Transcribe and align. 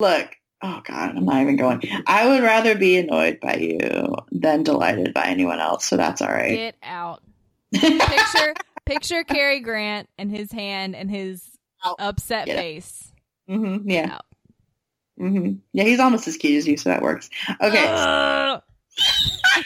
Look, 0.00 0.36
oh 0.62 0.80
God, 0.84 1.16
I'm 1.16 1.24
not 1.24 1.42
even 1.42 1.56
going. 1.56 1.82
I 2.06 2.28
would 2.28 2.42
rather 2.42 2.74
be 2.74 2.96
annoyed 2.96 3.40
by 3.40 3.56
you 3.56 4.14
than 4.32 4.62
delighted 4.62 5.14
by 5.14 5.26
anyone 5.26 5.60
else. 5.60 5.84
So 5.84 5.96
that's 5.96 6.22
all 6.22 6.28
right. 6.28 6.56
Get 6.56 6.76
out. 6.82 7.22
Picture 7.72 8.54
picture 8.86 9.24
Cary 9.24 9.60
Grant 9.60 10.08
and 10.18 10.30
his 10.30 10.50
hand 10.50 10.96
and 10.96 11.10
his 11.10 11.44
Out. 11.84 11.96
upset 11.98 12.46
Get 12.46 12.58
face. 12.58 13.12
hmm 13.46 13.88
yeah. 13.88 14.16
Out. 14.16 14.26
hmm 15.18 15.52
Yeah, 15.72 15.84
he's 15.84 16.00
almost 16.00 16.26
as 16.26 16.36
cute 16.36 16.56
as 16.56 16.66
you, 16.66 16.76
so 16.76 16.90
that 16.90 17.02
works. 17.02 17.30
Okay. 17.60 17.84
Ugh. 17.86 18.62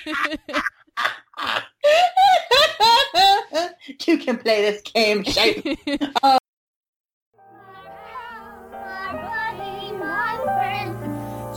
you 4.06 4.18
can 4.18 4.38
play 4.38 4.62
this 4.62 4.82
game, 4.82 5.24
shape. 5.24 5.78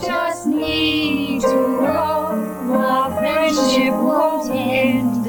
just 0.00 0.46
need 0.46 1.40
to 1.40 1.46
know 1.48 2.72
our 2.72 3.18
friendship 3.18 3.92
won't 3.92 4.50
end. 4.50 5.26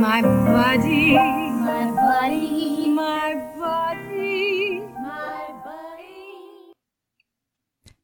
My 0.00 0.22
buddy, 0.22 1.14
my 1.14 1.90
buddy, 1.90 2.88
my 2.88 3.34
buddy, 3.58 4.80
my 4.80 5.48
buddy. 5.64 6.72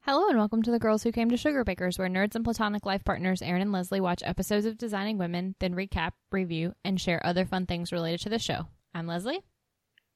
Hello 0.02 0.28
and 0.28 0.38
welcome 0.38 0.62
to 0.62 0.70
the 0.70 0.78
Girls 0.78 1.02
Who 1.02 1.10
Came 1.10 1.30
to 1.30 1.36
Sugar 1.36 1.64
Bakers, 1.64 1.98
where 1.98 2.08
nerds 2.08 2.36
and 2.36 2.44
platonic 2.44 2.86
life 2.86 3.04
partners 3.04 3.42
Erin 3.42 3.62
and 3.62 3.72
Leslie 3.72 4.00
watch 4.00 4.22
episodes 4.24 4.66
of 4.66 4.78
Designing 4.78 5.18
Women, 5.18 5.56
then 5.58 5.74
recap, 5.74 6.12
review, 6.30 6.74
and 6.84 7.00
share 7.00 7.24
other 7.26 7.44
fun 7.44 7.66
things 7.66 7.90
related 7.90 8.20
to 8.20 8.28
the 8.28 8.38
show. 8.38 8.68
I'm 8.94 9.06
Leslie. 9.06 9.42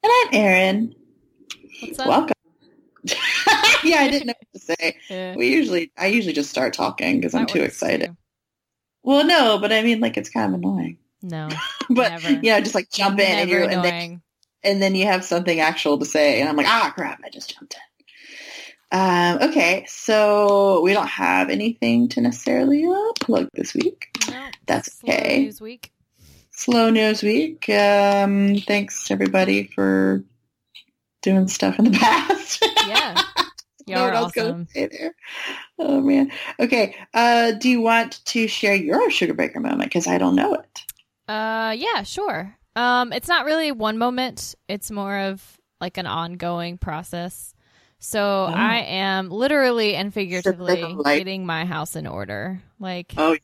And 0.02 0.12
I'm 0.12 0.28
Erin. 0.32 0.94
What's 1.82 1.98
up? 1.98 2.06
Welcome. 2.06 2.34
yeah, 3.84 3.98
I 3.98 4.10
didn't 4.10 4.26
know 4.28 4.34
what 4.38 4.52
to 4.52 4.58
say. 4.60 4.96
Uh, 5.10 5.34
We 5.36 5.48
usually, 5.48 5.92
I 5.96 6.06
usually 6.06 6.32
just 6.34 6.50
start 6.50 6.74
talking 6.74 7.16
because 7.20 7.34
I'm 7.34 7.46
too 7.46 7.62
excited. 7.62 8.08
too. 8.08 8.16
Well, 9.02 9.24
no, 9.26 9.58
but 9.58 9.72
I 9.72 9.82
mean, 9.82 10.00
like, 10.00 10.16
it's 10.16 10.30
kind 10.30 10.54
of 10.54 10.60
annoying. 10.60 10.98
No, 11.22 11.48
But 11.90 12.22
Never. 12.22 12.40
yeah, 12.42 12.60
just 12.60 12.74
like 12.74 12.90
jump 12.90 13.18
in 13.18 13.26
and 13.26 13.50
never 13.50 13.64
you 13.64 13.68
and 13.68 13.84
then, 13.84 14.22
and 14.62 14.82
then 14.82 14.94
you 14.94 15.06
have 15.06 15.24
something 15.24 15.60
actual 15.60 15.98
to 15.98 16.04
say, 16.04 16.40
and 16.40 16.48
I'm 16.48 16.56
like, 16.56 16.66
ah, 16.66 16.92
crap, 16.94 17.20
I 17.24 17.28
just 17.30 17.54
jumped 17.54 17.74
in. 17.74 17.80
Um, 18.92 19.50
okay, 19.50 19.84
so 19.88 20.80
we 20.82 20.92
don't 20.92 21.06
have 21.08 21.48
anything 21.48 22.08
to 22.10 22.20
necessarily 22.20 22.84
uh, 22.86 23.12
plug 23.20 23.48
this 23.54 23.72
week. 23.74 24.08
No, 24.30 24.48
That's 24.66 24.92
slow 24.98 25.12
okay. 25.14 25.42
News 25.44 25.60
week. 25.60 25.92
Slow 26.50 26.90
news 26.90 27.22
week. 27.22 27.68
Um, 27.68 28.56
thanks 28.66 29.10
everybody 29.10 29.64
for 29.68 30.24
doing 31.22 31.48
stuff 31.48 31.78
in 31.78 31.84
the 31.86 31.90
past. 31.98 32.66
Yeah, 32.86 33.22
Know 33.96 34.02
what 34.02 34.06
you're 34.06 34.16
I 34.16 34.22
was 34.22 34.32
gonna 34.32 34.48
awesome. 34.48 34.68
say 34.72 34.86
there. 34.86 35.14
Oh 35.78 36.00
man. 36.00 36.30
Okay. 36.58 36.96
Uh, 37.14 37.52
do 37.52 37.68
you 37.68 37.80
want 37.80 38.24
to 38.26 38.48
share 38.48 38.74
your 38.74 39.10
sugar 39.10 39.34
breaker 39.34 39.60
moment? 39.60 39.84
Because 39.84 40.06
I 40.06 40.18
don't 40.18 40.36
know 40.36 40.54
it. 40.54 40.82
Uh, 41.28 41.74
yeah, 41.76 42.02
sure. 42.02 42.56
Um, 42.76 43.12
it's 43.12 43.28
not 43.28 43.44
really 43.44 43.72
one 43.72 43.98
moment. 43.98 44.54
It's 44.68 44.90
more 44.90 45.16
of 45.16 45.58
like 45.80 45.96
an 45.96 46.06
ongoing 46.06 46.78
process. 46.78 47.54
So 47.98 48.44
I 48.44 48.78
am 48.78 49.28
literally 49.28 49.94
and 49.94 50.12
figuratively 50.12 50.96
getting 51.04 51.44
my 51.44 51.66
house 51.66 51.96
in 51.96 52.06
order. 52.06 52.62
Like 52.78 53.12
Oh, 53.16 53.36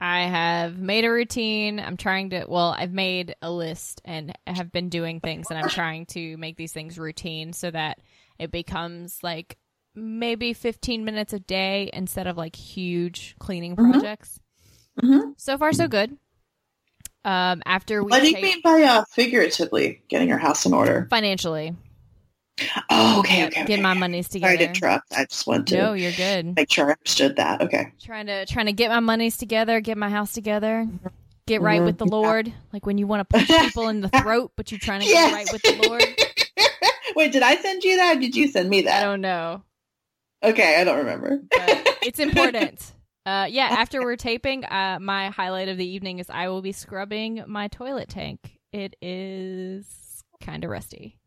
I 0.00 0.22
have 0.22 0.78
made 0.78 1.04
a 1.04 1.10
routine. 1.10 1.80
I'm 1.80 1.96
trying 1.96 2.30
to, 2.30 2.44
well, 2.46 2.74
I've 2.78 2.92
made 2.92 3.34
a 3.42 3.50
list 3.50 4.02
and 4.04 4.36
have 4.46 4.70
been 4.70 4.88
doing 4.88 5.20
things 5.20 5.46
and 5.50 5.58
I'm 5.58 5.68
trying 5.68 6.06
to 6.06 6.36
make 6.36 6.56
these 6.56 6.72
things 6.72 6.98
routine 6.98 7.52
so 7.52 7.70
that 7.70 7.98
it 8.38 8.50
becomes 8.50 9.18
like 9.22 9.56
maybe 9.94 10.52
15 10.52 11.04
minutes 11.04 11.32
a 11.32 11.38
day 11.40 11.90
instead 11.92 12.26
of 12.26 12.36
like 12.36 12.54
huge 12.56 13.34
cleaning 13.38 13.74
Mhm. 13.76 13.92
projects. 13.92 14.38
Mhm. 15.02 15.34
So 15.38 15.56
far, 15.58 15.72
so 15.72 15.88
good. 15.88 16.16
Um, 17.24 17.62
after 17.66 18.04
we 18.04 18.10
what 18.10 18.20
do 18.22 18.28
you 18.28 18.34
take- 18.34 18.42
mean 18.42 18.60
by 18.62 18.82
uh, 18.82 19.04
figuratively 19.10 20.02
getting 20.08 20.28
your 20.28 20.38
house 20.38 20.64
in 20.66 20.72
order? 20.74 21.06
financially, 21.10 21.74
Oh, 22.88 23.18
okay, 23.20 23.46
okay. 23.46 23.64
get 23.66 23.70
okay. 23.74 23.80
my 23.82 23.94
monies 23.94 24.28
together. 24.28 24.54
Sorry 24.54 24.58
to 24.58 24.68
interrupt. 24.68 25.12
I 25.12 25.24
just 25.26 25.46
want 25.46 25.66
to 25.68 25.76
No, 25.76 25.92
you're 25.94 26.12
good. 26.12 26.54
make 26.56 26.70
sure 26.72 26.88
I 26.88 26.92
understood 26.92 27.36
that. 27.36 27.60
Okay. 27.62 27.92
Trying 28.00 28.26
to 28.26 28.46
trying 28.46 28.66
to 28.66 28.72
get 28.72 28.90
my 28.90 29.00
monies 29.00 29.36
together, 29.36 29.80
get 29.80 29.98
my 29.98 30.08
house 30.08 30.32
together, 30.32 30.86
get 31.46 31.60
right 31.62 31.82
with 31.82 31.98
the. 31.98 32.06
Lord. 32.06 32.52
Like 32.72 32.86
when 32.86 32.96
you 32.96 33.06
want 33.06 33.28
to 33.28 33.36
punch 33.38 33.48
people 33.74 33.88
in 33.88 34.00
the 34.02 34.08
throat, 34.08 34.52
but 34.56 34.70
you're 34.70 34.78
trying 34.80 35.00
to 35.00 35.06
Yes. 35.06 35.30
get 35.30 35.34
right 35.34 35.52
with 35.52 35.62
the 35.62 35.88
Lord. 35.88 36.04
Wait, 37.16 37.32
did 37.32 37.42
I 37.42 37.56
send 37.56 37.82
you 37.82 37.96
that? 37.96 38.20
Did 38.20 38.36
you 38.36 38.46
send 38.48 38.68
me 38.68 38.82
that? 38.82 39.00
I 39.02 39.04
don't 39.04 39.20
know, 39.22 39.62
Okay, 40.44 40.80
I 40.80 40.84
don't 40.84 40.98
remember. 40.98 41.40
but 41.50 41.98
it's 42.02 42.18
important. 42.28 42.92
Uh, 43.24 43.46
yeah, 43.50 43.64
after 43.70 44.02
we're 44.02 44.14
taping, 44.16 44.64
uh, 44.64 44.98
my 45.00 45.30
highlight 45.30 45.68
of 45.68 45.78
the 45.78 45.86
evening 45.88 46.20
is 46.20 46.30
I 46.30 46.48
will 46.48 46.62
be 46.62 46.70
scrubbing 46.72 47.42
my 47.48 47.66
toilet 47.68 48.08
tank. 48.08 48.58
It 48.72 48.94
is 49.02 49.86
kind 50.40 50.62
of 50.62 50.70
rusty, 50.70 51.18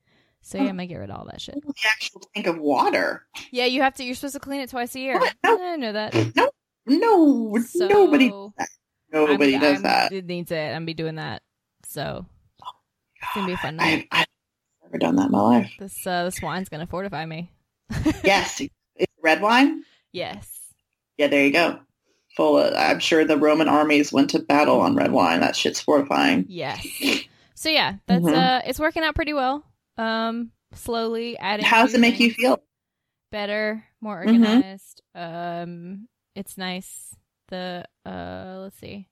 so 0.42 0.58
yeah, 0.60 0.66
I'm 0.66 0.70
gonna 0.78 0.88
get 0.88 0.96
rid 0.98 1.10
of 1.10 1.18
all 1.18 1.26
that 1.26 1.42
shit. 1.42 1.56
the 1.62 1.74
actual 1.92 2.22
tank 2.36 2.48
of 2.48 2.58
water. 2.60 3.26
Yeah, 3.52 3.66
you 3.66 3.82
have 3.82 3.96
to. 3.96 4.04
You're 4.06 4.16
supposed 4.16 4.36
to 4.36 4.40
clean 4.40 4.62
it 4.62 4.70
twice 4.70 4.96
a 4.96 5.00
year. 5.00 5.20
What? 5.20 5.34
No. 5.44 5.60
I 5.62 5.76
know 5.76 5.92
that. 5.94 6.52
No, 6.86 7.58
So, 7.68 7.88
nobody 7.88 8.30
does 8.30 8.52
that. 8.58 8.70
Nobody 9.12 9.54
I'm- 9.54 9.62
does 9.62 9.74
I'm- 9.74 9.84
that. 9.84 10.12
It 10.14 10.26
needs 10.26 10.52
it. 10.52 10.56
I'm 10.68 10.74
gonna 10.74 10.86
be 10.86 10.94
doing 10.94 11.16
that. 11.16 11.42
So 11.86 12.26
it's 13.22 13.28
gonna 13.36 13.48
be 13.48 13.54
a 13.54 13.58
fun 13.58 13.80
I, 13.80 14.08
night. 14.12 14.28
Never 14.90 14.98
done 14.98 15.18
that 15.18 15.28
in 15.28 15.32
my 15.32 15.42
life. 15.42 15.72
This 15.80 16.08
uh, 16.08 16.24
this 16.24 16.42
wine's 16.42 16.68
gonna 16.70 16.88
fortify 16.88 17.26
me. 17.26 17.52
Yes, 18.24 18.60
it's 18.96 19.14
red 19.22 19.42
wine. 19.42 19.84
Yes. 20.12 20.48
Yeah, 21.18 21.28
there 21.28 21.46
you 21.46 21.52
go. 21.54 21.80
Full. 22.36 22.58
Of, 22.58 22.74
I'm 22.76 23.00
sure 23.00 23.24
the 23.24 23.38
Roman 23.38 23.68
armies 23.68 24.12
went 24.12 24.32
to 24.32 24.40
battle 24.40 24.80
on 24.82 24.96
red 24.96 25.12
wine. 25.12 25.42
That 25.42 25.56
shit's 25.56 25.80
fortifying. 25.80 26.46
Yes. 26.48 26.88
So 27.56 27.70
yeah, 27.70 27.96
that's 28.08 28.24
Mhm. 28.26 28.34
uh, 28.36 28.62
it's 28.66 28.80
working 28.80 29.04
out 29.04 29.14
pretty 29.16 29.34
well. 29.34 29.64
Um, 29.98 30.52
slowly 30.74 31.38
adding. 31.38 31.66
How 31.66 31.84
does 31.84 31.94
it 31.94 32.00
make 32.00 32.20
you 32.20 32.32
feel? 32.32 32.60
Better, 33.32 33.84
more 34.02 34.24
Mhm. 34.26 34.28
organized. 34.28 35.02
Um, 35.14 36.08
it's 36.36 36.58
nice. 36.58 37.16
The 37.50 37.86
uh, 38.06 38.60
let's 38.62 38.78
see. 38.78 39.08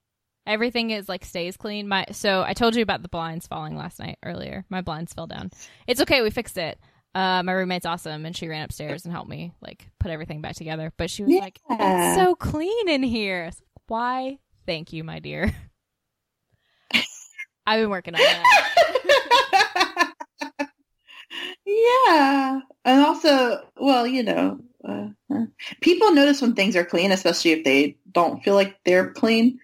Everything 0.48 0.92
is 0.92 1.10
like 1.10 1.26
stays 1.26 1.58
clean. 1.58 1.88
My 1.90 2.06
so 2.12 2.42
I 2.42 2.54
told 2.54 2.76
you 2.76 2.82
about 2.82 3.02
the 3.02 3.10
blinds 3.10 3.46
falling 3.46 3.76
last 3.76 4.00
night 4.00 4.18
earlier. 4.24 4.66
My 4.70 4.82
blinds 4.82 5.14
fell 5.14 5.28
down. 5.28 5.52
It's 5.86 6.02
okay. 6.02 6.22
We 6.22 6.30
fixed 6.30 6.58
it. 6.58 6.80
Uh, 7.14 7.44
my 7.44 7.52
roommate's 7.52 7.86
awesome, 7.86 8.26
and 8.26 8.36
she 8.36 8.48
ran 8.48 8.64
upstairs 8.64 9.04
and 9.04 9.14
helped 9.14 9.30
me 9.30 9.54
like 9.62 9.90
put 10.00 10.10
everything 10.10 10.42
back 10.42 10.56
together. 10.56 10.94
But 10.98 11.10
she 11.10 11.24
was 11.24 11.36
like, 11.36 11.60
"It's 11.70 12.16
so 12.16 12.34
clean 12.36 12.88
in 12.88 13.04
here." 13.04 13.52
Why? 13.88 14.40
Thank 14.66 14.94
you, 14.94 15.04
my 15.04 15.20
dear. 15.20 15.54
I've 17.68 17.82
been 17.82 17.90
working 17.90 18.16
on 18.16 18.22
that. 18.22 18.84
yeah, 21.66 22.60
and 22.86 23.06
also, 23.06 23.64
well, 23.76 24.08
you 24.08 24.24
know, 24.24 24.60
uh, 24.88 25.08
people 25.82 26.14
notice 26.14 26.42
when 26.42 26.54
things 26.54 26.76
are 26.76 26.86
clean, 26.86 27.12
especially 27.12 27.52
if 27.52 27.66
they 27.66 27.98
don't 28.14 28.44
feel 28.44 28.56
like 28.56 28.78
they're 28.86 29.12
clean. 29.12 29.60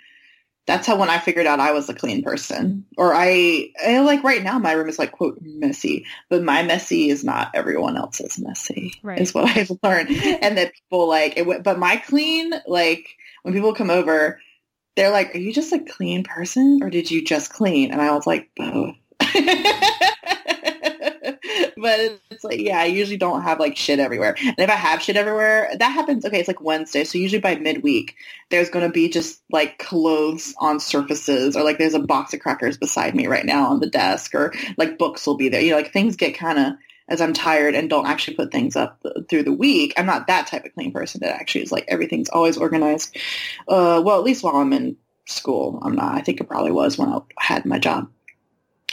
That's 0.66 0.88
how 0.88 0.97
when 0.97 1.09
I 1.09 1.19
figured 1.19 1.46
out 1.46 1.59
I 1.59 1.74
was 1.74 1.90
a 1.90 1.94
clean 1.94 2.24
person, 2.24 2.85
or 2.97 3.13
I, 3.13 3.72
I 3.85 4.00
like 4.00 4.24
right 4.24 4.41
now 4.41 4.59
my 4.59 4.72
room 4.72 4.88
is 4.88 4.97
like 4.97 5.12
quote 5.12 5.40
messy, 5.41 6.06
but 6.29 6.41
my 6.41 6.63
messy 6.63 7.09
is 7.09 7.24
not 7.24 7.51
everyone 7.53 7.97
else's 7.97 8.40
messy. 8.40 8.94
Right. 9.03 9.19
Is 9.19 9.34
what 9.34 9.50
I've 9.57 9.72
learned, 9.84 10.09
and 10.41 10.57
that 10.57 10.74
people 10.74 11.07
like 11.09 11.38
it. 11.38 11.63
But 11.63 11.79
my 11.79 11.97
clean, 11.97 12.53
like 12.66 13.09
when 13.41 13.53
people 13.53 13.74
come 13.74 13.90
over, 13.90 14.40
they're 14.96 15.12
like, 15.12 15.35
"Are 15.35 15.40
you 15.40 15.53
just 15.53 15.74
a 15.74 15.79
clean 15.79 16.24
person, 16.24 16.80
or 16.81 16.90
did 16.90 17.12
you 17.12 17.25
just 17.25 17.51
clean?" 17.51 17.91
And 17.91 18.01
I 18.01 18.13
was 18.16 18.25
like, 18.25 18.50
"Both." 18.56 18.95
but 21.83 21.99
it's 22.31 22.45
like, 22.45 22.59
yeah, 22.59 22.79
I 22.79 22.85
usually 22.85 23.17
don't 23.17 23.41
have 23.41 23.59
like 23.59 23.75
shit 23.75 23.99
everywhere. 23.99 24.35
And 24.39 24.55
if 24.57 24.69
I 24.69 24.75
have 24.75 25.01
shit 25.01 25.17
everywhere, 25.17 25.69
that 25.77 25.89
happens. 25.89 26.25
Okay, 26.25 26.39
it's 26.39 26.47
like 26.47 26.62
Wednesday, 26.62 27.03
so 27.03 27.18
usually 27.18 27.41
by 27.41 27.56
midweek, 27.57 28.15
there's 28.50 28.69
going 28.69 28.88
to 28.88 28.91
be 28.91 29.09
just 29.09 29.44
like 29.51 29.77
clothes 29.80 30.56
on 30.59 30.80
surfaces, 30.80 31.57
or 31.57 31.63
like 31.63 31.77
there's 31.77 31.94
a 31.94 32.00
box 32.00 32.33
of 32.33 32.39
crackers 32.39 32.77
beside 32.77 33.13
me 33.13 33.27
right 33.27 33.45
now 33.45 33.68
on 33.68 33.81
the 33.81 33.89
desk, 33.89 34.33
or 34.33 34.53
like 34.77 34.97
books 34.97 35.27
will 35.27 35.35
be 35.35 35.50
there. 35.50 35.62
You 35.62 35.71
know, 35.71 35.75
like 35.75 35.91
things 35.91 36.15
get 36.15 36.35
kind 36.35 36.57
of 36.57 36.74
as 37.09 37.19
I'm 37.19 37.33
tired 37.33 37.75
and 37.75 37.89
don't 37.89 38.07
actually 38.07 38.38
put 38.38 38.51
things 38.51 38.77
up 38.77 39.01
th- 39.03 39.27
through 39.30 39.44
the 39.44 39.51
week. 39.51 39.94
I'm 39.97 40.06
not 40.06 40.27
that 40.27 40.47
type 40.47 40.63
of 40.63 40.74
clean 40.74 40.94
person 40.94 41.19
that 41.21 41.35
actually 41.35 41.63
is 41.63 41.71
like 41.71 41.85
everything's 41.89 42.30
always 42.30 42.57
organized. 42.57 43.18
Uh, 43.68 44.01
well, 44.06 44.18
at 44.18 44.24
least 44.24 44.41
while 44.41 44.56
I'm 44.56 44.71
in 44.71 44.95
school, 45.25 45.80
I'm 45.83 45.95
not. 45.95 46.15
I 46.15 46.21
think 46.21 46.39
it 46.39 46.47
probably 46.47 46.71
was 46.71 46.97
when 46.97 47.09
I 47.09 47.19
had 47.38 47.65
my 47.65 47.77
job. 47.77 48.09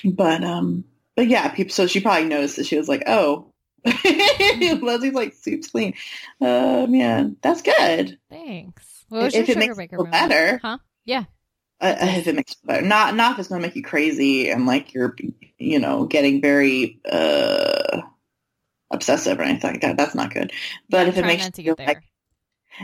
But 0.05 0.43
um, 0.43 0.85
but 1.21 1.29
yeah, 1.29 1.49
people. 1.49 1.71
So 1.73 1.87
she 1.87 2.01
probably 2.01 2.25
noticed 2.29 2.57
that 2.57 2.65
she 2.67 2.79
was 2.79 2.89
like, 2.89 3.03
"Oh, 3.07 3.53
Leslie's 3.85 5.13
like 5.13 5.35
soup's 5.35 5.69
clean." 5.71 5.93
Uh, 6.41 6.87
man, 6.89 7.37
that's 7.43 7.61
good. 7.63 8.19
Thanks. 8.31 9.05
What 9.11 9.25
was 9.25 9.35
If 9.35 9.49
your 9.49 9.57
it 9.59 9.61
makes 9.61 9.77
you 9.93 9.99
moment? 9.99 10.13
better. 10.13 10.61
Huh? 10.63 10.79
Yeah. 11.05 11.25
Uh, 11.81 11.97
if 12.01 12.27
it 12.27 12.35
makes 12.35 12.53
you 12.53 12.67
better, 12.67 12.83
not 12.87 13.15
not 13.17 13.33
if 13.33 13.39
it's 13.41 13.49
going 13.49 13.61
to 13.61 13.67
make 13.69 13.77
you 13.77 13.83
crazy 13.83 14.51
and 14.51 14.67
like 14.67 14.95
you're, 14.95 15.15
you 15.59 15.79
know, 15.79 16.05
getting 16.07 16.41
very 16.41 17.01
uh 17.11 18.01
obsessive 18.91 19.39
or 19.39 19.43
anything 19.43 19.73
like 19.73 19.81
that. 19.83 19.97
That's 19.97 20.15
not 20.15 20.33
good. 20.33 20.53
But 20.89 21.09
if 21.09 21.17
it 21.19 21.25
makes 21.25 21.45
not 21.45 21.55
to 21.55 21.63
get 21.63 21.77
there. 21.77 21.87
like, 21.87 22.03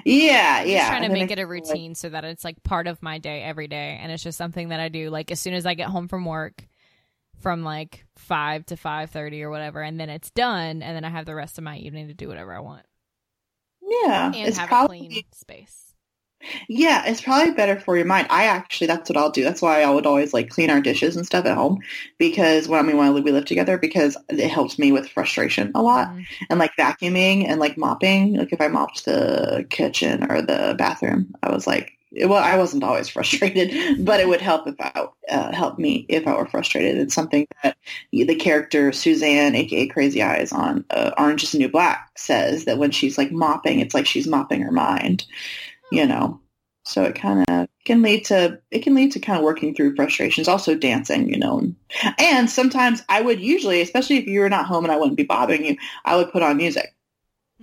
yeah, 0.04 0.58
I'm 0.60 0.68
yeah, 0.68 0.88
trying 0.88 1.02
to 1.02 1.08
make 1.08 1.30
it 1.30 1.38
a 1.38 1.42
you 1.42 1.46
feel 1.46 1.54
like- 1.56 1.68
routine 1.68 1.94
so 1.94 2.08
that 2.10 2.24
it's 2.24 2.44
like 2.44 2.62
part 2.62 2.86
of 2.86 3.02
my 3.02 3.18
day 3.18 3.42
every 3.42 3.68
day, 3.68 3.98
and 4.00 4.10
it's 4.12 4.22
just 4.22 4.36
something 4.38 4.68
that 4.70 4.80
I 4.80 4.88
do. 4.88 5.10
Like 5.10 5.30
as 5.30 5.40
soon 5.40 5.54
as 5.54 5.64
I 5.66 5.74
get 5.74 5.88
home 5.88 6.08
from 6.08 6.24
work, 6.24 6.66
from 7.40 7.62
like 7.62 8.06
five 8.16 8.66
to 8.66 8.76
five 8.76 9.10
thirty 9.10 9.42
or 9.42 9.50
whatever, 9.50 9.82
and 9.82 9.98
then 10.00 10.10
it's 10.10 10.30
done, 10.30 10.82
and 10.82 10.96
then 10.96 11.04
I 11.04 11.10
have 11.10 11.26
the 11.26 11.34
rest 11.34 11.58
of 11.58 11.64
my 11.64 11.76
evening 11.78 12.08
to 12.08 12.14
do 12.14 12.28
whatever 12.28 12.54
I 12.54 12.60
want 12.60 12.84
yeah, 13.82 14.26
and 14.28 14.48
it's 14.48 14.58
have 14.58 14.68
probably 14.68 14.98
a 14.98 15.00
clean 15.00 15.24
space. 15.32 15.94
Yeah, 16.68 17.04
it's 17.06 17.20
probably 17.22 17.54
better 17.54 17.80
for 17.80 17.96
your 17.96 18.06
mind. 18.06 18.26
I 18.30 18.44
actually, 18.44 18.86
that's 18.86 19.08
what 19.08 19.16
I'll 19.16 19.30
do. 19.30 19.42
That's 19.42 19.62
why 19.62 19.82
I 19.82 19.90
would 19.90 20.06
always 20.06 20.34
like 20.34 20.50
clean 20.50 20.70
our 20.70 20.80
dishes 20.80 21.16
and 21.16 21.24
stuff 21.26 21.46
at 21.46 21.56
home 21.56 21.80
because 22.18 22.68
when 22.68 22.78
I 22.78 22.82
mean 22.82 22.96
when 22.98 23.14
we 23.14 23.32
live 23.32 23.46
together 23.46 23.78
because 23.78 24.16
it 24.28 24.48
helps 24.48 24.78
me 24.78 24.92
with 24.92 25.08
frustration 25.08 25.72
a 25.74 25.82
lot 25.82 26.08
Mhm. 26.08 26.26
and 26.50 26.58
like 26.58 26.72
vacuuming 26.78 27.46
and 27.48 27.58
like 27.58 27.76
mopping. 27.78 28.34
Like 28.36 28.52
if 28.52 28.60
I 28.60 28.68
mopped 28.68 29.04
the 29.06 29.66
kitchen 29.70 30.30
or 30.30 30.42
the 30.42 30.74
bathroom, 30.78 31.34
I 31.42 31.50
was 31.52 31.66
like, 31.66 31.95
well, 32.24 32.42
I 32.42 32.56
wasn't 32.56 32.84
always 32.84 33.08
frustrated, 33.10 34.04
but 34.04 34.20
it 34.20 34.28
would 34.28 34.40
help 34.40 34.66
if 34.66 34.74
I 34.80 35.06
uh, 35.30 35.52
help 35.52 35.78
me 35.78 36.06
if 36.08 36.26
I 36.26 36.36
were 36.36 36.46
frustrated. 36.46 36.98
It's 36.98 37.14
something 37.14 37.46
that 37.62 37.76
the 38.12 38.34
character 38.34 38.92
Suzanne, 38.92 39.54
aka 39.54 39.86
Crazy 39.88 40.22
Eyes 40.22 40.52
on 40.52 40.84
uh, 40.90 41.12
Orange 41.18 41.44
Is 41.44 41.52
the 41.52 41.58
New 41.58 41.68
Black, 41.68 42.10
says 42.16 42.64
that 42.64 42.78
when 42.78 42.90
she's 42.90 43.18
like 43.18 43.32
mopping, 43.32 43.80
it's 43.80 43.94
like 43.94 44.06
she's 44.06 44.26
mopping 44.26 44.62
her 44.62 44.72
mind 44.72 45.24
you 45.90 46.06
know? 46.06 46.40
So 46.84 47.02
it 47.02 47.16
kind 47.16 47.44
of 47.48 47.68
can 47.84 48.02
lead 48.02 48.24
to 48.26 48.60
it 48.70 48.80
can 48.80 48.94
lead 48.94 49.12
to 49.12 49.20
kind 49.20 49.38
of 49.38 49.44
working 49.44 49.74
through 49.74 49.96
frustrations 49.96 50.48
also 50.48 50.74
dancing 50.74 51.28
you 51.28 51.38
know? 51.38 51.72
And 52.18 52.48
sometimes 52.50 53.02
i 53.08 53.20
would 53.20 53.40
usually 53.40 53.80
especially 53.80 54.16
if 54.18 54.26
you 54.26 54.40
were 54.40 54.48
not 54.48 54.66
home 54.66 54.84
and 54.84 54.92
i 54.92 54.96
wouldn't 54.96 55.16
be 55.16 55.24
bothering 55.24 55.64
you 55.64 55.76
i 56.04 56.16
would 56.16 56.30
put 56.32 56.42
on 56.42 56.56
music 56.56 56.94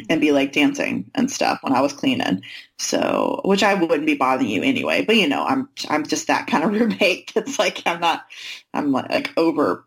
and 0.09 0.21
be 0.21 0.31
like 0.31 0.51
dancing 0.51 1.09
and 1.15 1.29
stuff 1.29 1.59
when 1.61 1.73
i 1.73 1.81
was 1.81 1.93
cleaning 1.93 2.41
so 2.77 3.41
which 3.45 3.63
i 3.63 3.73
wouldn't 3.73 4.07
be 4.07 4.15
bothering 4.15 4.49
you 4.49 4.63
anyway 4.63 5.03
but 5.03 5.15
you 5.15 5.27
know 5.27 5.43
i'm 5.45 5.69
i'm 5.89 6.05
just 6.05 6.27
that 6.27 6.47
kind 6.47 6.63
of 6.63 6.71
roommate 6.79 7.31
that's 7.33 7.59
like 7.59 7.81
i'm 7.85 7.99
not 7.99 8.25
i'm 8.73 8.91
like, 8.91 9.31
over 9.37 9.85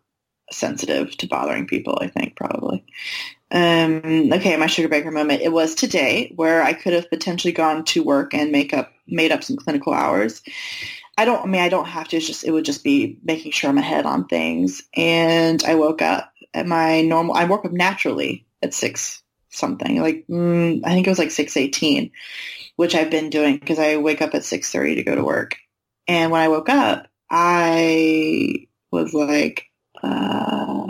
sensitive 0.51 1.15
to 1.17 1.27
bothering 1.27 1.67
people 1.67 1.97
i 2.01 2.07
think 2.07 2.35
probably 2.35 2.85
um, 3.49 4.33
okay, 4.33 4.57
my 4.57 4.67
sugar 4.67 4.89
baker 4.89 5.11
moment. 5.11 5.41
It 5.41 5.53
was 5.53 5.73
today 5.73 6.33
where 6.35 6.63
I 6.63 6.73
could 6.73 6.93
have 6.93 7.09
potentially 7.09 7.53
gone 7.53 7.85
to 7.85 8.03
work 8.03 8.33
and 8.33 8.51
make 8.51 8.73
up, 8.73 8.91
made 9.07 9.31
up 9.31 9.43
some 9.43 9.55
clinical 9.55 9.93
hours. 9.93 10.41
I 11.17 11.25
don't, 11.25 11.43
I 11.43 11.45
mean, 11.47 11.61
I 11.61 11.69
don't 11.69 11.85
have 11.85 12.09
to. 12.09 12.17
It's 12.17 12.27
just, 12.27 12.43
it 12.43 12.51
would 12.51 12.65
just 12.65 12.83
be 12.83 13.17
making 13.23 13.53
sure 13.53 13.69
I'm 13.69 13.77
ahead 13.77 14.05
on 14.05 14.27
things. 14.27 14.83
And 14.95 15.63
I 15.63 15.75
woke 15.75 16.01
up 16.01 16.33
at 16.53 16.67
my 16.67 17.01
normal, 17.01 17.35
I 17.35 17.45
woke 17.45 17.63
up 17.63 17.71
naturally 17.71 18.45
at 18.61 18.73
six 18.73 19.23
something, 19.57 20.01
like, 20.01 20.25
mm, 20.29 20.81
I 20.85 20.93
think 20.93 21.07
it 21.07 21.09
was 21.09 21.19
like 21.19 21.31
618, 21.31 22.11
which 22.75 22.95
I've 22.95 23.09
been 23.09 23.29
doing 23.29 23.57
because 23.57 23.79
I 23.79 23.97
wake 23.97 24.21
up 24.21 24.33
at 24.35 24.45
630 24.45 24.95
to 24.95 25.03
go 25.03 25.15
to 25.15 25.23
work. 25.23 25.55
And 26.07 26.31
when 26.31 26.41
I 26.41 26.47
woke 26.47 26.69
up, 26.69 27.07
I 27.29 28.67
was 28.91 29.13
like, 29.13 29.65
uh, 30.03 30.85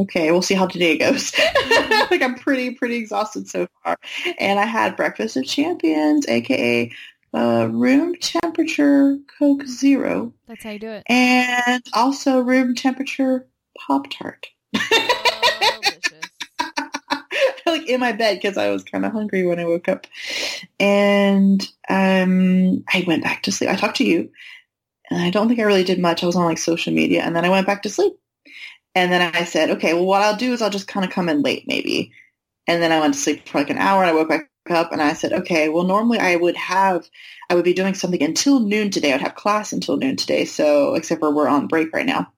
okay, 0.00 0.30
we'll 0.30 0.42
see 0.42 0.54
how 0.54 0.66
today 0.66 0.96
goes. 0.96 1.32
like 2.10 2.22
I'm 2.22 2.36
pretty, 2.36 2.70
pretty 2.74 2.96
exhausted 2.96 3.48
so 3.48 3.66
far. 3.84 3.98
And 4.38 4.58
I 4.58 4.64
had 4.64 4.96
breakfast 4.96 5.36
of 5.36 5.44
champions, 5.44 6.26
aka 6.28 6.90
uh, 7.34 7.68
room 7.70 8.14
temperature 8.16 9.18
Coke 9.38 9.66
Zero, 9.66 10.32
That's 10.46 10.64
how 10.64 10.70
you 10.70 10.78
do 10.78 10.88
it. 10.88 11.02
and 11.10 11.84
also 11.92 12.40
room 12.40 12.74
temperature 12.74 13.46
Pop 13.78 14.06
Tart. 14.10 14.46
Like 17.78 17.88
in 17.88 18.00
my 18.00 18.12
bed 18.12 18.40
because 18.40 18.56
I 18.56 18.70
was 18.70 18.84
kind 18.84 19.04
of 19.04 19.12
hungry 19.12 19.46
when 19.46 19.58
I 19.58 19.64
woke 19.64 19.88
up, 19.88 20.06
and 20.80 21.60
um, 21.88 22.84
I 22.92 23.04
went 23.06 23.22
back 23.22 23.44
to 23.44 23.52
sleep. 23.52 23.70
I 23.70 23.76
talked 23.76 23.96
to 23.98 24.04
you, 24.04 24.30
and 25.10 25.22
I 25.22 25.30
don't 25.30 25.48
think 25.48 25.60
I 25.60 25.64
really 25.64 25.84
did 25.84 25.98
much. 25.98 26.22
I 26.22 26.26
was 26.26 26.36
on 26.36 26.44
like 26.44 26.58
social 26.58 26.92
media, 26.92 27.22
and 27.22 27.34
then 27.34 27.44
I 27.44 27.50
went 27.50 27.66
back 27.66 27.82
to 27.82 27.88
sleep. 27.88 28.14
And 28.94 29.12
then 29.12 29.34
I 29.34 29.44
said, 29.44 29.70
okay, 29.70 29.94
well, 29.94 30.06
what 30.06 30.22
I'll 30.22 30.36
do 30.36 30.52
is 30.52 30.60
I'll 30.60 30.70
just 30.70 30.88
kind 30.88 31.06
of 31.06 31.12
come 31.12 31.28
in 31.28 31.42
late, 31.42 31.64
maybe. 31.68 32.12
And 32.66 32.82
then 32.82 32.90
I 32.90 32.98
went 32.98 33.14
to 33.14 33.20
sleep 33.20 33.48
for 33.48 33.58
like 33.58 33.70
an 33.70 33.78
hour, 33.78 34.02
and 34.02 34.10
I 34.10 34.14
woke 34.14 34.28
back 34.28 34.50
up, 34.70 34.92
and 34.92 35.00
I 35.00 35.12
said, 35.12 35.32
okay, 35.32 35.68
well, 35.68 35.84
normally 35.84 36.18
I 36.18 36.36
would 36.36 36.56
have, 36.56 37.08
I 37.48 37.54
would 37.54 37.64
be 37.64 37.74
doing 37.74 37.94
something 37.94 38.22
until 38.22 38.60
noon 38.60 38.90
today. 38.90 39.12
I'd 39.12 39.20
have 39.20 39.34
class 39.34 39.72
until 39.72 39.96
noon 39.96 40.16
today, 40.16 40.44
so 40.44 40.94
except 40.94 41.20
for 41.20 41.32
we're 41.32 41.48
on 41.48 41.68
break 41.68 41.92
right 41.94 42.06
now. 42.06 42.32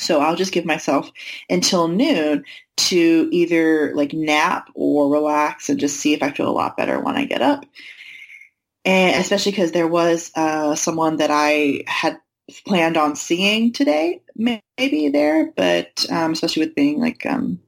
So 0.00 0.20
I'll 0.20 0.36
just 0.36 0.52
give 0.52 0.64
myself 0.64 1.10
until 1.48 1.88
noon 1.88 2.44
to 2.76 3.28
either 3.30 3.94
like 3.94 4.12
nap 4.12 4.70
or 4.74 5.12
relax 5.12 5.68
and 5.68 5.78
just 5.78 6.00
see 6.00 6.14
if 6.14 6.22
I 6.22 6.30
feel 6.30 6.48
a 6.48 6.50
lot 6.50 6.76
better 6.76 6.98
when 7.00 7.16
I 7.16 7.26
get 7.26 7.42
up. 7.42 7.64
And 8.84 9.20
especially 9.20 9.52
because 9.52 9.72
there 9.72 9.88
was 9.88 10.32
uh, 10.34 10.74
someone 10.74 11.18
that 11.18 11.30
I 11.30 11.84
had 11.86 12.18
planned 12.66 12.96
on 12.96 13.14
seeing 13.14 13.72
today, 13.72 14.22
maybe 14.34 15.10
there, 15.10 15.52
but 15.54 16.06
um, 16.10 16.32
especially 16.32 16.64
with 16.64 16.74
being 16.74 16.98
like 16.98 17.26
um, 17.26 17.60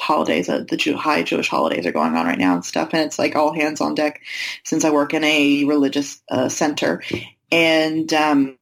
holidays, 0.00 0.48
uh, 0.48 0.64
the 0.68 0.76
Jew- 0.76 0.96
high 0.96 1.24
Jewish 1.24 1.48
holidays 1.48 1.86
are 1.86 1.92
going 1.92 2.14
on 2.14 2.26
right 2.26 2.38
now 2.38 2.54
and 2.54 2.64
stuff, 2.64 2.90
and 2.92 3.02
it's 3.02 3.18
like 3.18 3.34
all 3.34 3.52
hands 3.52 3.80
on 3.80 3.94
deck 3.94 4.20
since 4.64 4.84
I 4.84 4.90
work 4.90 5.12
in 5.12 5.24
a 5.24 5.64
religious 5.64 6.22
uh, 6.30 6.48
center. 6.48 7.02
And 7.50 8.12
um, 8.14 8.56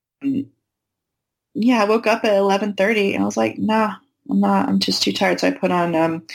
yeah, 1.60 1.82
I 1.82 1.86
woke 1.86 2.06
up 2.06 2.24
at 2.24 2.36
eleven 2.36 2.74
thirty, 2.74 3.14
and 3.14 3.22
I 3.22 3.26
was 3.26 3.36
like, 3.36 3.58
nah, 3.58 3.96
I'm 4.30 4.40
not. 4.40 4.68
I'm 4.68 4.78
just 4.78 5.02
too 5.02 5.12
tired. 5.12 5.40
So 5.40 5.48
I 5.48 5.50
put 5.50 5.72
on 5.72 5.94
um, 5.96 6.26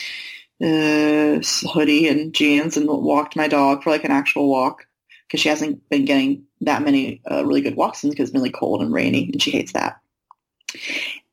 uh, 0.61 1.39
hoodie 1.71 2.07
and 2.09 2.33
jeans 2.33 2.75
and 2.75 2.87
walked 2.87 3.35
my 3.35 3.47
dog 3.47 3.83
for 3.83 3.89
like 3.89 4.03
an 4.03 4.11
actual 4.11 4.49
walk 4.49 4.85
because 5.27 5.39
she 5.39 5.49
hasn't 5.49 5.87
been 5.89 6.03
getting 6.03 6.43
that 6.61 6.81
many 6.81 7.21
uh, 7.31 7.45
really 7.45 7.61
good 7.61 7.77
walks 7.77 7.99
since 7.99 8.13
because 8.13 8.29
it's 8.29 8.33
been 8.33 8.41
really 8.41 8.51
cold 8.51 8.81
and 8.81 8.93
rainy, 8.93 9.29
and 9.31 9.41
she 9.41 9.51
hates 9.51 9.71
that. 9.71 9.99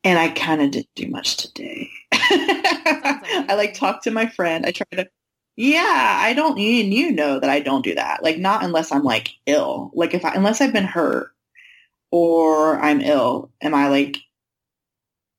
And 0.03 0.17
I 0.17 0.29
kind 0.29 0.61
of 0.61 0.71
didn't 0.71 0.95
do 0.95 1.09
much 1.09 1.37
today. 1.37 1.89
I 2.13 3.55
like 3.57 3.73
talked 3.73 4.05
to 4.05 4.11
my 4.11 4.27
friend. 4.27 4.65
I 4.65 4.71
tried 4.71 5.03
to. 5.03 5.09
Yeah, 5.57 6.17
I 6.21 6.33
don't. 6.33 6.57
You, 6.57 6.69
you 6.69 7.11
know 7.11 7.39
that 7.39 7.49
I 7.49 7.59
don't 7.59 7.83
do 7.83 7.95
that. 7.95 8.23
Like 8.23 8.37
not 8.37 8.63
unless 8.63 8.93
I'm 8.93 9.03
like 9.03 9.33
ill. 9.47 9.91
Like 9.93 10.13
if 10.13 10.23
I 10.23 10.33
unless 10.33 10.61
I've 10.61 10.71
been 10.71 10.85
hurt 10.85 11.33
or 12.11 12.79
I'm 12.79 13.01
ill, 13.01 13.51
am 13.61 13.73
I 13.73 13.87
like 13.87 14.17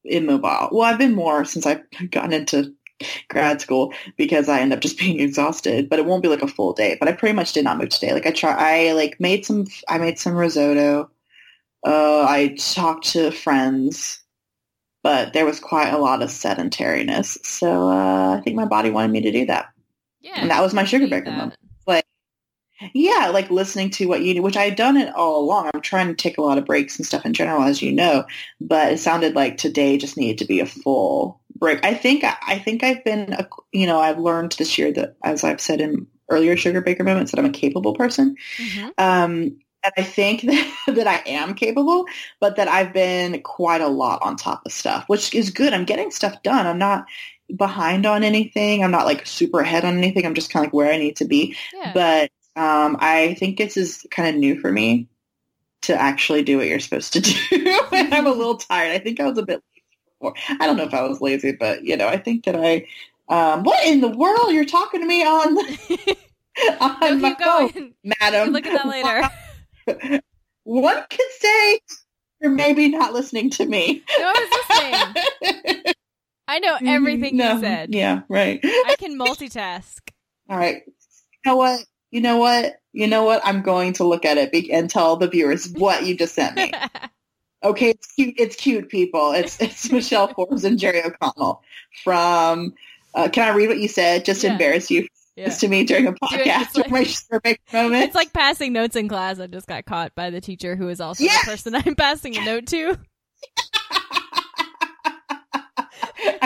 immobile? 0.04 0.70
Well, 0.72 0.82
I've 0.82 0.98
been 0.98 1.14
more 1.14 1.44
since 1.44 1.66
I've 1.66 1.82
gotten 2.10 2.32
into 2.32 2.74
grad 3.28 3.60
school 3.60 3.92
because 4.16 4.48
I 4.48 4.60
end 4.60 4.72
up 4.72 4.80
just 4.80 4.98
being 4.98 5.20
exhausted. 5.20 5.88
But 5.88 5.98
it 5.98 6.06
won't 6.06 6.22
be 6.22 6.28
like 6.28 6.42
a 6.42 6.48
full 6.48 6.72
day. 6.72 6.96
But 6.98 7.08
I 7.08 7.12
pretty 7.12 7.34
much 7.34 7.52
did 7.52 7.64
not 7.64 7.78
move 7.78 7.90
today. 7.90 8.12
Like 8.12 8.26
I 8.26 8.30
try. 8.30 8.54
I 8.88 8.92
like 8.92 9.20
made 9.20 9.44
some. 9.44 9.66
I 9.88 9.98
made 9.98 10.18
some 10.18 10.34
risotto. 10.34 11.10
Uh, 11.84 12.24
I 12.28 12.56
talked 12.58 13.08
to 13.10 13.32
friends, 13.32 14.22
but 15.02 15.32
there 15.32 15.44
was 15.44 15.58
quite 15.58 15.92
a 15.92 15.98
lot 15.98 16.22
of 16.22 16.30
sedentariness. 16.30 17.44
So 17.44 17.88
uh, 17.88 18.36
I 18.36 18.40
think 18.40 18.56
my 18.56 18.66
body 18.66 18.90
wanted 18.90 19.10
me 19.10 19.20
to 19.22 19.32
do 19.32 19.46
that. 19.46 19.70
Yeah. 20.20 20.34
And 20.36 20.50
that 20.50 20.62
was 20.62 20.74
my 20.74 20.84
sugar 20.84 21.08
that. 21.08 21.26
moment. 21.26 21.56
Yeah, 22.94 23.30
like 23.32 23.50
listening 23.50 23.90
to 23.90 24.06
what 24.06 24.22
you 24.22 24.34
do, 24.34 24.42
which 24.42 24.56
I've 24.56 24.76
done 24.76 24.96
it 24.96 25.14
all 25.14 25.40
along. 25.42 25.70
I'm 25.72 25.80
trying 25.80 26.08
to 26.08 26.14
take 26.14 26.38
a 26.38 26.42
lot 26.42 26.58
of 26.58 26.64
breaks 26.64 26.96
and 26.96 27.06
stuff 27.06 27.24
in 27.26 27.34
general, 27.34 27.62
as 27.62 27.82
you 27.82 27.92
know, 27.92 28.24
but 28.60 28.92
it 28.92 28.98
sounded 28.98 29.34
like 29.34 29.56
today 29.56 29.98
just 29.98 30.16
needed 30.16 30.38
to 30.38 30.44
be 30.44 30.60
a 30.60 30.66
full 30.66 31.40
break. 31.56 31.84
I 31.84 31.94
think 31.94 32.24
I 32.24 32.58
think 32.58 32.82
I've 32.82 33.04
been, 33.04 33.32
a, 33.32 33.48
you 33.72 33.86
know, 33.86 34.00
I've 34.00 34.18
learned 34.18 34.52
this 34.52 34.78
year 34.78 34.92
that, 34.92 35.16
as 35.22 35.44
I've 35.44 35.60
said 35.60 35.80
in 35.80 36.06
earlier 36.30 36.56
sugar 36.56 36.80
baker 36.80 37.04
moments, 37.04 37.32
that 37.32 37.38
I'm 37.38 37.46
a 37.46 37.50
capable 37.50 37.94
person. 37.94 38.36
Mhm. 38.58 38.84
Um, 38.98 39.56
and 39.84 39.92
I 39.96 40.02
think 40.02 40.42
that, 40.42 40.72
that 40.88 41.06
I 41.06 41.22
am 41.26 41.54
capable, 41.54 42.06
but 42.40 42.56
that 42.56 42.68
I've 42.68 42.92
been 42.92 43.42
quite 43.42 43.80
a 43.80 43.88
lot 43.88 44.22
on 44.22 44.36
top 44.36 44.62
of 44.64 44.72
stuff, 44.72 45.04
which 45.08 45.34
is 45.34 45.50
good. 45.50 45.72
I'm 45.72 45.84
getting 45.84 46.10
stuff 46.10 46.42
done. 46.42 46.66
I'm 46.66 46.78
not 46.78 47.06
behind 47.54 48.06
on 48.06 48.24
anything. 48.24 48.82
I'm 48.82 48.90
not 48.90 49.06
like 49.06 49.26
super 49.26 49.60
ahead 49.60 49.84
on 49.84 49.98
anything. 49.98 50.24
I'm 50.24 50.34
just 50.34 50.50
kind 50.50 50.64
of 50.64 50.68
like 50.68 50.74
where 50.74 50.92
I 50.92 50.98
need 50.98 51.16
to 51.16 51.24
be. 51.24 51.56
Yeah. 51.74 51.92
But 51.92 52.30
um, 52.56 52.96
I 53.00 53.34
think 53.38 53.56
this 53.56 53.76
is 53.76 54.06
kind 54.10 54.28
of 54.28 54.34
new 54.36 54.60
for 54.60 54.70
me 54.70 55.08
to 55.82 56.00
actually 56.00 56.42
do 56.42 56.58
what 56.58 56.66
you're 56.66 56.80
supposed 56.80 57.12
to 57.14 57.20
do. 57.20 57.34
and 57.92 58.14
I'm 58.14 58.26
a 58.26 58.32
little 58.32 58.56
tired. 58.56 58.92
I 58.92 58.98
think 58.98 59.20
I 59.20 59.28
was 59.28 59.38
a 59.38 59.42
bit 59.42 59.62
lazy 59.74 59.94
before. 60.18 60.34
I 60.60 60.66
don't 60.66 60.76
know 60.76 60.84
if 60.84 60.94
I 60.94 61.02
was 61.02 61.20
lazy, 61.20 61.52
but 61.52 61.84
you 61.84 61.96
know, 61.96 62.08
I 62.08 62.16
think 62.16 62.44
that 62.44 62.56
I. 62.56 62.86
Um, 63.28 63.62
what 63.62 63.86
in 63.86 64.00
the 64.00 64.08
world 64.08 64.52
you're 64.52 64.64
talking 64.64 65.00
to 65.00 65.06
me 65.06 65.24
on? 65.24 65.58
on 66.80 67.20
my 67.20 67.30
keep 67.30 67.40
phone, 67.40 67.94
madam. 68.20 68.50
Look 68.50 68.66
at 68.66 68.82
that 68.82 68.86
later. 68.86 70.20
One 70.64 71.04
could 71.08 71.30
say 71.38 71.80
you're 72.40 72.50
maybe 72.50 72.88
not 72.88 73.12
listening 73.12 73.50
to 73.50 73.66
me. 73.66 74.02
No, 74.18 74.26
I 74.26 75.12
was 75.12 75.14
listening. 75.64 75.94
I 76.46 76.58
know 76.58 76.76
everything 76.84 77.36
No, 77.36 77.54
you 77.54 77.60
said. 77.60 77.94
Yeah, 77.94 78.22
right. 78.28 78.60
I 78.62 78.96
can 78.98 79.18
multitask. 79.18 80.00
All 80.50 80.58
right. 80.58 80.82
You 80.86 80.92
know 81.46 81.56
what? 81.56 81.84
You 82.12 82.20
know 82.20 82.36
what? 82.36 82.76
You 82.92 83.08
know 83.08 83.24
what? 83.24 83.40
I'm 83.44 83.62
going 83.62 83.94
to 83.94 84.04
look 84.04 84.24
at 84.24 84.38
it 84.38 84.52
be- 84.52 84.72
and 84.72 84.88
tell 84.88 85.16
the 85.16 85.26
viewers 85.28 85.68
what 85.70 86.04
you 86.06 86.16
just 86.16 86.34
sent 86.36 86.54
me. 86.54 86.70
Okay, 87.64 87.90
it's 87.90 88.12
cute. 88.14 88.34
It's 88.38 88.56
cute, 88.56 88.88
people. 88.88 89.30
It's 89.30 89.60
it's 89.62 89.88
Michelle 89.92 90.26
Forbes 90.34 90.64
and 90.64 90.80
Jerry 90.80 91.00
O'Connell 91.00 91.62
from 92.02 92.74
Uh, 93.14 93.28
can 93.28 93.48
I 93.48 93.54
read 93.54 93.68
what 93.68 93.78
you 93.78 93.86
said 93.86 94.24
just 94.24 94.40
to 94.40 94.48
Yeah. 94.48 94.52
embarrass 94.54 94.90
you 94.90 95.06
Yeah. 95.36 95.48
to 95.48 95.68
me 95.68 95.84
during 95.84 96.08
a 96.08 96.12
podcast 96.12 96.62
It's 96.62 96.76
like- 96.76 96.86
or 96.88 96.90
my 96.90 97.04
survey 97.04 97.56
moment? 97.72 98.04
It's 98.06 98.16
like 98.16 98.32
passing 98.32 98.72
notes 98.72 98.96
in 98.96 99.06
class. 99.08 99.38
I 99.38 99.46
just 99.46 99.68
got 99.68 99.84
caught 99.84 100.12
by 100.16 100.30
the 100.30 100.40
teacher 100.40 100.74
who 100.74 100.88
is 100.88 101.00
also 101.00 101.22
Yes! 101.22 101.44
the 101.44 101.50
person 101.52 101.74
I'm 101.76 101.94
passing 101.94 102.36
a 102.36 102.44
note 102.44 102.66
to. 102.66 102.98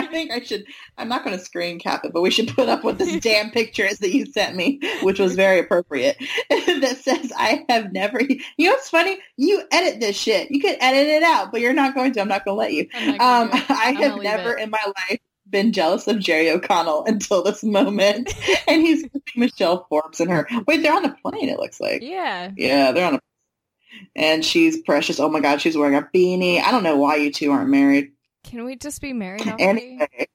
I 0.07 0.11
think 0.11 0.31
I 0.31 0.41
should. 0.41 0.65
I'm 0.97 1.09
not 1.09 1.23
going 1.23 1.37
to 1.37 1.43
screen 1.43 1.79
cap 1.79 2.05
it, 2.05 2.13
but 2.13 2.21
we 2.21 2.31
should 2.31 2.47
put 2.49 2.69
up 2.69 2.83
what 2.83 2.97
this 2.97 3.19
damn 3.21 3.51
picture 3.51 3.85
is 3.85 3.99
that 3.99 4.13
you 4.13 4.25
sent 4.25 4.55
me, 4.55 4.79
which 5.03 5.19
was 5.19 5.35
very 5.35 5.59
appropriate. 5.59 6.17
that 6.49 6.97
says, 7.01 7.31
"I 7.35 7.65
have 7.69 7.91
never." 7.91 8.21
You 8.21 8.39
know 8.59 8.71
what's 8.71 8.89
funny? 8.89 9.19
You 9.37 9.63
edit 9.71 9.99
this 9.99 10.17
shit. 10.17 10.51
You 10.51 10.61
could 10.61 10.77
edit 10.79 11.07
it 11.07 11.23
out, 11.23 11.51
but 11.51 11.61
you're 11.61 11.73
not 11.73 11.95
going 11.95 12.13
to. 12.13 12.21
I'm 12.21 12.27
not 12.27 12.45
going 12.45 12.55
to 12.55 12.59
let 12.59 12.73
you. 12.73 12.87
Um, 13.19 13.49
gonna 13.49 13.51
do 13.51 13.57
it. 13.57 13.65
I 13.69 13.91
have 13.91 14.17
never 14.21 14.57
it. 14.57 14.63
in 14.63 14.69
my 14.69 14.93
life 15.09 15.19
been 15.49 15.71
jealous 15.71 16.07
of 16.07 16.19
Jerry 16.19 16.49
O'Connell 16.49 17.05
until 17.05 17.43
this 17.43 17.63
moment, 17.63 18.33
and 18.67 18.81
he's 18.81 19.05
Michelle 19.35 19.85
Forbes 19.89 20.19
and 20.19 20.29
her. 20.29 20.47
Wait, 20.67 20.81
they're 20.81 20.95
on 20.95 21.05
a 21.05 21.15
plane. 21.15 21.49
It 21.49 21.59
looks 21.59 21.79
like. 21.79 22.01
Yeah. 22.01 22.51
Yeah, 22.55 22.91
they're 22.91 23.07
on 23.07 23.15
a. 23.15 23.19
And 24.15 24.45
she's 24.45 24.81
precious. 24.81 25.19
Oh 25.19 25.29
my 25.29 25.39
God, 25.39 25.61
she's 25.61 25.77
wearing 25.77 25.95
a 25.95 26.01
beanie. 26.01 26.61
I 26.61 26.71
don't 26.71 26.83
know 26.83 26.97
why 26.97 27.15
you 27.15 27.31
two 27.31 27.51
aren't 27.51 27.69
married. 27.69 28.11
Can 28.47 28.63
we 28.63 28.75
just 28.77 29.01
be 29.01 29.11
married 29.13 29.45
already? 29.47 29.63
Anyway, 29.63 30.27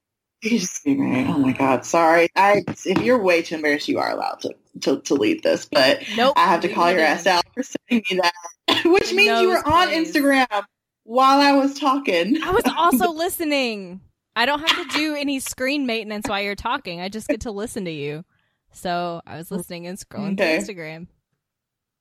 you 0.42 0.58
just 0.58 0.84
be 0.84 0.94
married. 0.94 1.26
Oh 1.28 1.38
my 1.38 1.52
God, 1.52 1.84
sorry. 1.86 2.28
I 2.36 2.62
if 2.84 3.02
you're 3.02 3.18
way 3.22 3.40
too 3.42 3.54
embarrassed, 3.56 3.88
you 3.88 3.98
are 3.98 4.10
allowed 4.10 4.40
to 4.40 4.54
to, 4.82 5.00
to 5.00 5.14
leave 5.14 5.42
this. 5.42 5.64
But 5.64 6.02
Nope. 6.16 6.34
I 6.36 6.46
have 6.46 6.60
to 6.60 6.68
call 6.68 6.90
your 6.90 7.00
ass 7.00 7.26
out 7.26 7.42
for 7.54 7.62
sending 7.62 8.04
me 8.10 8.20
that, 8.22 8.84
which 8.84 9.12
means 9.14 9.40
you 9.40 9.48
were 9.48 9.66
on 9.66 9.88
plays. 9.88 10.12
Instagram 10.14 10.64
while 11.04 11.40
I 11.40 11.52
was 11.52 11.78
talking. 11.78 12.42
I 12.42 12.50
was 12.50 12.64
also 12.76 13.10
listening. 13.14 14.02
I 14.36 14.44
don't 14.46 14.60
have 14.66 14.88
to 14.90 14.96
do 14.98 15.14
any 15.14 15.40
screen 15.40 15.86
maintenance 15.86 16.26
while 16.28 16.42
you're 16.42 16.54
talking. 16.54 17.00
I 17.00 17.08
just 17.08 17.28
get 17.28 17.42
to 17.42 17.50
listen 17.50 17.84
to 17.86 17.90
you. 17.90 18.24
So 18.72 19.20
I 19.26 19.36
was 19.36 19.50
listening 19.50 19.86
and 19.86 19.98
scrolling 19.98 20.32
Okay. 20.32 20.58
through 20.60 20.74
Instagram. 20.74 21.06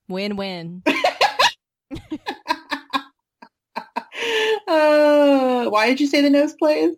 Win 0.10 0.36
win. 0.36 0.84
uh, 4.67 5.69
why 5.69 5.87
did 5.87 5.99
you 5.99 6.07
say 6.07 6.21
the 6.21 6.29
nose 6.29 6.53
plays? 6.53 6.95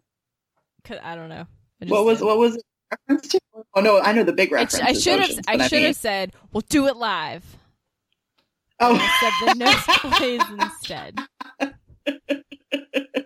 Cause 0.84 0.98
I 1.04 1.16
don't 1.16 1.30
know. 1.30 1.46
I 1.82 1.86
just 1.86 1.92
What 1.92 2.06
was 2.06 2.20
did. 2.20 2.26
what 2.26 2.38
was 2.38 2.56
it 2.58 2.64
reference 2.92 3.28
to? 3.30 3.40
Oh 3.76 3.82
no, 3.82 4.00
I 4.02 4.12
know 4.14 4.24
the 4.24 4.34
big 4.34 4.52
I, 4.52 4.56
reference. 4.56 4.80
I 4.82 4.94
should 4.94 5.20
have. 5.20 5.40
I 5.48 5.68
should 5.68 5.78
mean- 5.78 5.86
have 5.88 5.96
said, 5.96 6.34
"We'll 6.52 6.62
do 6.70 6.88
it 6.88 6.98
live." 6.98 7.44
Oh, 8.80 8.96
I 9.00 9.18
said 9.20 9.32
the 9.48 9.60
nose 9.60 9.84
plays 10.18 10.42
instead. 10.60 11.20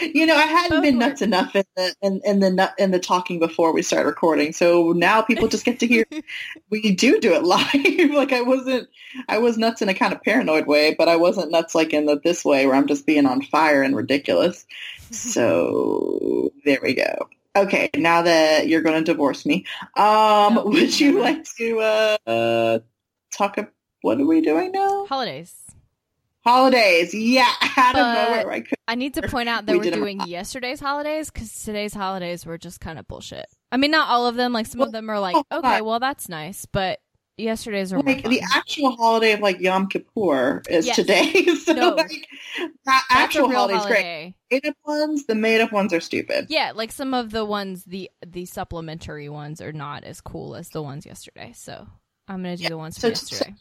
you 0.00 0.26
know, 0.26 0.36
I 0.36 0.42
hadn't 0.42 0.70
Both 0.70 0.82
been 0.82 0.98
nuts 0.98 1.22
enough 1.22 1.54
in 1.56 1.64
the 1.76 1.94
in, 2.02 2.20
in 2.24 2.40
the 2.40 2.50
nut 2.50 2.74
in 2.78 2.90
the 2.90 2.98
talking 2.98 3.38
before 3.38 3.72
we 3.72 3.82
start 3.82 4.06
recording, 4.06 4.52
so 4.52 4.92
now 4.92 5.22
people 5.22 5.48
just 5.48 5.64
get 5.64 5.80
to 5.80 5.86
hear 5.86 6.04
we 6.70 6.94
do 6.94 7.20
do 7.20 7.32
it 7.34 7.42
live. 7.44 8.10
like 8.14 8.32
I 8.32 8.42
wasn't, 8.42 8.88
I 9.28 9.38
was 9.38 9.58
nuts 9.58 9.82
in 9.82 9.88
a 9.88 9.94
kind 9.94 10.12
of 10.12 10.22
paranoid 10.22 10.66
way, 10.66 10.94
but 10.94 11.08
I 11.08 11.16
wasn't 11.16 11.50
nuts 11.50 11.74
like 11.74 11.92
in 11.92 12.06
the 12.06 12.20
this 12.22 12.44
way 12.44 12.66
where 12.66 12.74
I'm 12.76 12.86
just 12.86 13.06
being 13.06 13.26
on 13.26 13.42
fire 13.42 13.82
and 13.82 13.96
ridiculous. 13.96 14.66
So 15.12 16.52
there 16.64 16.78
we 16.82 16.94
go. 16.94 17.28
Okay, 17.56 17.90
now 17.96 18.22
that 18.22 18.68
you're 18.68 18.80
going 18.80 19.04
to 19.04 19.12
divorce 19.12 19.44
me, 19.44 19.66
um, 19.96 20.54
No, 20.54 20.62
would 20.66 21.00
you 21.00 21.14
never. 21.14 21.20
like 21.20 21.44
to 21.56 21.80
uh, 21.80 22.16
uh, 22.26 22.78
talk? 23.32 23.58
What 24.02 24.20
are 24.20 24.24
we 24.26 24.40
doing 24.40 24.70
now? 24.70 25.06
Holidays. 25.06 25.52
Holidays. 26.44 27.12
Yeah, 27.14 27.50
out 27.76 27.94
of 27.94 28.00
But- 28.00 28.14
nowhere. 28.30 28.50
I 28.52 28.60
could. 28.60 28.78
I 28.88 28.94
need 28.94 29.14
to 29.14 29.22
point 29.28 29.48
out 29.48 29.66
that 29.66 29.78
We 29.78 29.88
are 29.88 29.90
doing 29.92 30.20
yesterday's 30.26 30.80
holidays 30.80 31.30
because 31.30 31.62
today's 31.62 31.94
holidays 31.94 32.44
were 32.46 32.58
just 32.58 32.80
kind 32.80 32.98
of 32.98 33.06
bullshit. 33.06 33.46
I 33.70 33.76
mean, 33.76 33.90
not 33.92 34.08
all 34.08 34.26
of 34.26 34.34
them. 34.36 34.52
Like 34.52 34.66
some 34.66 34.80
Well, 34.80 34.88
of 34.88 34.92
them 34.92 35.08
are 35.10 35.20
like, 35.20 35.36
oh, 35.36 35.58
okay, 35.58 35.80
well 35.80 36.00
that's 36.00 36.28
nice, 36.28 36.66
but 36.66 37.00
yesterday's 37.38 37.92
are 37.92 38.00
Like 38.00 38.24
the 38.24 38.42
actual 38.54 38.96
holiday 38.96 39.32
of 39.32 39.40
like 39.40 39.60
Yom 39.60 39.86
Kippur 39.88 40.62
is 40.68 40.86
Yes. 40.86 40.96
today. 40.96 41.44
so 41.64 41.72
No. 41.72 41.90
like 41.94 42.26
that 42.84 43.04
actual 43.10 43.50
holiday's 43.50 43.86
great. 43.86 43.96
holiday. 44.02 44.34
Made 44.50 44.66
up 44.66 44.76
ones, 44.84 45.26
the 45.26 45.34
made 45.36 45.60
up 45.60 45.72
ones 45.72 45.92
are 45.92 46.00
stupid. 46.00 46.46
Yeah, 46.48 46.72
like 46.74 46.90
some 46.90 47.14
of 47.14 47.30
the 47.30 47.44
ones 47.44 47.84
the 47.84 48.10
the 48.26 48.44
supplementary 48.46 49.28
ones 49.28 49.60
are 49.60 49.72
not 49.72 50.02
as 50.04 50.20
cool 50.20 50.56
as 50.56 50.70
the 50.70 50.82
ones 50.82 51.06
yesterday. 51.06 51.52
So 51.54 51.86
I'm 52.28 52.42
gonna 52.42 52.56
do 52.56 52.68
the 52.68 52.76
ones 52.78 52.98
from 52.98 53.14
so- 53.14 53.26
so- 53.26 53.34
yesterday. 53.36 53.54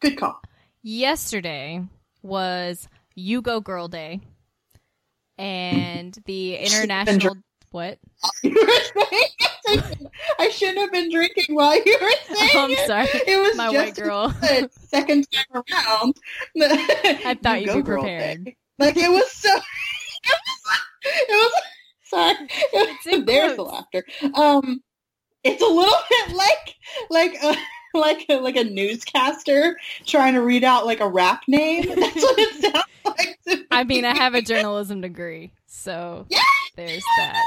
Good 0.00 0.18
call. 0.18 0.40
Yesterday 0.82 1.82
was 2.22 2.88
You 3.14 3.42
Go 3.42 3.60
Girl 3.60 3.88
Day, 3.88 4.20
and 5.38 6.16
the 6.26 6.56
international 6.56 7.36
what? 7.72 7.98
You 8.42 8.50
were 8.50 9.00
saying 9.76 10.08
I 10.40 10.48
shouldn't 10.50 10.78
have 10.78 10.90
been 10.92 11.10
drinking 11.10 11.54
while 11.54 11.76
you 11.76 11.96
were 12.00 12.34
saying 12.36 12.50
Oh, 12.54 12.64
I'm 12.64 12.86
sorry, 12.86 13.08
It 13.26 13.40
was 13.40 13.56
my 13.56 13.70
just 13.72 13.86
white 13.86 13.94
girl. 13.94 14.28
the 14.28 14.68
second 14.88 15.26
time 15.30 15.62
around. 15.72 16.16
I 16.60 17.38
thought 17.40 17.62
you'd 17.62 17.76
be 17.76 17.82
prepared. 17.82 18.52
Like 18.78 18.96
it 18.96 19.10
was 19.10 19.30
so. 19.30 19.50
It 19.54 19.60
was. 20.26 20.80
It 21.04 21.28
was 21.30 21.62
sorry. 22.04 22.48
It's 22.72 23.06
in 23.06 23.24
There's 23.24 23.56
the 23.56 23.62
laughter. 23.62 24.04
Um, 24.34 24.82
it's 25.44 25.62
a 25.62 25.66
little 25.66 25.94
bit 26.10 26.34
like 26.36 26.74
like 27.08 27.34
a 27.42 27.54
like 27.94 28.26
a, 28.28 28.36
like 28.36 28.56
a 28.56 28.64
newscaster 28.64 29.76
trying 30.06 30.34
to 30.34 30.40
read 30.42 30.64
out 30.64 30.86
like 30.86 31.00
a 31.00 31.08
rap 31.08 31.42
name. 31.48 31.82
That's 31.88 32.22
what 32.22 32.38
it 32.38 32.62
sounds 32.62 32.84
like. 33.04 33.38
to 33.48 33.56
me. 33.58 33.64
I 33.70 33.84
mean, 33.84 34.04
I 34.04 34.16
have 34.16 34.34
a 34.34 34.42
journalism 34.42 35.00
degree, 35.00 35.52
so 35.66 36.26
Yeah. 36.28 36.40
there's 36.76 37.02
that. 37.18 37.44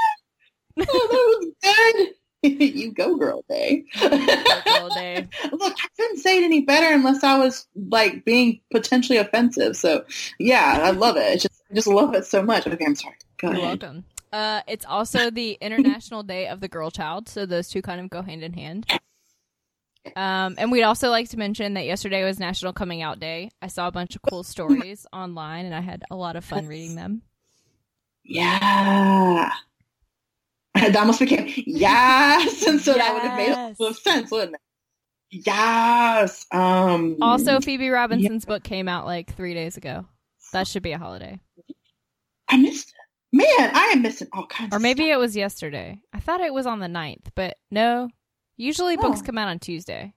oh, 0.80 1.52
that 1.62 1.76
was 1.92 2.06
good. 2.06 2.14
you 2.60 2.92
go, 2.92 3.16
girl 3.16 3.42
day. 3.48 3.84
Go 3.98 4.08
Girl 4.10 4.88
Day. 4.90 5.26
Look, 5.50 5.74
I 5.78 5.86
couldn't 5.96 6.18
say 6.18 6.36
it 6.38 6.44
any 6.44 6.60
better 6.60 6.94
unless 6.94 7.24
I 7.24 7.38
was 7.38 7.66
like 7.88 8.24
being 8.26 8.60
potentially 8.70 9.16
offensive. 9.16 9.76
So, 9.78 10.04
yeah, 10.38 10.80
I 10.82 10.90
love 10.90 11.16
it. 11.16 11.22
It's 11.32 11.42
just, 11.44 11.62
I 11.70 11.74
just 11.74 11.86
love 11.86 12.14
it 12.14 12.26
so 12.26 12.42
much. 12.42 12.66
Okay, 12.66 12.84
I'm 12.84 12.94
sorry. 12.96 13.14
Go 13.40 13.48
You're 13.48 13.56
ahead. 13.60 13.82
welcome. 13.82 14.04
Uh, 14.30 14.60
it's 14.68 14.84
also 14.84 15.30
the 15.30 15.52
International 15.60 16.22
Day 16.22 16.46
of 16.48 16.60
the 16.60 16.68
Girl 16.68 16.90
Child, 16.90 17.28
so 17.30 17.46
those 17.46 17.68
two 17.70 17.80
kind 17.80 17.98
of 18.00 18.10
go 18.10 18.20
hand 18.20 18.42
in 18.42 18.52
hand. 18.52 18.84
Um, 20.16 20.54
and 20.58 20.70
we'd 20.70 20.82
also 20.82 21.08
like 21.10 21.28
to 21.30 21.38
mention 21.38 21.74
that 21.74 21.86
yesterday 21.86 22.24
was 22.24 22.38
National 22.38 22.72
Coming 22.72 23.02
Out 23.02 23.18
Day. 23.20 23.50
I 23.62 23.68
saw 23.68 23.88
a 23.88 23.92
bunch 23.92 24.14
of 24.16 24.22
cool 24.22 24.42
stories 24.42 25.06
online, 25.12 25.64
and 25.66 25.74
I 25.74 25.80
had 25.80 26.04
a 26.10 26.16
lot 26.16 26.36
of 26.36 26.44
fun 26.44 26.66
reading 26.66 26.94
them. 26.96 27.22
Yeah. 28.24 29.50
That 30.76 30.96
almost 30.96 31.20
became 31.20 31.50
yes, 31.66 32.66
and 32.66 32.80
so 32.80 32.94
that 32.94 33.14
would 33.14 33.22
have 33.22 33.36
made 33.38 33.52
a 33.52 33.72
lot 33.80 33.90
of 33.90 33.96
sense, 33.96 34.28
wouldn't 34.30 34.54
it? 34.56 34.60
Yes. 35.46 36.44
Um. 36.50 37.16
Also, 37.22 37.60
Phoebe 37.60 37.88
Robinson's 37.90 38.44
book 38.44 38.64
came 38.64 38.88
out 38.88 39.06
like 39.06 39.34
three 39.34 39.54
days 39.54 39.76
ago. 39.76 40.04
That 40.52 40.66
should 40.66 40.82
be 40.82 40.90
a 40.90 40.98
holiday, 40.98 41.38
I 42.48 42.56
missed 42.56 42.88
it. 42.88 42.94
Man, 43.36 43.70
I 43.74 43.92
am 43.94 44.02
missing 44.02 44.28
all 44.32 44.46
kinds. 44.46 44.74
or 44.74 44.76
of 44.76 44.82
maybe 44.82 45.04
stuff. 45.04 45.14
it 45.14 45.18
was 45.18 45.36
yesterday. 45.36 46.00
I 46.12 46.18
thought 46.20 46.40
it 46.40 46.52
was 46.52 46.66
on 46.66 46.80
the 46.80 46.86
9th, 46.88 47.26
but 47.36 47.56
no. 47.70 48.08
Usually, 48.56 48.96
books 48.96 49.20
Oh. 49.22 49.26
come 49.26 49.38
out 49.38 49.48
on 49.48 49.58
Tuesday. 49.58 50.14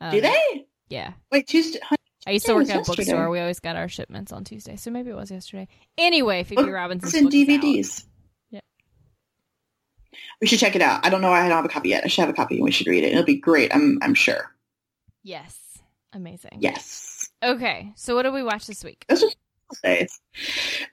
Um, 0.00 0.10
Do 0.12 0.20
they? 0.20 0.66
Yeah. 0.88 1.12
Wait, 1.32 1.46
Tuesday. 1.46 1.80
I 2.26 2.32
used 2.32 2.46
to 2.46 2.54
work 2.54 2.64
at 2.68 2.74
a 2.74 2.78
yesterday. 2.78 2.96
bookstore. 3.04 3.30
We 3.30 3.38
always 3.40 3.60
got 3.60 3.76
our 3.76 3.88
shipments 3.88 4.32
on 4.32 4.44
Tuesday, 4.44 4.76
so 4.76 4.90
maybe 4.90 5.10
it 5.10 5.16
was 5.16 5.30
yesterday. 5.30 5.68
Anyway, 5.96 6.42
Phoebe 6.44 6.62
Books 6.62 6.72
Robinson's 6.72 7.14
and. 7.14 7.30
DVDs. 7.30 8.04
Yeah. 8.50 8.60
We 10.40 10.46
should 10.46 10.58
check 10.58 10.74
it 10.76 10.82
out. 10.82 11.04
I 11.04 11.08
don't 11.10 11.20
know. 11.20 11.30
I 11.32 11.42
don't 11.48 11.56
have 11.56 11.64
a 11.64 11.68
copy 11.68 11.90
yet. 11.90 12.04
I 12.04 12.08
should 12.08 12.22
have 12.22 12.30
a 12.30 12.34
copy, 12.36 12.56
and 12.56 12.64
we 12.64 12.70
should 12.72 12.86
read 12.88 13.04
it. 13.04 13.12
It'll 13.12 13.22
be 13.24 13.36
great. 13.36 13.74
I'm. 13.74 13.98
I'm 14.02 14.14
sure. 14.14 14.50
Yes, 15.22 15.56
amazing. 16.12 16.58
Yes. 16.60 17.30
Okay, 17.42 17.92
so 17.96 18.14
what 18.14 18.22
did 18.22 18.32
we 18.32 18.42
watch 18.42 18.66
this 18.66 18.82
week? 18.84 19.04
Those 19.08 19.22
are 19.24 19.28
days. 19.82 20.20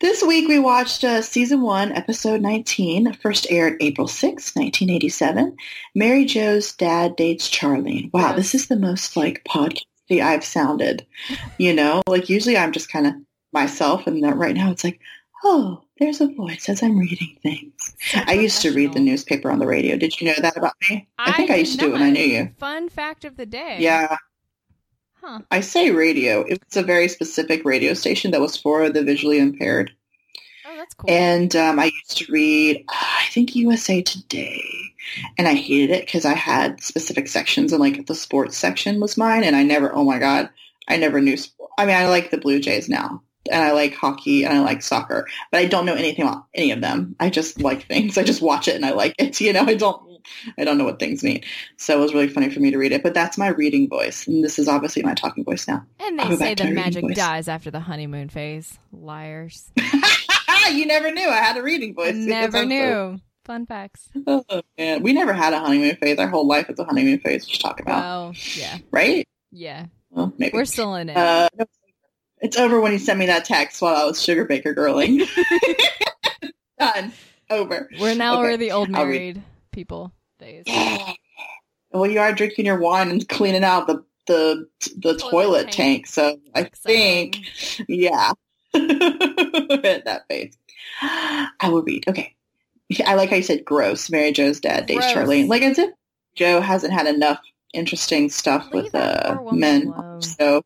This 0.01 0.23
week 0.23 0.47
we 0.47 0.59
watched 0.59 1.03
uh, 1.03 1.21
season 1.21 1.61
one, 1.61 1.91
episode 1.91 2.41
19, 2.41 3.13
first 3.13 3.47
aired 3.49 3.77
April 3.81 4.07
6, 4.07 4.55
1987. 4.55 5.55
Mary 5.95 6.25
Jo's 6.25 6.73
dad 6.73 7.15
dates 7.15 7.49
Charlene. 7.49 8.11
Wow, 8.13 8.29
Yes. 8.29 8.35
this 8.37 8.55
is 8.55 8.67
the 8.67 8.75
most 8.79 9.15
like 9.15 9.43
podcasty 9.47 10.21
I've 10.21 10.43
sounded. 10.43 11.05
You 11.57 11.73
know, 11.73 12.01
like 12.07 12.29
usually 12.29 12.57
I'm 12.57 12.71
just 12.71 12.91
kind 12.91 13.07
of 13.07 13.13
myself, 13.51 14.07
and 14.07 14.23
that 14.23 14.35
right 14.37 14.55
now 14.55 14.71
it's 14.71 14.83
like, 14.83 14.99
oh, 15.43 15.81
there's 15.99 16.21
a 16.21 16.27
voice 16.27 16.67
as 16.69 16.81
I'm 16.81 16.97
reading 16.97 17.37
things. 17.43 17.95
I 18.15 18.33
used 18.33 18.61
to 18.63 18.73
read 18.73 18.93
the 18.93 18.99
newspaper 18.99 19.51
on 19.51 19.59
the 19.59 19.67
radio. 19.67 19.95
Did 19.97 20.19
you 20.19 20.27
know 20.27 20.33
that 20.41 20.57
about 20.57 20.73
me? 20.89 21.07
I, 21.19 21.33
think 21.33 21.51
I 21.51 21.55
used 21.57 21.73
to 21.73 21.77
do 21.77 21.89
it 21.89 21.93
when 21.93 22.01
I 22.01 22.09
knew 22.09 22.23
you. 22.23 22.49
Fun 22.57 22.89
fact 22.89 23.23
of 23.25 23.37
the 23.37 23.45
day. 23.45 23.77
Yeah, 23.79 24.17
Huh. 25.23 25.39
I 25.51 25.61
say 25.61 25.91
radio. 25.91 26.41
It 26.41 26.61
was 26.67 26.75
a 26.75 26.83
very 26.83 27.07
specific 27.07 27.63
radio 27.63 27.93
station 27.93 28.31
that 28.31 28.41
was 28.41 28.57
for 28.57 28.89
the 28.89 29.03
visually 29.03 29.39
impaired. 29.39 29.91
Oh, 30.65 30.75
that's 30.75 30.93
cool. 30.95 31.09
And 31.09 31.55
um, 31.55 31.79
I 31.79 31.85
used 31.85 32.17
to 32.17 32.31
read, 32.31 32.83
uh, 32.89 32.93
I 32.93 33.27
think 33.31 33.55
USA 33.55 34.01
Today, 34.01 34.65
and 35.37 35.47
I 35.47 35.53
hated 35.53 35.91
it 35.91 36.05
because 36.05 36.25
I 36.25 36.33
had 36.33 36.83
specific 36.83 37.29
sections, 37.29 37.71
and 37.71 37.79
like 37.79 38.05
the 38.05 38.15
sports 38.15 38.57
section 38.57 38.99
was 38.99 39.17
mine, 39.17 39.45
and 39.45 39.55
I 39.55 39.63
never, 39.63 39.95
oh 39.95 40.03
my 40.03 40.19
god, 40.19 40.49
I 40.89 40.97
never 40.97 41.21
knew. 41.21 41.37
I 41.77 41.85
mean, 41.85 41.95
I 41.95 42.07
like 42.07 42.29
the 42.29 42.37
Blue 42.37 42.59
Jays 42.59 42.89
now, 42.89 43.21
and 43.49 43.63
I 43.63 43.71
like 43.71 43.95
hockey 43.95 44.43
and 44.43 44.53
I 44.53 44.59
like 44.59 44.81
soccer, 44.81 45.27
but 45.51 45.59
I 45.59 45.65
don't 45.65 45.85
know 45.85 45.95
anything 45.95 46.25
about 46.25 46.47
any 46.53 46.71
of 46.71 46.81
them. 46.81 47.15
I 47.19 47.29
just 47.29 47.61
like 47.61 47.87
things. 47.87 48.17
I 48.17 48.23
just 48.23 48.41
watch 48.41 48.67
it 48.67 48.75
and 48.75 48.85
I 48.85 48.91
like 48.91 49.15
it. 49.17 49.39
You 49.41 49.53
know, 49.53 49.63
I 49.63 49.75
don't 49.75 50.12
I 50.57 50.63
don't 50.63 50.77
know 50.77 50.83
what 50.85 50.99
things 50.99 51.23
mean. 51.23 51.41
So 51.77 51.97
it 51.97 52.01
was 52.01 52.13
really 52.13 52.27
funny 52.27 52.49
for 52.49 52.59
me 52.59 52.71
to 52.71 52.77
read 52.77 52.91
it. 52.91 53.03
But 53.03 53.13
that's 53.13 53.37
my 53.37 53.47
reading 53.49 53.89
voice, 53.89 54.27
and 54.27 54.43
this 54.43 54.57
is 54.59 54.67
obviously 54.67 55.03
my 55.03 55.13
talking 55.13 55.43
voice 55.43 55.67
now. 55.67 55.85
And 55.99 56.19
they 56.19 56.35
say 56.35 56.55
the 56.55 56.71
magic 56.71 57.05
dies 57.15 57.47
after 57.47 57.71
the 57.71 57.79
honeymoon 57.79 58.29
phase. 58.29 58.77
Liars. 58.91 59.71
you 60.71 60.85
never 60.85 61.11
knew 61.11 61.27
I 61.27 61.37
had 61.37 61.57
a 61.57 61.61
reading 61.63 61.93
voice. 61.93 62.15
Never 62.15 62.59
so- 62.59 62.65
knew. 62.65 63.19
Fun 63.45 63.65
facts. 63.65 64.07
Oh, 64.25 64.43
man. 64.77 65.03
We 65.03 65.11
never 65.11 65.33
had 65.33 65.51
a 65.51 65.59
honeymoon 65.59 65.97
phase. 65.97 66.17
Our 66.17 66.29
whole 66.29 66.47
life 66.47 66.69
is 66.69 66.79
a 66.79 66.85
honeymoon 66.85 67.19
phase. 67.19 67.45
Just 67.45 67.59
talk 67.59 67.81
about, 67.81 68.01
Well, 68.01 68.33
yeah, 68.55 68.77
right? 68.91 69.27
yeah. 69.51 69.87
Well, 70.11 70.33
maybe. 70.37 70.51
We're 70.53 70.63
still 70.63 70.95
in 70.95 71.09
it. 71.09 71.17
Uh, 71.17 71.49
it's 72.39 72.57
over 72.57 72.79
when 72.79 72.93
he 72.93 72.99
sent 72.99 73.19
me 73.19 73.25
that 73.25 73.43
text 73.43 73.81
while 73.81 73.95
I 73.97 74.05
was 74.05 74.21
sugar 74.21 74.45
baker 74.45 74.73
girling. 74.73 75.27
Done. 76.79 77.11
Over. 77.49 77.89
we're 77.99 78.15
now 78.15 78.35
okay, 78.39 78.41
we're 78.51 78.57
the 78.57 78.71
old 78.71 78.89
married 78.89 79.43
people 79.73 80.13
days. 80.39 80.65
well, 81.91 82.09
you 82.09 82.19
are 82.19 82.33
drinking 82.33 82.65
your 82.65 82.79
wine 82.79 83.09
and 83.09 83.27
cleaning 83.27 83.63
out 83.63 83.87
the 83.87 84.03
the 84.25 84.67
the 84.97 85.17
Toilet 85.17 85.19
toilet 85.19 85.63
tank. 85.63 85.75
tank. 85.75 86.07
So 86.07 86.39
I 86.55 86.63
think, 86.63 87.39
yeah, 87.87 88.31
at 88.73 88.81
that 90.05 90.23
face. 90.29 90.55
I 91.01 91.69
will 91.69 91.83
read. 91.83 92.07
Okay, 92.07 92.35
I 93.05 93.15
like 93.15 93.29
how 93.29 93.35
you 93.35 93.43
said 93.43 93.65
gross. 93.65 94.09
Mary 94.09 94.31
Jo's 94.31 94.59
dad 94.59 94.85
dates 94.85 95.11
Gross. 95.13 95.27
Charlene. 95.27 95.47
Like 95.47 95.63
as 95.63 95.79
if 95.79 95.91
Joe 96.35 96.61
hasn't 96.61 96.93
had 96.93 97.07
enough 97.07 97.39
interesting 97.73 98.29
stuff 98.29 98.67
Leave 98.71 98.85
with 98.85 98.95
uh, 98.95 99.39
men. 99.51 99.87
alone. 99.87 100.21
So 100.21 100.63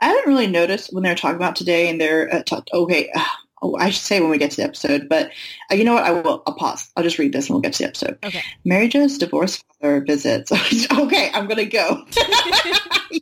I 0.00 0.06
haven't 0.06 0.28
really 0.28 0.48
noticed 0.48 0.92
when 0.92 1.02
they're 1.02 1.14
talking 1.14 1.36
about 1.36 1.56
today, 1.56 1.88
and 1.88 2.00
they're 2.00 2.34
uh, 2.34 2.42
ta- 2.42 2.64
okay. 2.72 3.10
Uh, 3.14 3.24
oh, 3.62 3.76
I 3.76 3.90
should 3.90 4.02
say 4.02 4.20
when 4.20 4.30
we 4.30 4.38
get 4.38 4.50
to 4.52 4.56
the 4.58 4.64
episode, 4.64 5.08
but 5.08 5.30
uh, 5.70 5.74
you 5.74 5.84
know 5.84 5.94
what? 5.94 6.04
I 6.04 6.12
will. 6.12 6.42
I'll 6.46 6.54
pause. 6.54 6.90
I'll 6.96 7.04
just 7.04 7.18
read 7.18 7.32
this, 7.32 7.46
and 7.46 7.54
we'll 7.54 7.62
get 7.62 7.74
to 7.74 7.84
the 7.84 7.88
episode. 7.88 8.18
Okay. 8.22 8.42
Mary 8.64 8.88
Jo's 8.88 9.18
divorced 9.18 9.64
father 9.80 10.04
visits. 10.04 10.52
okay, 10.92 11.30
I'm 11.32 11.46
gonna 11.46 11.64
go. 11.64 12.04
you 13.10 13.20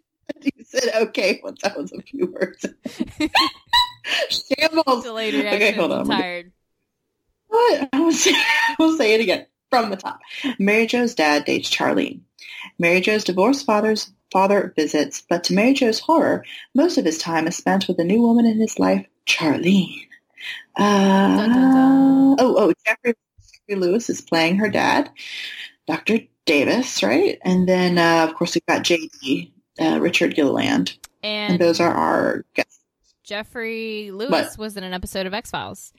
said 0.65 0.91
okay 0.95 1.41
once 1.45 1.61
that 1.63 1.77
was 1.77 1.93
a 1.93 2.03
few 2.03 2.27
words. 2.27 2.65
Shambles. 4.31 5.05
Delayed 5.05 5.35
Okay, 5.35 5.73
hold 5.73 5.93
on. 5.93 6.01
I'm 6.01 6.19
tired. 6.19 6.53
What? 7.49 7.89
I 7.93 8.01
will 8.01 8.13
say, 8.13 8.33
I 8.33 8.77
will 8.79 8.97
say 8.97 9.15
it 9.15 9.21
again 9.21 9.47
from 9.71 9.91
the 9.91 9.97
top. 9.97 10.21
Mary 10.59 10.87
Jo's 10.87 11.15
dad 11.15 11.45
dates 11.45 11.69
Charlene. 11.69 12.21
Mary 12.79 13.01
Jo's 13.01 13.25
divorced 13.25 13.67
father's 13.67 14.13
father 14.33 14.73
visits, 14.77 15.23
but 15.29 15.45
to 15.45 15.55
Mary 15.55 15.75
Jo's 15.75 15.99
horror, 15.99 16.45
most 16.75 16.97
of 16.97 17.05
his 17.05 17.19
time 17.19 17.47
is 17.47 17.57
spent 17.57 17.89
with 17.89 17.97
the 17.97 18.05
new 18.05 18.23
woman 18.23 18.47
in 18.47 18.61
his 18.61 18.79
life, 18.79 19.05
Charlene. 19.27 20.07
Uh, 20.77 21.37
Dun, 21.37 21.51
dun, 21.51 21.75
dun. 21.75 22.37
Oh, 22.41 22.57
oh, 22.59 22.73
Geoffrey, 22.87 23.15
Geoffrey 23.69 23.81
Lewis 23.81 24.11
is 24.11 24.21
playing 24.21 24.57
her 24.57 24.69
dad, 24.69 25.11
Dr. 25.87 26.19
Davis, 26.47 27.03
right? 27.03 27.39
And 27.45 27.69
then, 27.69 27.99
uh, 27.99 28.27
of 28.29 28.35
course, 28.35 28.55
we've 28.55 28.67
got 28.67 28.83
JD, 28.83 29.53
uh, 29.81 29.99
Richard 30.01 30.35
Gilliland, 30.35 30.97
and, 31.23 31.53
And 31.55 31.61
those 31.61 31.81
are 31.81 31.93
our 31.93 32.45
guests. 32.55 32.79
Geoffrey 33.25 34.11
Lewis 34.11 34.31
What? 34.31 34.59
was 34.59 34.77
in 34.77 34.85
an 34.85 34.93
episode 34.93 35.27
of 35.27 35.35
X 35.35 35.51
Files. 35.51 35.93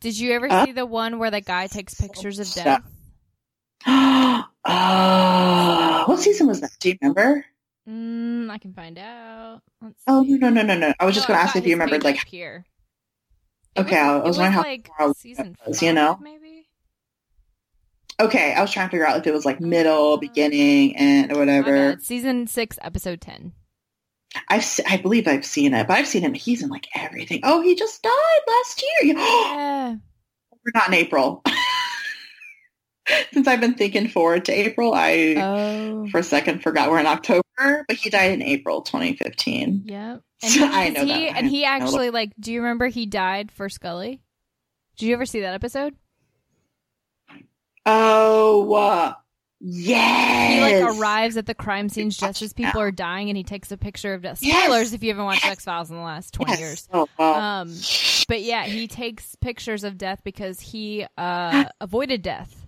Did 0.00 0.18
you 0.18 0.32
ever 0.32 0.50
Uh, 0.50 0.64
see 0.66 0.72
the 0.72 0.86
one 0.86 1.18
where 1.18 1.30
the 1.30 1.40
guy 1.40 1.66
takes 1.66 1.94
pictures 1.94 2.38
of 2.38 2.50
death? 2.52 2.82
uh, 3.86 4.44
what 6.04 6.20
season 6.20 6.46
was 6.46 6.60
that? 6.60 6.70
Do 6.80 6.90
you 6.90 6.98
remember? 7.00 7.44
Mm, 7.88 8.50
I 8.50 8.58
can 8.58 8.72
find 8.72 8.98
out. 8.98 9.60
Oh 10.06 10.24
see. 10.24 10.38
no 10.38 10.48
no 10.48 10.62
no 10.62 10.74
no! 10.76 10.94
I 10.98 11.04
was 11.04 11.14
just 11.14 11.26
Oh, 11.26 11.28
going 11.28 11.38
to 11.38 11.42
ask 11.44 11.56
if 11.56 11.66
you 11.66 11.74
remembered, 11.74 12.02
like, 12.02 12.24
here. 12.26 12.64
Okay, 13.76 13.98
I 13.98 14.16
was 14.18 14.36
it 14.38 14.40
wondering 14.40 14.84
how 14.96 15.06
like 15.08 15.16
season 15.16 15.56
was, 15.66 15.80
five, 15.80 15.86
you 15.86 15.92
know? 15.92 16.18
maybe. 16.22 16.66
okay, 18.20 18.54
I 18.54 18.60
was 18.60 18.70
trying 18.70 18.86
to 18.86 18.90
figure 18.92 19.06
out 19.06 19.18
if 19.18 19.26
it 19.26 19.32
was 19.34 19.44
like 19.44 19.58
oh, 19.60 19.66
middle, 19.66 20.16
beginning, 20.18 20.96
and 20.96 21.32
or 21.32 21.38
whatever. 21.38 21.96
Season 22.00 22.46
six, 22.46 22.78
episode 22.82 23.20
ten. 23.20 23.52
I've 24.48 24.64
I 24.88 24.96
believe 24.98 25.26
I've 25.28 25.44
seen 25.46 25.74
it, 25.74 25.86
but 25.86 25.96
I've 25.96 26.06
seen 26.08 26.22
him. 26.22 26.34
He's 26.34 26.62
in 26.62 26.68
like 26.68 26.86
everything. 26.94 27.40
Oh, 27.44 27.62
he 27.62 27.74
just 27.74 28.02
died 28.02 28.40
last 28.46 28.82
year. 28.82 29.14
Yeah. 29.16 29.94
We're 30.64 30.72
not 30.80 30.88
in 30.88 30.94
April. 30.94 31.42
Since 33.32 33.46
I've 33.46 33.60
been 33.60 33.74
thinking 33.74 34.08
forward 34.08 34.46
to 34.46 34.52
April, 34.52 34.94
I 34.94 35.34
Oh. 35.36 36.06
for 36.10 36.18
a 36.18 36.22
second 36.22 36.62
forgot 36.62 36.90
we're 36.90 37.00
in 37.00 37.06
October, 37.06 37.42
but 37.58 37.96
he 37.96 38.08
died 38.08 38.32
in 38.32 38.40
April 38.42 38.80
2015. 38.80 39.82
Yep. 39.86 40.22
So 40.48 40.64
I 40.70 40.90
know 40.90 41.04
he, 41.04 41.08
that. 41.26 41.36
And 41.36 41.46
he 41.46 41.64
actually 41.64 42.10
like. 42.10 42.32
Do 42.38 42.52
you 42.52 42.60
remember 42.62 42.86
he 42.86 43.06
died 43.06 43.50
for 43.52 43.68
Scully? 43.68 44.20
Did 44.96 45.06
you 45.06 45.14
ever 45.14 45.26
see 45.26 45.40
that 45.40 45.54
episode? 45.54 45.94
Oh, 47.86 48.72
uh, 48.74 49.14
yes. 49.60 50.52
He 50.54 50.60
like 50.82 50.96
arrives 50.96 51.36
at 51.36 51.46
the 51.46 51.54
crime 51.54 51.88
scenes 51.88 52.16
just 52.16 52.40
as 52.42 52.52
people 52.52 52.80
are 52.80 52.90
dying, 52.90 53.28
and 53.28 53.36
he 53.36 53.44
takes 53.44 53.70
a 53.72 53.76
picture 53.76 54.14
of 54.14 54.22
death. 54.22 54.42
Yes! 54.42 54.64
Spoilers 54.64 54.92
if 54.94 55.02
you 55.02 55.10
haven't 55.10 55.24
watched 55.26 55.44
Yes! 55.44 55.52
X 55.52 55.64
Files 55.64 55.90
in 55.90 55.96
the 55.96 56.02
last 56.02 56.32
twenty 56.32 56.52
Yes. 56.52 56.60
years. 56.60 56.88
Oh. 56.92 57.08
Um, 57.18 57.74
but 58.28 58.40
yeah, 58.42 58.64
he 58.64 58.88
takes 58.88 59.34
pictures 59.36 59.84
of 59.84 59.98
death 59.98 60.22
because 60.24 60.60
he 60.60 61.06
uh, 61.18 61.64
avoided 61.80 62.22
death, 62.22 62.66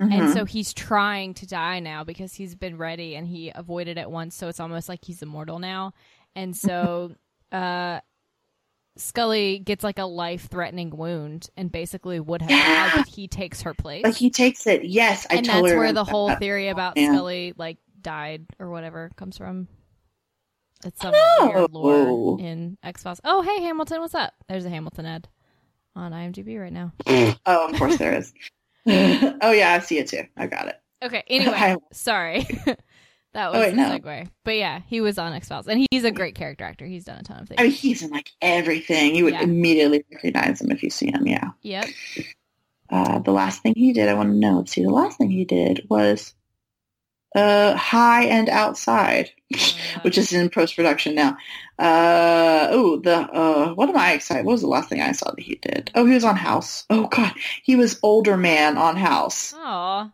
and 0.00 0.10
Mhm. 0.12 0.32
so 0.32 0.44
he's 0.46 0.72
trying 0.72 1.34
to 1.34 1.46
die 1.46 1.80
now 1.80 2.04
because 2.04 2.32
he's 2.32 2.54
been 2.54 2.78
ready 2.78 3.16
and 3.16 3.26
he 3.28 3.52
avoided 3.54 3.98
it 3.98 4.10
once. 4.10 4.34
So 4.34 4.48
it's 4.48 4.60
almost 4.60 4.88
like 4.88 5.04
he's 5.04 5.20
immortal 5.22 5.58
now, 5.58 5.92
and 6.36 6.56
so 6.56 7.12
uh, 7.52 8.00
Scully 8.96 9.58
gets 9.60 9.84
like 9.84 9.98
a 9.98 10.04
life-threatening 10.04 10.90
wound 10.96 11.50
and 11.56 11.70
basically 11.70 12.18
would 12.20 12.42
have 12.42 12.50
Yeah. 12.50 12.96
died, 12.96 13.06
he 13.06 13.28
takes 13.28 13.62
her 13.62 13.74
place. 13.74 14.02
But 14.02 14.16
he 14.16 14.28
takes 14.30 14.66
it. 14.66 14.84
Yes, 14.84 15.26
I 15.30 15.36
and 15.36 15.46
that's 15.46 15.62
where 15.62 15.92
the 15.92 16.04
whole 16.04 16.28
that. 16.28 16.40
theory 16.40 16.68
about. 16.68 16.98
Scully 16.98 17.54
like 17.56 17.78
died 18.00 18.46
or 18.58 18.70
whatever 18.70 19.10
comes 19.16 19.38
from. 19.38 19.68
It's 20.84 21.00
some 21.00 21.12
Oh. 21.14 21.52
weird 21.54 21.72
lore 21.72 22.40
in 22.40 22.78
X 22.82 23.02
Files. 23.02 23.20
Oh, 23.24 23.42
hey 23.42 23.62
Hamilton, 23.62 24.00
what's 24.00 24.14
up? 24.14 24.32
There's 24.48 24.64
a 24.64 24.70
Hamilton 24.70 25.06
ad 25.06 25.28
on 25.96 26.12
IMDb 26.12 26.60
right 26.60 26.72
now. 26.72 26.92
Oh, 27.46 27.68
of 27.70 27.78
course 27.78 27.96
there 27.98 28.14
is. 28.14 28.32
oh 28.86 29.50
yeah, 29.52 29.72
I 29.74 29.78
see 29.80 29.98
it 29.98 30.08
too. 30.08 30.22
I 30.36 30.46
got 30.46 30.68
it. 30.68 30.76
Okay, 31.02 31.22
anyway, 31.28 31.76
sorry. 31.92 32.46
That 33.34 33.50
was 33.52 33.58
Oh, 33.58 33.60
wait, 33.60 33.70
the 33.70 33.76
no. 33.76 33.98
segue. 33.98 34.28
But 34.44 34.56
yeah, 34.56 34.80
he 34.88 35.00
was 35.00 35.18
on 35.18 35.32
X 35.32 35.48
Files, 35.48 35.68
and 35.68 35.86
he's 35.90 36.04
a 36.04 36.10
great 36.10 36.34
character 36.34 36.64
actor. 36.64 36.86
He's 36.86 37.04
done 37.04 37.18
a 37.18 37.22
ton 37.22 37.40
of 37.40 37.48
things. 37.48 37.60
I 37.60 37.64
mean, 37.64 37.72
he's 37.72 38.02
in 38.02 38.10
like 38.10 38.30
everything. 38.40 39.14
You 39.14 39.24
would 39.24 39.34
Yeah. 39.34 39.42
immediately 39.42 40.04
recognize 40.12 40.60
him 40.60 40.70
if 40.70 40.82
you 40.82 40.90
see 40.90 41.10
him. 41.10 41.26
Yeah. 41.26 41.50
yep. 41.62 41.88
Uh, 42.90 43.18
the 43.18 43.32
last 43.32 43.62
thing 43.62 43.74
he 43.76 43.92
did, 43.92 44.08
I 44.08 44.14
want 44.14 44.30
to 44.30 44.36
know. 44.36 44.58
Let's 44.58 44.72
see. 44.72 44.82
The 44.82 44.88
last 44.90 45.18
thing 45.18 45.30
he 45.30 45.44
did 45.44 45.86
was 45.90 46.32
uh, 47.36 47.74
High 47.76 48.24
and 48.24 48.48
Outside, 48.48 49.30
Uh, 49.54 49.58
which 50.02 50.16
is 50.16 50.32
in 50.32 50.48
post 50.48 50.74
production 50.74 51.14
now. 51.14 51.36
Uh, 51.78 52.68
oh, 52.70 52.98
the 52.98 53.14
uh, 53.14 53.74
what 53.74 53.90
am 53.90 53.96
I 53.98 54.12
excited? 54.12 54.46
What 54.46 54.52
was 54.52 54.62
the 54.62 54.68
last 54.68 54.88
thing 54.88 55.02
I 55.02 55.12
saw 55.12 55.30
that 55.30 55.40
he 55.40 55.56
did? 55.56 55.90
Oh, 55.94 56.06
he 56.06 56.14
was 56.14 56.24
on 56.24 56.36
House. 56.36 56.86
Oh 56.88 57.06
God, 57.08 57.34
he 57.62 57.76
was 57.76 57.98
older 58.02 58.38
man 58.38 58.78
on 58.78 58.96
House. 58.96 59.52
Aw, 59.56 60.10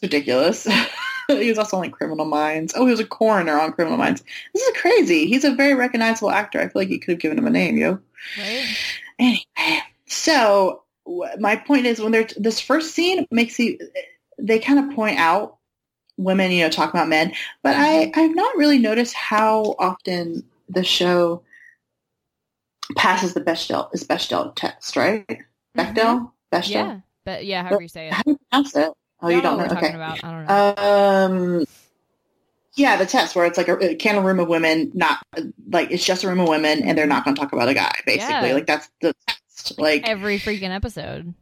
It's 0.00 0.12
ridiculous. 0.12 0.66
he 1.28 1.48
was 1.48 1.58
also 1.58 1.76
on 1.76 1.82
like 1.82 1.92
Criminal 1.92 2.26
Minds. 2.26 2.72
Oh, 2.76 2.84
he 2.86 2.90
was 2.90 3.00
a 3.00 3.06
coroner 3.06 3.58
on 3.58 3.72
Criminal 3.72 3.98
Minds. 3.98 4.22
This 4.54 4.62
is 4.62 4.76
crazy. 4.76 5.26
He's 5.26 5.44
a 5.44 5.54
very 5.54 5.74
recognizable 5.74 6.30
actor. 6.30 6.60
I 6.60 6.64
feel 6.64 6.82
like 6.82 6.88
you 6.88 6.98
could 6.98 7.12
have 7.12 7.20
given 7.20 7.38
him 7.38 7.46
a 7.46 7.50
name, 7.50 7.76
yo. 7.76 7.98
right? 8.38 8.76
Anyway, 9.18 9.82
so 10.06 10.82
my 11.38 11.56
point 11.56 11.86
is 11.86 12.00
when 12.00 12.12
they're 12.12 12.28
this 12.36 12.60
first 12.60 12.94
scene 12.94 13.26
makes 13.30 13.58
you 13.58 13.78
they 14.38 14.58
kind 14.58 14.78
of 14.78 14.94
point 14.96 15.18
out 15.18 15.58
women, 16.16 16.50
you 16.50 16.62
know, 16.62 16.70
talk 16.70 16.90
about 16.90 17.08
men, 17.08 17.32
but 17.62 17.74
I 17.76 18.12
I've 18.14 18.34
not 18.34 18.56
really 18.56 18.78
noticed 18.78 19.14
how 19.14 19.74
often 19.78 20.44
the 20.68 20.84
show 20.84 21.42
passes 22.96 23.34
the 23.34 23.40
Bechdel 23.40 23.92
is 23.92 24.04
Bechdel 24.04 24.54
test, 24.54 24.96
right? 24.96 25.26
Bechdel, 25.76 26.30
Bechdel. 26.52 26.62
Mm-hmm. 26.62 26.70
Yeah, 26.70 27.00
but 27.24 27.44
yeah, 27.44 27.62
however 27.62 27.82
you 27.82 27.88
say 27.88 28.08
it. 28.08 28.12
How 28.12 28.22
do 28.22 28.32
you 28.32 28.38
pronounce 28.50 28.76
it? 28.76 28.92
Oh, 29.22 29.28
you 29.28 29.40
don't 29.42 29.58
know? 29.58 29.64
what 29.64 29.72
Okay. 29.72 29.80
talking 29.80 29.96
about. 29.96 30.24
I 30.24 30.30
don't 30.30 30.46
know. 30.46 31.58
Um, 31.60 31.64
yeah, 32.74 32.96
the 32.96 33.06
test 33.06 33.34
where 33.36 33.44
it's 33.46 33.58
like 33.58 33.68
a, 33.68 33.90
a 33.90 33.94
can 33.96 34.16
of 34.16 34.24
room 34.24 34.40
of 34.40 34.48
women, 34.48 34.90
not 34.94 35.18
like 35.70 35.90
it's 35.90 36.04
just 36.04 36.24
a 36.24 36.28
room 36.28 36.40
of 36.40 36.48
women, 36.48 36.82
and 36.82 36.96
they're 36.96 37.06
not 37.06 37.24
going 37.24 37.34
to 37.34 37.40
talk 37.40 37.52
about 37.52 37.68
a 37.68 37.74
guy. 37.74 37.92
Basically, 38.06 38.48
Yeah. 38.48 38.54
like 38.54 38.66
that's 38.66 38.88
the 39.00 39.14
test. 39.26 39.78
Like, 39.78 40.08
Every 40.08 40.38
freaking 40.38 40.70
episode. 40.74 41.34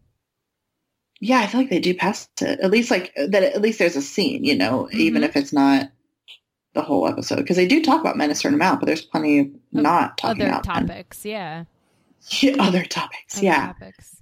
yeah, 1.20 1.38
I 1.40 1.46
feel 1.46 1.60
like 1.60 1.70
they 1.70 1.78
do 1.80 1.94
pass 1.94 2.28
it. 2.40 2.58
At 2.60 2.70
least 2.70 2.90
like 2.90 3.12
that. 3.16 3.42
At 3.42 3.60
least 3.62 3.78
there's 3.78 3.94
a 3.96 4.02
scene, 4.02 4.44
you 4.44 4.56
know, 4.56 4.88
even 4.92 5.22
Mhm. 5.22 5.26
if 5.26 5.36
it's 5.36 5.52
not 5.52 5.90
the 6.74 6.82
whole 6.82 7.06
episode, 7.08 7.36
because 7.36 7.56
they 7.56 7.66
do 7.68 7.82
talk 7.82 8.00
about 8.00 8.16
men 8.16 8.30
a 8.30 8.34
certain 8.34 8.54
amount, 8.56 8.80
but 8.80 8.86
there's 8.86 9.02
plenty 9.02 9.38
of 9.40 9.46
not 9.72 10.18
talking 10.18 10.42
Other 10.42 10.50
about 10.50 10.66
men. 10.66 10.86
topics, 10.88 11.24
yeah. 11.24 11.64
Yeah, 12.40 12.54
other 12.58 12.84
topics. 12.84 13.36
Other 13.38 13.46
yeah. 13.46 13.66
Topics. 13.68 14.16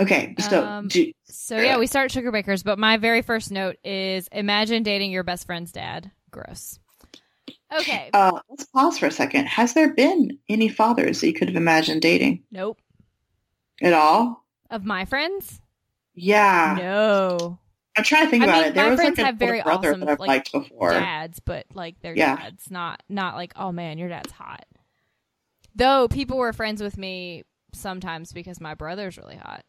Okay. 0.00 0.34
So 0.38 0.64
Um, 0.64 0.88
do, 0.88 1.12
So 1.24 1.56
yeah, 1.56 1.78
we 1.78 1.86
start 1.86 2.10
sugar 2.10 2.32
bakers, 2.32 2.62
but 2.62 2.78
my 2.78 2.96
very 2.96 3.22
first 3.22 3.50
note 3.50 3.76
is 3.84 4.28
imagine 4.32 4.82
dating 4.82 5.10
your 5.10 5.22
best 5.22 5.46
friend's 5.46 5.72
dad. 5.72 6.10
Gross. 6.30 6.78
Okay. 7.72 8.10
Uh, 8.12 8.40
let's 8.48 8.64
pause 8.66 8.98
for 8.98 9.06
a 9.06 9.10
second. 9.10 9.46
Has 9.46 9.74
there 9.74 9.92
been 9.94 10.38
any 10.48 10.68
fathers 10.68 11.20
that 11.20 11.26
you 11.26 11.32
could 11.32 11.48
have 11.48 11.56
imagined 11.56 12.02
dating 12.02 12.44
nope. 12.50 12.78
at 13.82 13.92
all? 13.92 14.44
Of 14.70 14.84
my 14.84 15.04
friends? 15.04 15.60
Yeah. 16.14 16.76
No. 16.78 17.58
I'm 17.96 18.04
trying 18.04 18.24
to 18.24 18.30
think 18.30 18.42
I 18.42 18.46
about 18.46 18.58
mean, 18.58 18.66
it. 18.68 18.74
There 18.74 18.84
my 18.84 18.90
was 18.90 19.00
friends 19.00 19.18
like 19.18 19.24
a 19.24 19.26
have 19.26 19.36
very 19.36 19.62
brother 19.62 19.90
awesome, 19.90 20.00
that 20.00 20.08
I've 20.08 20.18
like, 20.18 20.50
before. 20.50 20.90
Dads, 20.90 21.40
but 21.40 21.66
like 21.74 22.00
their 22.00 22.16
Yeah. 22.16 22.36
dads, 22.36 22.70
not 22.70 23.02
not 23.08 23.36
like, 23.36 23.52
oh 23.56 23.70
man, 23.70 23.98
your 23.98 24.08
dad's 24.08 24.32
hot. 24.32 24.64
Though 25.76 26.08
people 26.08 26.38
were 26.38 26.52
friends 26.52 26.82
with 26.82 26.98
me 26.98 27.44
sometimes 27.72 28.32
because 28.32 28.60
my 28.60 28.74
brother's 28.74 29.16
really 29.16 29.36
hot. 29.36 29.64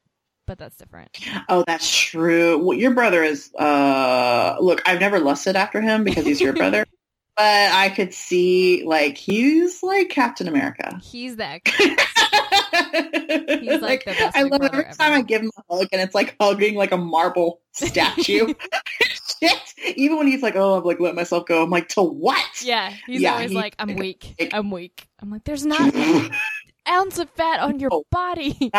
But 0.47 0.60
that's 0.60 0.77
different. 0.77 1.17
Oh, 1.49 1.63
that's 1.65 1.89
true. 1.89 2.58
Well, 2.63 2.77
your 2.77 2.93
brother 2.93 3.23
is. 3.23 3.51
Uh, 3.55 4.55
look, 4.60 4.81
I've 4.88 4.99
never 4.99 5.19
lusted 5.19 5.55
after 5.55 5.81
him 5.81 6.03
because 6.03 6.23
he's 6.25 6.39
your 6.39 6.53
brother, 6.53 6.86
but 7.38 7.43
I 7.43 7.89
could 7.89 8.13
see 8.13 8.84
like 8.86 9.17
he's 9.17 9.81
like 9.81 10.10
Captain 10.10 10.47
America. 10.47 10.99
He's 11.03 11.36
the 11.36 11.62
he's 13.62 13.81
like 13.81 14.05
the 14.05 14.12
best 14.12 14.38
I 14.38 14.43
love 14.43 14.62
every 14.62 14.84
time. 14.84 15.13
I 15.13 15.21
give 15.23 15.41
him 15.41 15.51
a 15.69 15.75
hug 15.77 15.88
and 15.91 16.01
it's 16.01 16.13
like 16.15 16.36
hugging 16.39 16.75
like 16.75 16.91
a 16.91 16.97
marble 16.97 17.62
statue. 17.71 18.53
Shit. 19.41 19.73
Even 19.97 20.17
when 20.17 20.27
he's 20.27 20.41
like, 20.41 20.55
"Oh, 20.55 20.77
I'm 20.77 20.84
like 20.84 20.99
let 20.99 21.15
myself 21.15 21.45
go," 21.45 21.63
I'm 21.63 21.69
like, 21.69 21.89
"To 21.89 22.03
what?" 22.03 22.62
Yeah, 22.63 22.93
he's 23.08 23.21
Yeah, 23.21 23.34
always 23.34 23.51
like, 23.51 23.75
I'm 23.79 23.95
weak. 23.95 24.36
like- 24.39 24.53
I'm 24.53 24.71
weak. 24.71 25.08
I'm 25.19 25.29
like, 25.31 25.43
there's 25.43 25.65
not 25.65 25.93
an 25.93 26.31
ounce 26.88 27.17
of 27.17 27.29
fat 27.31 27.60
on 27.60 27.79
your 27.79 27.89
Oh. 27.91 28.03
body. 28.12 28.71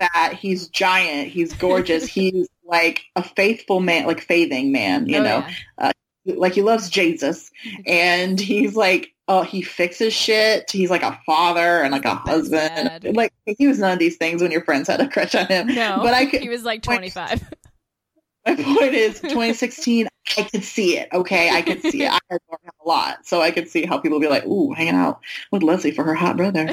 That 0.00 0.34
he's 0.38 0.68
giant. 0.68 1.28
He's 1.28 1.52
gorgeous. 1.54 2.06
he's 2.08 2.48
like 2.64 3.04
a 3.16 3.22
faithful 3.22 3.80
man, 3.80 4.06
like 4.06 4.20
faithing 4.20 4.72
man. 4.72 5.08
You 5.08 5.18
Oh, 5.18 5.22
know, 5.22 5.38
yeah. 5.38 5.54
Uh, 5.78 5.92
like 6.26 6.52
he 6.52 6.62
loves 6.62 6.90
Jesus 6.90 7.50
and 7.86 8.38
he's 8.38 8.76
like 8.76 9.12
oh 9.26 9.42
he 9.42 9.62
fixes 9.62 10.12
shit 10.12 10.70
he's 10.70 10.90
like 10.90 11.02
a 11.02 11.18
father 11.24 11.80
and 11.82 11.92
like 11.92 12.04
a 12.04 12.14
husband 12.14 12.70
dad. 13.02 13.16
like 13.16 13.32
he 13.46 13.66
was 13.66 13.78
none 13.78 13.92
of 13.94 13.98
these 13.98 14.16
things 14.18 14.42
when 14.42 14.50
your 14.50 14.62
friends 14.62 14.86
had 14.88 15.00
a 15.00 15.08
crush 15.08 15.34
on 15.34 15.46
him 15.46 15.66
No, 15.68 16.00
but 16.02 16.12
i 16.12 16.26
could 16.26 16.42
he 16.42 16.48
was 16.50 16.62
like 16.62 16.82
25. 16.82 17.42
my 18.46 18.54
point 18.54 18.94
is 18.94 19.14
2016 19.20 20.08
i 20.36 20.42
could 20.42 20.62
see 20.62 20.98
it 20.98 21.08
okay 21.12 21.48
i 21.50 21.62
could 21.62 21.80
see 21.82 22.02
it 22.02 22.12
i 22.12 22.18
adore 22.28 22.58
him 22.62 22.70
a 22.84 22.88
lot 22.88 23.24
so 23.26 23.40
i 23.40 23.50
could 23.50 23.68
see 23.68 23.86
how 23.86 23.98
people 23.98 24.20
be 24.20 24.28
like 24.28 24.44
ooh 24.46 24.72
hanging 24.72 24.94
out 24.94 25.20
with 25.50 25.62
leslie 25.62 25.90
for 25.90 26.04
her 26.04 26.14
hot 26.14 26.36
brother 26.36 26.68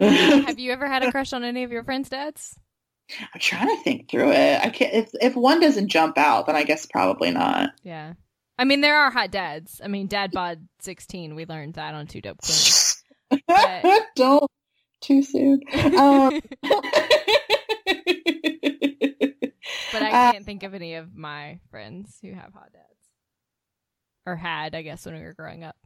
Have 0.46 0.58
you 0.58 0.72
ever 0.72 0.86
had 0.86 1.02
a 1.02 1.10
crush 1.10 1.32
on 1.32 1.42
any 1.44 1.64
of 1.64 1.72
your 1.72 1.84
friends' 1.84 2.08
dads? 2.08 2.58
I'm 3.34 3.40
trying 3.40 3.74
to 3.74 3.82
think 3.82 4.10
through 4.10 4.32
it 4.32 4.60
i 4.62 4.68
can't 4.68 4.92
if, 4.92 5.10
if 5.20 5.34
one 5.34 5.60
doesn't 5.60 5.88
jump 5.88 6.18
out 6.18 6.44
then 6.44 6.56
i 6.56 6.62
guess 6.64 6.84
probably 6.84 7.30
not 7.30 7.70
Yeah. 7.82 8.12
I 8.60 8.64
mean, 8.64 8.80
there 8.80 8.98
are 8.98 9.08
hot 9.10 9.30
dads. 9.30 9.80
I 9.84 9.86
mean, 9.86 10.08
Dad 10.08 10.32
Bod 10.32 10.66
16, 10.80 11.36
we 11.36 11.46
learned 11.46 11.74
that 11.74 11.94
on 11.94 12.08
Two 12.08 12.20
Dope 12.20 12.38
Queens. 12.42 13.00
But- 13.46 14.02
don't 14.16 14.50
too 15.00 15.22
soon 15.22 15.60
um, 15.96 16.40
But 19.92 20.02
I 20.02 20.10
Uh, 20.10 20.32
can't 20.32 20.44
think 20.44 20.64
of 20.64 20.74
any 20.74 20.94
of 20.96 21.14
my 21.16 21.60
friends 21.70 22.18
who 22.20 22.32
have 22.34 22.52
hot 22.52 22.72
dads. 22.72 22.84
Or 24.26 24.34
had, 24.36 24.74
I 24.74 24.82
guess, 24.82 25.06
when 25.06 25.14
we 25.14 25.22
were 25.22 25.34
growing 25.34 25.62
up. 25.64 25.76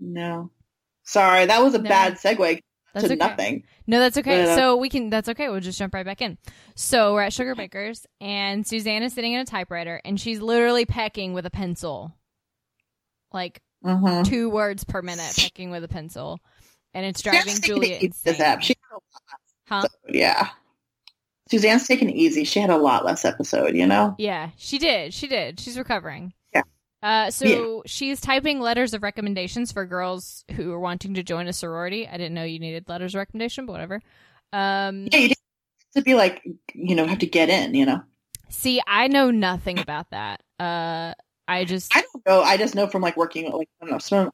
No. 0.00 0.50
Sorry, 1.04 1.46
that 1.46 1.62
was 1.62 1.74
a 1.74 1.78
No. 1.78 1.88
bad 1.88 2.14
segue 2.14 2.60
That's 2.94 3.06
to 3.06 3.12
okay. 3.12 3.16
nothing. 3.16 3.64
No, 3.86 3.98
that's 4.00 4.16
okay. 4.18 4.44
Uh, 4.50 4.56
so 4.56 4.76
we 4.76 4.88
can. 4.88 5.10
That's 5.10 5.28
okay. 5.28 5.48
We'll 5.48 5.60
just 5.60 5.78
jump 5.78 5.92
right 5.94 6.04
back 6.06 6.22
in. 6.22 6.38
So 6.74 7.12
we're 7.14 7.22
at 7.22 7.32
Sugar 7.32 7.54
Baker's, 7.54 8.06
and 8.20 8.66
Suzanne 8.66 9.02
is 9.02 9.12
sitting 9.12 9.32
in 9.34 9.40
a 9.40 9.44
typewriter, 9.44 10.00
and 10.04 10.18
she's 10.18 10.40
literally 10.40 10.86
pecking 10.86 11.32
with 11.34 11.44
a 11.46 11.50
pencil, 11.50 12.14
like 13.32 13.60
Uh-huh. 13.84 14.24
two 14.24 14.48
words 14.48 14.84
per 14.84 15.02
minute, 15.02 15.34
pecking 15.36 15.70
with 15.70 15.84
a 15.84 15.88
pencil, 15.88 16.38
and 16.94 17.04
it's 17.04 17.20
driving 17.20 17.60
Julia 17.60 17.96
easy 17.96 18.08
this 18.08 18.38
insane. 18.38 18.46
ep- 18.46 18.62
She, 18.62 18.74
yeah. 20.08 20.48
Suzanne's 21.50 21.86
taking 21.86 22.08
it 22.08 22.16
easy. 22.16 22.44
She 22.44 22.58
had 22.60 22.70
a 22.70 22.78
lot 22.78 23.04
less 23.04 23.24
episode, 23.26 23.74
you 23.76 23.86
know? 23.86 24.14
Yeah, 24.18 24.50
she 24.56 24.78
did. 24.78 25.12
She 25.12 25.26
did. 25.26 25.60
She's 25.60 25.76
recovering. 25.76 26.32
Yeah. 27.04 27.26
Uh, 27.26 27.30
so 27.30 27.82
she's 27.86 28.20
typing 28.20 28.60
letters 28.60 28.94
of 28.94 29.02
recommendations 29.02 29.72
for 29.72 29.84
girls 29.84 30.44
who 30.52 30.72
are 30.72 30.80
wanting 30.80 31.14
to 31.14 31.22
join 31.22 31.46
a 31.48 31.52
sorority. 31.52 32.08
I 32.08 32.16
didn't 32.16 32.34
know 32.34 32.44
you 32.44 32.58
needed 32.58 32.88
letters 32.88 33.14
of 33.14 33.18
recommendation, 33.18 33.66
but 33.66 33.72
whatever. 33.72 34.00
Um, 34.52 35.08
Yeah, 35.12 35.18
you 35.18 35.28
didn't 35.28 35.38
have 35.94 36.02
to 36.02 36.02
be 36.02 36.14
like, 36.14 36.42
you 36.74 36.94
know, 36.94 37.06
have 37.06 37.18
to 37.18 37.26
get 37.26 37.50
in, 37.50 37.74
you 37.74 37.86
know? 37.86 38.02
see, 38.48 38.80
I 38.86 39.08
know 39.08 39.30
nothing 39.30 39.78
about 39.78 40.10
that. 40.10 40.40
Uh, 40.58 41.14
I 41.46 41.64
just 41.64 41.94
I 41.94 42.00
don't 42.00 42.26
know. 42.26 42.42
I 42.42 42.56
just 42.56 42.74
know 42.74 42.86
from 42.86 43.02
like 43.02 43.16
working, 43.16 43.50
like, 43.52 43.68
I 43.80 43.84
don't 43.84 43.92
know, 43.92 43.98
some, 43.98 44.30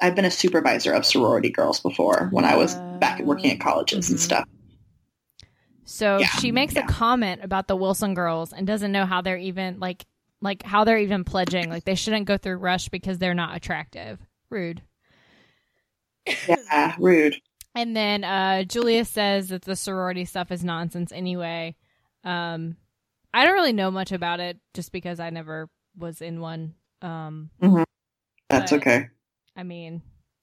I've 0.00 0.14
been 0.14 0.24
a 0.24 0.30
supervisor 0.30 0.92
of 0.92 1.04
sorority 1.04 1.50
girls 1.50 1.80
before 1.80 2.28
when 2.32 2.44
I 2.44 2.56
was 2.56 2.74
back 3.00 3.20
working 3.20 3.50
at 3.50 3.60
colleges 3.60 4.08
and 4.08 4.18
Mhm. 4.18 4.22
stuff. 4.22 4.48
So 5.84 6.18
Yeah, 6.20 6.26
she 6.28 6.52
makes 6.52 6.74
yeah. 6.74 6.84
a 6.84 6.88
comment 6.88 7.42
about 7.44 7.66
the 7.68 7.76
Wilson 7.76 8.14
girls 8.14 8.52
and 8.52 8.66
doesn't 8.66 8.92
know 8.92 9.04
how 9.04 9.20
they're 9.20 9.36
even 9.36 9.80
like 9.80 10.06
like 10.42 10.62
how 10.62 10.84
they're 10.84 10.98
even 10.98 11.24
pledging. 11.24 11.68
Like 11.70 11.84
they 11.84 11.94
shouldn't 11.94 12.26
go 12.26 12.36
through 12.36 12.56
Rush 12.56 12.88
because 12.88 13.18
they're 13.18 13.34
not 13.34 13.56
attractive. 13.56 14.18
Rude. 14.50 14.82
Yeah, 16.48 16.94
rude. 16.98 17.36
And 17.74 17.96
then 17.96 18.24
uh 18.24 18.64
Julia 18.64 19.04
says 19.04 19.48
that 19.48 19.62
the 19.62 19.76
sorority 19.76 20.24
stuff 20.24 20.50
is 20.50 20.64
nonsense 20.64 21.12
anyway. 21.12 21.76
Um 22.24 22.76
I 23.32 23.44
don't 23.44 23.54
really 23.54 23.72
know 23.72 23.90
much 23.90 24.12
about 24.12 24.40
it 24.40 24.58
just 24.74 24.92
because 24.92 25.20
I 25.20 25.30
never 25.30 25.68
was 25.96 26.20
in 26.20 26.40
one. 26.40 26.74
Um 27.02 27.50
That's 28.48 28.70
But- 28.72 28.80
okay. 28.80 29.08
I 29.56 29.62
mean, 29.62 30.02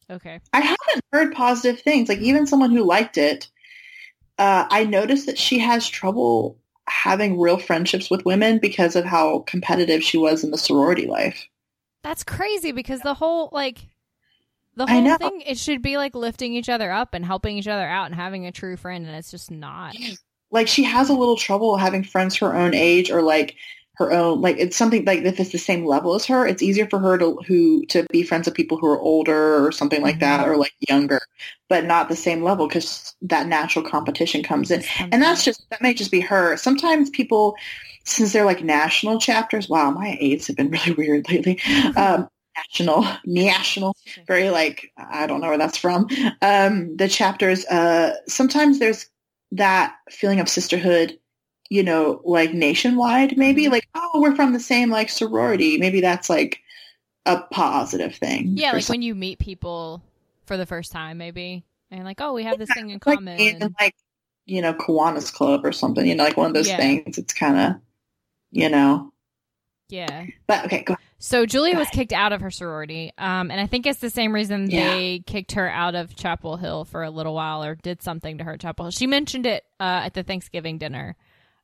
okay. 0.10 0.40
I 0.54 0.62
haven't 0.62 1.04
heard 1.12 1.34
positive 1.34 1.82
things. 1.82 2.10
Like 2.10 2.20
even 2.20 2.46
someone 2.46 2.72
who 2.72 2.84
liked 2.84 3.18
it, 3.18 3.50
uh, 4.38 4.66
I 4.70 4.84
noticed 4.84 5.26
that 5.26 5.40
she 5.40 5.60
has 5.60 5.88
trouble 5.88 6.60
having 6.88 7.40
real 7.40 7.58
friendships 7.58 8.10
with 8.10 8.26
women 8.26 8.60
because 8.60 8.96
of 8.96 9.06
how 9.06 9.40
competitive 9.40 10.04
she 10.04 10.18
was 10.18 10.44
in 10.44 10.52
the 10.52 10.58
sorority 10.58 11.06
life. 11.06 11.48
That's 12.04 12.24
crazy 12.24 12.72
because 12.72 13.02
the 13.02 13.14
whole 13.14 13.50
like 13.52 13.88
the 14.76 14.88
whole 14.88 15.18
thing 15.18 15.42
it 15.46 15.58
should 15.58 15.82
be 15.82 15.98
like 15.98 16.16
lifting 16.16 16.54
each 16.54 16.70
other 16.70 16.92
up 16.92 17.14
and 17.14 17.26
helping 17.26 17.58
each 17.58 17.68
other 17.68 17.86
out 17.86 18.06
and 18.06 18.16
having 18.16 18.46
a 18.46 18.52
true 18.52 18.78
friend 18.78 19.06
and 19.06 19.16
it's 19.16 19.32
just 19.32 19.52
not. 19.52 19.96
Like 20.50 20.68
she 20.68 20.84
has 20.84 21.10
a 21.10 21.14
little 21.14 21.36
trouble 21.36 21.76
having 21.76 22.04
friends 22.04 22.36
her 22.38 22.56
own 22.56 22.74
age 22.74 23.12
or 23.12 23.22
like 23.22 23.56
her 23.98 24.12
own 24.12 24.42
like 24.42 24.58
it's 24.60 24.78
something 24.78 25.04
like 25.06 25.24
if 25.24 25.40
it's 25.40 25.52
the 25.52 25.58
same 25.58 25.84
level 25.86 26.14
as 26.14 26.26
her, 26.26 26.46
it's 26.46 26.62
easier 26.62 26.88
for 26.88 27.00
her 27.00 27.18
to 27.18 27.36
who 27.48 27.84
to 27.88 28.06
be 28.12 28.22
friends 28.22 28.46
with 28.46 28.54
people 28.54 28.78
who 28.78 28.86
are 28.88 29.00
older 29.00 29.66
or 29.66 29.72
something 29.72 30.04
like 30.04 30.20
that 30.20 30.48
or 30.48 30.56
like 30.56 30.74
younger, 30.88 31.20
but 31.68 31.84
not 31.84 32.08
the 32.08 32.16
same 32.16 32.44
level 32.44 32.68
because 32.68 33.16
that 33.24 33.48
natural 33.48 33.84
competition 33.84 34.44
comes 34.44 34.70
in. 34.70 34.84
and 35.00 35.22
that's 35.22 35.44
just 35.44 35.68
that 35.72 35.82
may 35.82 35.96
just 35.96 36.12
be 36.12 36.22
her. 36.22 36.56
Sometimes 36.58 37.10
people 37.10 37.56
since 38.06 38.34
they're 38.34 38.46
like 38.46 38.64
national 38.64 39.20
chapters 39.20 39.68
wow 39.68 39.92
my 39.92 40.16
aids 40.20 40.48
have 40.48 40.56
been 40.56 40.70
really 40.70 40.94
weird 40.94 41.30
lately. 41.30 41.60
Um 41.96 42.30
national 42.56 43.06
national 43.26 43.96
very 44.26 44.50
like 44.50 44.92
i 44.98 45.28
don't 45.28 45.42
know 45.42 45.48
where 45.48 45.58
that's 45.58 45.78
from. 45.78 46.08
Um 46.44 46.96
the 46.98 47.08
chapters 47.08 47.66
uh 47.66 48.14
sometimes 48.28 48.78
there's 48.78 49.10
that 49.54 49.96
feeling 50.12 50.40
of 50.40 50.50
sisterhood 50.50 51.18
you 51.70 51.84
know 51.84 52.22
like 52.24 52.54
nationwide 52.54 53.38
maybe 53.38 53.66
Mhm. 53.66 53.72
like 53.72 53.88
oh 53.96 54.22
we're 54.22 54.36
from 54.36 54.54
the 54.54 54.60
same 54.60 54.90
like 54.90 55.10
sorority 55.10 55.78
maybe 55.78 56.02
that's 56.02 56.30
like 56.30 56.62
a 57.26 57.42
positive 57.52 58.16
thing 58.16 58.54
yeah, 58.56 58.72
like 58.72 58.84
some- 58.84 58.94
when 58.96 59.02
you 59.02 59.14
meet 59.16 59.38
people 59.40 60.02
for 60.46 60.56
the 60.56 60.66
first 60.66 60.94
time, 60.94 61.18
maybe, 61.18 61.66
and 61.92 62.06
like, 62.06 62.22
oh, 62.22 62.32
we 62.32 62.44
have 62.44 62.58
this 62.58 62.70
thing 62.74 62.90
in 62.90 63.02
like 63.06 63.18
common. 63.18 63.38
in 63.38 63.76
like 63.82 63.94
you 64.46 64.62
know 64.62 64.74
Kiwanis 64.74 65.34
Club 65.34 65.66
or 65.66 65.74
something 65.74 66.06
you 66.08 66.16
know 66.16 66.24
like 66.24 66.38
one 66.38 66.48
of 66.48 66.54
those 66.54 66.70
Yeah. 66.70 66.78
things 66.78 67.18
it's 67.18 67.34
kind 67.34 67.58
of 67.60 67.82
you 68.52 68.70
know 68.70 69.12
yeah. 69.90 70.26
but 70.48 70.64
okay 70.66 70.84
go 70.84 70.94
ahead. 70.94 71.04
So 71.20 71.46
Julia 71.46 71.76
was 71.78 71.90
kicked 71.90 72.14
out 72.14 72.32
of 72.32 72.42
her 72.42 72.52
sorority, 72.52 73.12
um, 73.18 73.50
and 73.52 73.60
I 73.60 73.66
think 73.68 73.86
it's 73.88 74.00
the 74.00 74.10
same 74.12 74.34
reason 74.34 74.70
Yeah. 74.70 74.94
they 74.94 75.20
kicked 75.26 75.54
her 75.54 75.68
out 75.70 75.96
of 75.96 76.16
Chapel 76.16 76.56
Hill 76.58 76.86
for 76.86 77.04
a 77.04 77.10
little 77.10 77.34
while, 77.34 77.64
or 77.64 77.76
did 77.76 78.02
something 78.04 78.38
to 78.38 78.44
her 78.46 78.54
at 78.54 78.60
Chapel 78.62 78.86
Hill. 78.86 78.92
She 78.92 79.08
mentioned 79.08 79.46
it 79.48 79.66
uh, 79.80 80.02
at 80.06 80.14
the 80.14 80.22
Thanksgiving 80.24 80.78
dinner, 80.78 81.16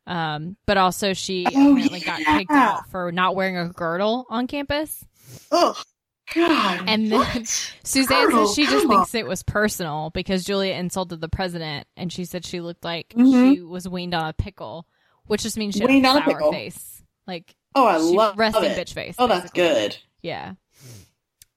um, 0.08 0.58
but 0.66 0.78
also 0.78 1.14
she 1.14 1.46
Oh, 1.48 1.50
apparently 1.74 2.00
got 2.02 2.20
kicked 2.20 2.52
out 2.52 2.90
for 2.90 3.12
not 3.12 3.36
wearing 3.36 3.58
a 3.58 3.70
girdle 3.70 4.26
on 4.30 4.48
campus. 4.48 5.04
Oh 5.52 5.82
God! 6.34 6.84
And 6.88 7.12
then 7.12 7.20
what? 7.20 7.48
Suzanne 7.84 8.26
Girdle, 8.26 8.48
says 8.48 8.56
she 8.56 8.64
just 8.66 8.86
come 8.88 8.90
thinks 8.98 9.14
it 9.16 9.26
was 9.28 9.44
personal 9.44 10.10
because 10.14 10.44
Julia 10.46 10.74
insulted 10.74 11.22
the 11.22 11.30
president, 11.30 11.88
and 11.98 12.12
she 12.12 12.26
said 12.26 12.46
she 12.46 12.60
looked 12.62 12.84
like 12.84 13.10
Mhm. 13.16 13.54
she 13.56 13.62
was 13.62 13.88
weaned 13.88 14.14
on 14.14 14.28
a 14.30 14.34
pickle, 14.34 14.88
which 15.26 15.44
just 15.44 15.58
means 15.58 15.76
she 15.76 15.86
Weaned 15.86 16.06
had 16.06 16.16
on 16.18 16.22
a 16.22 16.26
sour 16.26 16.34
pickle. 16.34 16.52
face, 16.52 17.04
like 17.28 17.56
Oh, 17.76 17.86
I 17.86 17.98
love 17.98 18.38
resting 18.38 18.64
it. 18.66 18.78
bitch 18.78 18.94
face. 18.94 19.16
Oh, 19.20 19.28
that's 19.28 19.52
good. 19.52 19.98
Yeah. 20.22 20.54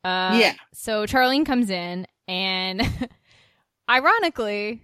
Uh, 0.05 0.39
Yeah. 0.41 0.55
So 0.73 1.05
Charlene 1.07 1.45
comes 1.47 1.69
in, 1.71 2.07
and 2.29 2.81
ironically, 3.91 4.83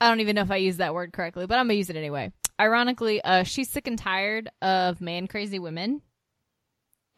I 0.00 0.08
don't 0.08 0.20
even 0.20 0.36
know 0.36 0.42
if 0.42 0.50
I 0.50 0.56
used 0.56 0.78
that 0.78 0.94
word 0.94 1.12
correctly, 1.12 1.46
but 1.46 1.58
I'm 1.58 1.66
gonna 1.66 1.74
use 1.74 1.90
it 1.90 1.96
anyway. 1.96 2.32
Ironically, 2.60 3.22
uh, 3.22 3.42
she's 3.44 3.70
sick 3.70 3.86
and 3.86 3.98
tired 3.98 4.50
of 4.60 5.00
man 5.00 5.26
crazy 5.26 5.58
women, 5.58 6.02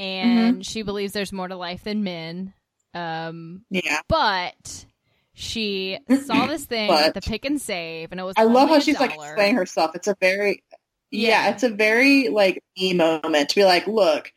and 0.01 0.65
she 0.65 0.83
believes 0.83 1.13
there's 1.13 1.33
more 1.33 1.49
to 1.49 1.57
life 1.57 1.85
than 1.85 2.05
men. 2.05 2.55
Um, 2.95 3.65
Yeah. 3.71 4.01
but 4.09 4.87
she 5.35 5.99
saw 6.25 6.47
this 6.47 6.65
thing 6.67 6.89
the 7.15 7.21
pick 7.21 7.45
and 7.45 7.61
save, 7.61 8.13
and 8.13 8.21
it 8.21 8.25
was. 8.25 8.35
I 8.37 8.45
love 8.45 8.69
how 8.69 8.79
she's 8.79 9.01
like 9.01 9.15
dollar. 9.15 9.27
explaining 9.29 9.57
herself. 9.57 9.93
It's 9.95 10.09
a 10.09 10.17
very, 10.21 10.63
yeah, 11.11 11.47
Yeah. 11.47 11.51
it's 11.51 11.63
a 11.63 11.71
very 11.71 12.29
like 12.29 12.63
me 12.79 12.95
moment 12.95 13.49
to 13.51 13.55
be 13.57 13.65
like, 13.65 13.87
look, 13.87 14.33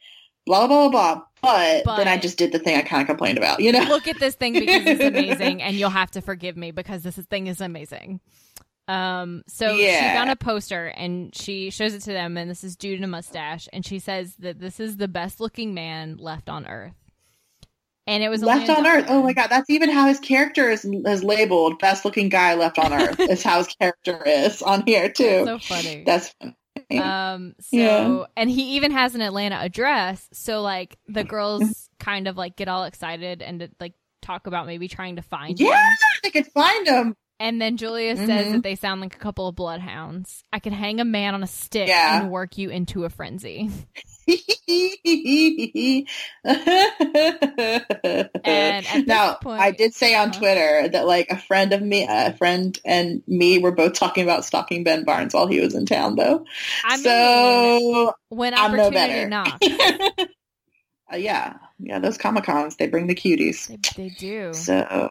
blah 0.45 0.67
blah 0.67 0.89
blah 0.89 1.15
blah. 1.15 1.23
But, 1.41 1.83
But- 1.85 1.97
then 1.97 2.07
I 2.07 2.17
just 2.17 2.39
did 2.39 2.51
the 2.51 2.57
thing 2.59 2.75
I 2.77 2.81
kind 2.81 3.01
of 3.03 3.07
complained 3.07 3.37
about. 3.37 3.59
You 3.59 3.71
know? 3.71 3.83
Look 3.83 4.07
at 4.07 4.19
this 4.19 4.33
thing 4.33 4.53
because 4.53 4.81
it's 4.87 5.03
amazing, 5.03 5.61
and 5.61 5.75
you'll 5.75 5.91
have 5.91 6.09
to 6.11 6.21
forgive 6.21 6.57
me 6.57 6.71
because 6.71 7.03
this 7.03 7.15
thing 7.17 7.45
is 7.47 7.61
amazing. 7.61 8.19
Um, 8.87 9.43
so 9.47 9.75
she 9.77 9.87
found 9.87 10.29
a 10.29 10.35
poster 10.35 10.87
and 10.87 11.35
she 11.35 11.69
shows 11.71 11.93
it 11.93 12.01
to 12.03 12.11
them, 12.11 12.37
and 12.37 12.49
this 12.49 12.63
is 12.63 12.75
dude 12.75 12.99
in 12.99 13.03
a 13.03 13.07
mustache, 13.07 13.67
and 13.73 13.85
she 13.85 13.99
says 13.99 14.35
that 14.39 14.59
this 14.59 14.79
is 14.79 14.97
the 14.97 15.07
best 15.07 15.39
looking 15.39 15.73
man 15.73 16.17
left 16.17 16.49
on 16.49 16.67
Earth. 16.67 16.93
And 18.07 18.21
it 18.21 18.29
was 18.29 18.43
left 18.43 18.69
on 18.69 18.85
Earth. 18.85 19.05
Oh 19.09 19.23
my 19.23 19.33
god, 19.33 19.47
that's 19.47 19.69
even 19.71 19.89
how 19.89 20.07
his 20.07 20.19
character 20.19 20.69
is, 20.69 20.85
is 20.85 21.23
labeled. 21.23 21.79
Best 21.79 22.05
looking 22.05 22.29
guy 22.29 22.53
left 22.53 22.77
on 22.77 22.93
Earth 22.93 23.19
is 23.19 23.41
how 23.41 23.57
his 23.57 23.67
character 23.67 24.21
is 24.23 24.61
on 24.61 24.83
here 24.85 25.09
too. 25.11 25.43
so 25.45 25.57
funny. 25.57 26.03
That's 26.05 26.31
funny. 26.39 26.55
Um, 27.01 27.55
so 27.59 27.75
Yeah. 27.77 28.23
and 28.37 28.47
he 28.51 28.75
even 28.75 28.91
has 28.91 29.15
an 29.15 29.21
Atlanta 29.21 29.55
address. 29.55 30.29
So 30.33 30.61
like 30.61 30.99
the 31.07 31.23
girls 31.23 31.89
kind 31.99 32.27
of 32.27 32.37
like 32.37 32.55
get 32.55 32.67
all 32.67 32.83
excited 32.83 33.41
and 33.41 33.67
like 33.79 33.93
talk 34.21 34.45
about 34.45 34.67
maybe 34.67 34.87
trying 34.87 35.15
to 35.15 35.23
find 35.23 35.59
him. 35.59 35.65
Yeah, 35.65 35.89
I 36.23 36.29
could 36.29 36.45
find 36.47 36.87
him. 36.87 37.15
And 37.39 37.61
then 37.61 37.75
Julia 37.75 38.15
says 38.15 38.27
Mhm. 38.47 38.51
that 38.53 38.63
they 38.63 38.75
sound 38.75 39.01
like 39.01 39.13
a 39.15 39.19
couple 39.19 39.47
of 39.49 39.55
bloodhounds. 39.55 40.43
I 40.53 40.59
could 40.59 40.71
hang 40.73 41.01
a 41.01 41.05
man 41.05 41.33
on 41.33 41.43
a 41.43 41.47
stick 41.47 41.87
Yeah. 41.89 42.21
and 42.21 42.31
work 42.31 42.57
you 42.57 42.69
into 42.69 43.03
a 43.03 43.09
frenzy. 43.09 43.69
and 48.43 49.07
now 49.07 49.35
point- 49.35 49.59
I 49.61 49.71
did 49.71 49.93
say 49.93 50.15
on 50.15 50.29
Uh-huh. 50.29 50.39
Twitter 50.39 50.89
that 50.89 51.05
like 51.07 51.27
a 51.29 51.37
friend 51.37 51.73
of 51.73 51.81
me, 51.81 52.05
a 52.09 52.33
friend 52.33 52.77
and 52.85 53.21
me 53.27 53.59
were 53.59 53.71
both 53.71 53.93
talking 53.93 54.23
about 54.23 54.45
stalking 54.45 54.83
Ben 54.83 55.03
Barnes 55.03 55.33
while 55.33 55.47
he 55.47 55.59
was 55.59 55.75
in 55.75 55.85
town, 55.85 56.15
though. 56.15 56.45
I 56.83 56.95
mean, 56.97 57.03
so 57.03 58.13
when 58.29 58.53
I'm 58.53 58.75
no 58.75 58.85
opportunity 58.87 59.13
better. 59.13 59.29
knocks, 59.29 59.67
uh, 61.13 61.17
yeah, 61.17 61.53
yeah, 61.79 61.99
those 61.99 62.17
comic 62.17 62.45
cons 62.45 62.77
they 62.77 62.87
bring 62.87 63.07
the 63.07 63.15
cuties. 63.15 63.67
they, 63.67 64.03
they 64.03 64.09
do. 64.15 64.53
So 64.53 65.09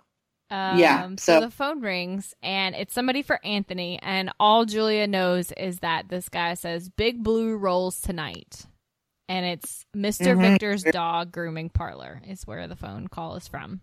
Um, 0.50 0.78
Yeah, 0.78 1.08
So, 1.16 1.16
so- 1.16 1.40
the 1.40 1.50
phone 1.50 1.80
rings 1.80 2.34
and 2.42 2.74
it's 2.74 2.92
somebody 2.92 3.22
for 3.22 3.44
Anthony, 3.44 3.98
and 4.02 4.30
all 4.38 4.64
Julia 4.64 5.06
knows 5.06 5.52
is 5.52 5.78
that 5.80 6.08
this 6.08 6.28
guy 6.28 6.54
says 6.54 6.88
"Big 6.90 7.22
Blue 7.22 7.56
rolls 7.56 8.00
tonight," 8.00 8.66
and 9.28 9.46
it's 9.46 9.86
mister 9.94 10.36
Mhm. 10.36 10.40
Victor's 10.50 10.82
dog 10.84 11.32
grooming 11.32 11.70
parlor 11.70 12.20
is 12.26 12.46
where 12.46 12.68
the 12.68 12.76
phone 12.76 13.08
call 13.08 13.36
is 13.36 13.48
from. 13.48 13.80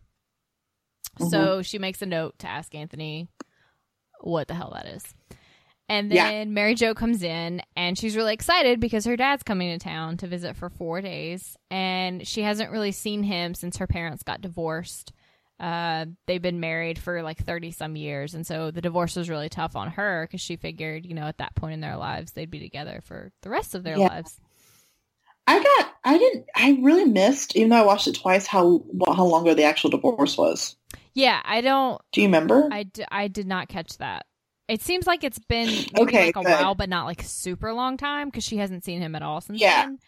Mm-hmm. 1.19 1.29
So 1.29 1.61
she 1.61 1.77
makes 1.79 2.01
a 2.01 2.05
note 2.05 2.37
to 2.39 2.47
ask 2.47 2.73
Anthony 2.75 3.27
what 4.21 4.47
the 4.47 4.53
hell 4.53 4.71
that 4.75 4.85
is. 4.85 5.03
And 5.89 6.09
Yeah. 6.13 6.29
then 6.31 6.53
Mary 6.53 6.73
Jo 6.75 6.93
comes 6.93 7.21
in 7.21 7.61
and 7.75 7.97
she's 7.97 8.15
really 8.15 8.33
excited 8.33 8.79
because 8.79 9.03
her 9.05 9.17
dad's 9.17 9.43
coming 9.43 9.77
to 9.77 9.83
town 9.83 10.15
to 10.17 10.27
visit 10.27 10.55
for 10.55 10.69
four 10.69 11.01
days. 11.01 11.57
And 11.69 12.25
she 12.25 12.43
hasn't 12.43 12.71
really 12.71 12.93
seen 12.93 13.23
him 13.23 13.55
since 13.55 13.75
her 13.77 13.87
parents 13.87 14.23
got 14.23 14.39
divorced. 14.39 15.11
Uh, 15.61 16.07
they've 16.25 16.41
been 16.41 16.59
married 16.59 16.97
for 16.97 17.21
like 17.21 17.37
30 17.45 17.69
some 17.71 17.95
years. 17.95 18.33
And 18.33 18.47
so 18.47 18.71
the 18.71 18.81
divorce 18.81 19.15
was 19.15 19.29
really 19.29 19.47
tough 19.47 19.75
on 19.75 19.91
her 19.91 20.25
because 20.25 20.41
she 20.41 20.55
figured, 20.55 21.05
you 21.05 21.13
know, 21.13 21.25
at 21.27 21.37
that 21.37 21.53
point 21.55 21.75
in 21.75 21.81
their 21.81 21.97
lives, 21.97 22.31
they'd 22.31 22.49
be 22.49 22.59
together 22.59 23.01
for 23.05 23.31
the 23.43 23.49
rest 23.51 23.75
of 23.75 23.83
their 23.83 23.95
Yeah. 23.97 24.07
lives. 24.07 24.39
I 25.47 25.61
got, 25.61 25.91
I 26.03 26.17
didn't, 26.17 26.45
I 26.55 26.79
really 26.81 27.05
missed, 27.05 27.55
even 27.55 27.69
though 27.69 27.77
I 27.81 27.85
watched 27.85 28.07
it 28.07 28.15
twice, 28.15 28.47
how 28.47 28.77
what, 28.77 29.15
how 29.15 29.25
long 29.25 29.43
ago 29.43 29.53
the 29.53 29.63
actual 29.63 29.89
divorce 29.91 30.37
was. 30.37 30.75
Yeah, 31.13 31.41
I 31.43 31.61
don't, 31.61 32.01
Do 32.11 32.21
you 32.21 32.27
remember? 32.27 32.67
I, 32.71 32.83
d- 32.83 33.03
I 33.11 33.27
did 33.27 33.45
not 33.47 33.67
catch 33.67 33.97
that. 33.97 34.25
It 34.67 34.81
seems 34.81 35.05
like 35.05 35.23
it's 35.23 35.39
been 35.39 35.67
Okay, 35.97 36.27
like 36.27 36.35
a 36.37 36.43
good. 36.43 36.49
while, 36.51 36.75
but 36.75 36.89
not 36.89 37.05
like 37.05 37.21
super 37.23 37.73
long 37.73 37.97
time 37.97 38.29
because 38.29 38.43
she 38.45 38.57
hasn't 38.57 38.83
seen 38.85 39.01
him 39.01 39.13
at 39.15 39.21
all 39.21 39.41
since 39.41 39.59
Yeah. 39.59 39.83
then. 39.83 39.99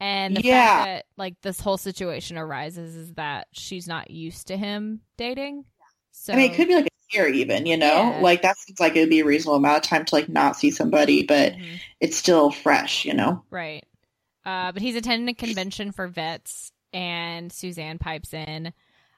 And 0.00 0.36
the 0.36 0.42
Yeah. 0.42 0.76
fact 0.76 0.86
that 0.86 1.04
like 1.16 1.40
this 1.42 1.60
whole 1.60 1.76
situation 1.76 2.38
arises 2.38 2.96
is 2.96 3.14
that 3.14 3.48
she's 3.52 3.86
not 3.86 4.10
used 4.10 4.46
to 4.48 4.56
him 4.56 5.02
dating. 5.16 5.66
So 6.10 6.32
I 6.32 6.36
mean, 6.36 6.50
it 6.50 6.56
could 6.56 6.68
be 6.68 6.74
like 6.74 6.86
a 6.86 7.16
year, 7.16 7.28
even. 7.28 7.66
You 7.66 7.76
know, 7.76 7.86
Yeah. 8.14 8.20
like 8.22 8.42
that 8.42 8.56
seems 8.58 8.80
like 8.80 8.96
it'd 8.96 9.10
be 9.10 9.20
a 9.20 9.24
reasonable 9.24 9.56
amount 9.56 9.76
of 9.78 9.82
time 9.82 10.04
to 10.06 10.14
like 10.14 10.28
not 10.28 10.56
see 10.56 10.70
somebody, 10.70 11.24
but 11.24 11.52
Mhm. 11.52 11.80
it's 12.00 12.16
still 12.16 12.50
fresh. 12.50 13.04
You 13.04 13.14
know. 13.14 13.44
right. 13.50 13.84
Uh, 14.46 14.72
but 14.72 14.80
he's 14.80 14.96
attending 14.96 15.28
a 15.28 15.34
convention 15.34 15.92
for 15.92 16.08
vets, 16.08 16.72
and 16.94 17.52
Suzanne 17.52 17.98
pipes 17.98 18.32
in. 18.32 18.72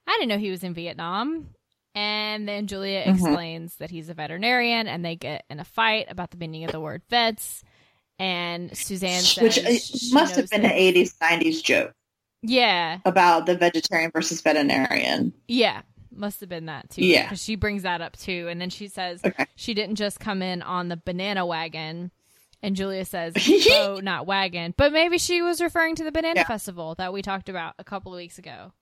I 0.06 0.16
didn't 0.18 0.28
know 0.30 0.38
he 0.38 0.50
was 0.50 0.64
in 0.64 0.74
Vietnam. 0.74 1.50
And 1.94 2.48
then 2.48 2.66
Julia 2.66 3.04
Mhm. 3.04 3.14
explains 3.14 3.76
that 3.76 3.90
he's 3.90 4.08
a 4.08 4.14
veterinarian, 4.14 4.88
and 4.88 5.04
they 5.04 5.14
get 5.14 5.44
in 5.48 5.60
a 5.60 5.64
fight 5.64 6.06
about 6.08 6.30
the 6.32 6.38
meaning 6.38 6.64
of 6.64 6.72
the 6.72 6.80
word 6.80 7.02
vets. 7.08 7.62
And 8.22 8.76
Suzanne 8.76 9.20
says 9.20 9.42
Which 9.42 10.12
must 10.12 10.36
have 10.36 10.48
been 10.48 10.62
that- 10.62 10.72
an 10.74 10.78
'80s, 10.78 11.14
'90s 11.20 11.60
joke 11.62 11.92
Yeah, 12.42 12.98
about 13.04 13.46
the 13.46 13.56
vegetarian 13.56 14.10
versus 14.14 14.40
veterinarian. 14.40 15.32
yeah, 15.48 15.82
must 16.14 16.38
have 16.40 16.48
been 16.48 16.66
that 16.66 16.88
too. 16.90 17.04
Yeah. 17.04 17.24
because 17.24 17.42
she 17.42 17.56
brings 17.56 17.82
that 17.82 18.00
up 18.00 18.16
too, 18.16 18.46
and 18.48 18.60
then 18.60 18.70
she 18.70 18.86
says 18.86 19.20
Okay. 19.24 19.46
she 19.56 19.74
didn't 19.74 19.96
just 19.96 20.20
come 20.20 20.40
in 20.42 20.62
on 20.62 20.88
the 20.88 20.96
banana 20.96 21.44
wagon. 21.44 22.12
And 22.64 22.76
Julia 22.76 23.04
says, 23.04 23.34
"Oh, 23.70 23.98
not 24.00 24.24
wagon," 24.24 24.72
but 24.76 24.92
maybe 24.92 25.18
she 25.18 25.42
was 25.42 25.60
referring 25.60 25.96
to 25.96 26.04
the 26.04 26.12
banana 26.12 26.40
Yeah. 26.40 26.46
festival 26.46 26.94
that 26.98 27.12
we 27.12 27.22
talked 27.22 27.48
about 27.48 27.74
a 27.80 27.84
couple 27.84 28.12
of 28.12 28.18
weeks 28.18 28.38
ago. 28.38 28.72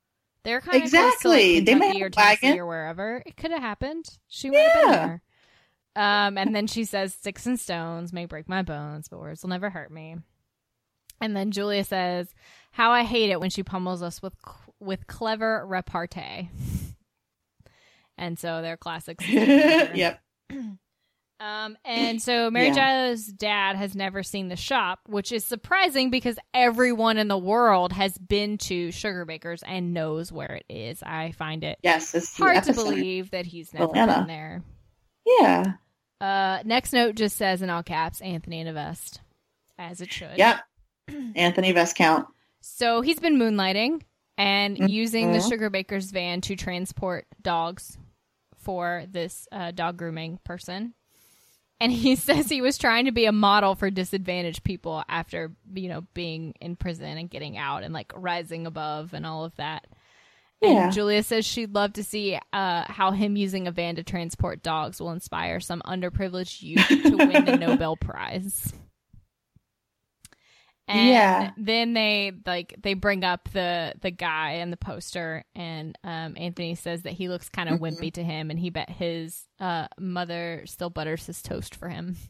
They're 0.43 0.61
kind 0.61 0.77
of 0.77 0.83
Exactly. 0.83 1.61
To, 1.61 1.65
They 1.65 1.73
like, 1.73 1.81
might 1.81 1.93
have 1.95 2.03
or 2.03 2.11
Tennessee 2.11 2.47
wagon. 2.47 2.59
or 2.61 2.67
wherever. 2.67 3.23
It 3.25 3.37
could 3.39 3.53
have 3.53 3.63
happened. 3.63 4.05
She 4.29 4.51
might 4.51 4.59
have 4.59 4.83
been 4.83 4.93
there. 4.93 5.23
Um, 6.01 6.39
and 6.39 6.55
then 6.55 6.67
she 6.67 6.85
says, 6.85 7.13
"Sticks 7.13 7.45
and 7.45 7.61
stones 7.61 8.11
may 8.13 8.25
break 8.25 8.49
my 8.49 8.63
bones, 8.63 9.09
but 9.09 9.21
words 9.21 9.43
will 9.43 9.51
never 9.51 9.69
hurt 9.69 9.91
me." 9.91 10.17
And 11.21 11.37
then 11.37 11.51
Julia 11.51 11.85
says, 11.85 12.35
"How 12.73 12.91
I 12.91 13.05
hate 13.05 13.31
it 13.31 13.39
when 13.39 13.51
she 13.51 13.63
pummels 13.63 14.03
us 14.03 14.23
with 14.23 14.33
with 14.79 15.07
clever 15.07 15.67
repartee." 15.67 16.49
And 18.17 18.39
so 18.39 18.63
they're 18.63 18.77
classics. 18.77 19.29
yep. 19.29 20.21
Um, 21.41 21.79
and 21.87 22.21
so 22.21 22.51
Mary 22.51 22.71
Jo's 22.71 23.25
dad 23.25 23.75
has 23.75 23.95
never 23.95 24.23
seen 24.23 24.49
the 24.49 24.57
shop, 24.57 24.99
which 25.07 25.33
is 25.33 25.43
surprising 25.43 26.11
because 26.11 26.39
everyone 26.53 27.17
in 27.17 27.29
the 27.29 27.39
world 27.39 27.95
has 27.95 28.19
been 28.19 28.59
to 28.59 28.93
Sugar 28.93 29.25
Bakers 29.25 29.63
and 29.67 29.95
knows 29.95 30.31
where 30.31 30.53
it 30.53 30.67
is. 30.69 31.03
I 31.03 31.33
find 31.33 31.65
it 31.65 31.79
Yes. 31.83 32.15
It's 32.15 32.37
hard 32.37 32.65
to 32.65 32.75
believe 32.75 33.31
that 33.31 33.47
he's 33.47 33.73
never 33.73 33.87
Atlanta. 33.87 34.19
been 34.19 34.27
there. 34.27 34.63
Yeah. 35.25 35.73
Uh, 36.21 36.59
next 36.65 36.93
note 36.93 37.15
just 37.15 37.37
says 37.37 37.63
in 37.63 37.71
all 37.71 37.83
caps, 37.83 38.21
Anthony 38.21 38.61
in 38.61 38.67
a 38.67 38.73
vest, 38.73 39.21
as 39.79 40.01
it 40.01 40.13
should. 40.13 40.37
Yep. 40.37 40.61
Anthony 41.35 41.73
Vescount. 41.73 42.27
So 42.61 43.01
he's 43.01 43.19
been 43.19 43.39
moonlighting 43.39 44.03
and 44.37 44.91
using 44.91 45.33
the. 45.33 45.41
Sugar 45.41 45.71
Baker's 45.71 46.11
van 46.11 46.41
to 46.43 46.57
transport 46.57 47.27
dogs 47.43 47.97
for 48.59 49.05
this 49.11 49.49
uh, 49.51 49.71
dog 49.71 49.97
grooming 49.97 50.39
person. 50.45 50.95
And 51.81 51.91
he 51.91 52.15
says 52.17 52.49
he 52.49 52.61
was 52.61 52.79
trying 52.79 53.07
to 53.07 53.13
be 53.13 53.25
a 53.25 53.33
model 53.33 53.75
for 53.75 53.91
disadvantaged 53.91 54.63
people 54.63 55.03
after, 55.09 55.53
you 55.75 55.89
know, 55.89 56.03
being 56.15 56.55
in 56.61 56.77
prison 56.77 57.17
and 57.19 57.31
getting 57.31 57.57
out 57.57 57.83
and 57.83 57.95
like 57.95 58.13
rising 58.15 58.67
above 58.67 59.15
and 59.15 59.27
all 59.27 59.45
of 59.45 59.57
that. 59.57 59.87
Yeah. 60.63 60.85
And 60.85 60.93
Julia 60.93 61.23
says 61.23 61.47
she'd 61.47 61.75
love 61.75 61.95
to 61.95 62.05
see 62.05 62.39
uh, 62.53 62.85
how 62.87 63.13
him 63.13 63.37
using 63.37 63.67
a 63.67 63.73
van 63.73 63.97
to 63.97 64.03
transport 64.03 64.63
dogs 64.63 65.01
will 65.01 65.13
inspire 65.13 65.59
some 65.61 65.81
underprivileged 65.87 66.61
youth 66.63 66.87
to 66.87 67.17
win 67.17 67.45
the 67.47 67.57
Nobel 67.59 67.97
Prize. 67.97 68.73
And 70.87 71.09
Yeah. 71.09 71.51
then 71.57 71.93
they 71.95 72.33
like 72.45 72.75
they 72.83 72.95
bring 72.95 73.23
up 73.25 73.49
the 73.53 73.95
the 74.03 74.11
guy 74.11 74.55
and 74.55 74.73
the 74.73 74.77
poster, 74.77 75.45
and 75.55 75.97
um, 76.03 76.35
Anthony 76.37 76.75
says 76.75 77.03
that 77.03 77.13
he 77.13 77.29
looks 77.29 77.49
kind 77.49 77.69
of 77.69 77.79
Mhm. 77.79 77.97
wimpy 77.99 78.13
to 78.15 78.25
him, 78.25 78.51
and 78.51 78.59
he 78.59 78.71
bet 78.71 78.91
his 78.91 79.47
uh, 79.61 79.87
mother 79.99 80.65
still 80.67 80.91
butters 80.91 81.27
his 81.27 81.43
toast 81.43 81.75
for 81.75 81.89
him. 81.89 82.17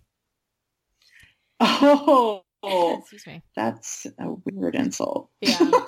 Oh, 1.62 2.42
Excuse 2.62 3.26
me. 3.26 3.42
that's 3.56 4.06
a 4.18 4.32
weird 4.44 4.74
insult. 4.74 5.30
Yeah. 5.40 5.58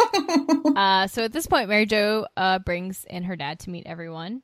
Uh, 0.74 1.06
so 1.06 1.22
at 1.24 1.32
this 1.32 1.46
point, 1.46 1.68
Mary 1.68 1.84
Jo 1.84 2.26
uh, 2.36 2.58
brings 2.58 3.04
in 3.04 3.24
her 3.24 3.36
dad 3.36 3.58
to 3.60 3.70
meet 3.70 3.84
everyone. 3.86 4.42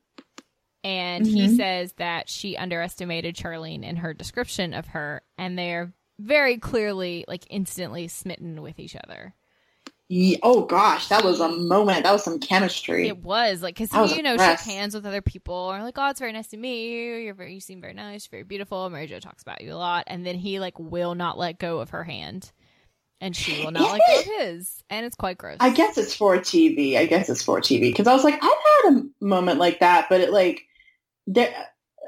And 0.84 1.26
he 1.26 1.46
Mhm. 1.46 1.56
says 1.56 1.92
that 1.94 2.28
she 2.28 2.56
underestimated 2.56 3.34
Charlene 3.34 3.82
in 3.82 3.96
her 3.96 4.12
description 4.12 4.74
of 4.74 4.88
her, 4.88 5.22
and 5.38 5.58
they're 5.58 5.92
very 6.20 6.58
clearly, 6.58 7.24
like, 7.28 7.46
instantly 7.48 8.08
smitten 8.08 8.60
with 8.60 8.78
each 8.78 8.94
other. 8.96 9.34
Ye- 10.09 10.38
oh 10.42 10.62
gosh, 10.62 11.09
that 11.09 11.23
was 11.23 11.38
a 11.40 11.51
moment. 11.51 12.05
That 12.05 12.12
was 12.12 12.25
some 12.25 12.38
chemistry. 12.38 13.09
It 13.09 13.18
was 13.18 13.62
like 13.62 13.75
because 13.75 13.92
I 13.92 14.01
was 14.01 14.12
he, 14.12 14.18
you 14.18 14.23
know, 14.23 14.33
impressed. 14.33 14.64
shook 14.64 14.73
hands 14.73 14.94
with 14.94 15.05
other 15.05 15.21
people, 15.21 15.55
or 15.55 15.83
like, 15.83 15.99
"Oh, 15.99 16.09
it's 16.09 16.18
very 16.21 16.33
nice 16.33 16.49
to 16.49 16.57
meet 16.57 16.90
you. 16.90 17.16
You're 17.16 17.35
very, 17.35 17.53
you 17.53 17.61
seem 17.61 17.83
very 17.83 17.92
nice, 17.92 18.27
very 18.27 18.42
beautiful." 18.42 18.88
Mary 18.88 19.07
Jo 19.07 19.21
talks 19.21 19.42
about 19.42 19.61
you 19.61 19.73
a 19.73 19.77
lot, 19.77 20.05
and 20.07 20.25
then 20.25 20.37
he 20.37 20.61
like 20.61 20.79
will 20.79 21.14
not 21.14 21.37
let 21.37 21.59
go 21.59 21.81
of 21.81 21.90
her 21.90 22.05
hand, 22.05 22.51
and 23.21 23.37
she 23.37 23.62
will 23.62 23.71
not 23.71 23.92
let 23.92 24.01
go 24.09 24.18
of 24.21 24.25
his, 24.25 24.83
and 24.88 25.05
it's 25.05 25.16
quite 25.16 25.37
gross. 25.37 25.59
I 25.61 25.71
guess 25.71 25.99
it's 25.99 26.14
for 26.14 26.38
TV. 26.38 26.97
I 26.97 27.05
guess 27.05 27.29
it's 27.29 27.42
for 27.42 27.61
TV 27.61 27.81
because 27.81 28.07
I 28.07 28.14
was 28.14 28.25
like, 28.25 28.42
I've 28.42 28.42
had 28.42 28.94
a 28.94 29.05
moment 29.21 29.59
like 29.59 29.81
that, 29.81 30.07
but 30.09 30.23
it 30.23 30.33
like 30.33 30.62
there, 31.27 31.53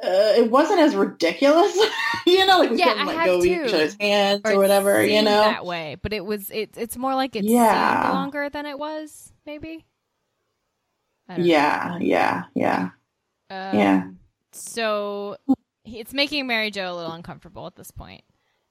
uh, 0.02 0.32
it 0.40 0.50
wasn't 0.50 0.80
as 0.80 0.94
ridiculous, 0.94 1.76
you 2.26 2.46
know, 2.46 2.58
like 2.58 2.70
we 2.70 2.78
Yeah, 2.78 2.86
couldn't 2.88 3.06
like 3.06 3.24
go 3.26 3.44
each 3.44 3.72
other's 3.74 3.96
hands 4.00 4.42
or, 4.44 4.52
it 4.52 4.56
whatever, 4.58 5.02
you 5.04 5.22
know. 5.22 5.30
that 5.42 5.64
way, 5.66 5.96
but 6.02 6.12
it 6.12 6.24
was 6.24 6.50
it, 6.50 6.76
it's 6.76 6.96
more 6.96 7.14
like 7.14 7.36
it 7.36 7.44
Yeah. 7.44 8.12
longer 8.12 8.48
than 8.50 8.66
it 8.66 8.78
was, 8.78 9.32
maybe. 9.46 9.84
Know. 11.28 11.36
Yeah, 11.44 11.98
yeah, 12.00 12.44
yeah. 12.54 12.90
Um, 13.50 13.78
Yeah. 13.78 14.10
So 14.52 15.36
it's 15.84 16.12
making 16.12 16.46
Mary 16.48 16.70
Jo 16.70 16.92
a 16.92 16.96
little 16.96 17.12
uncomfortable 17.12 17.66
at 17.68 17.76
this 17.76 17.90
point, 17.92 18.22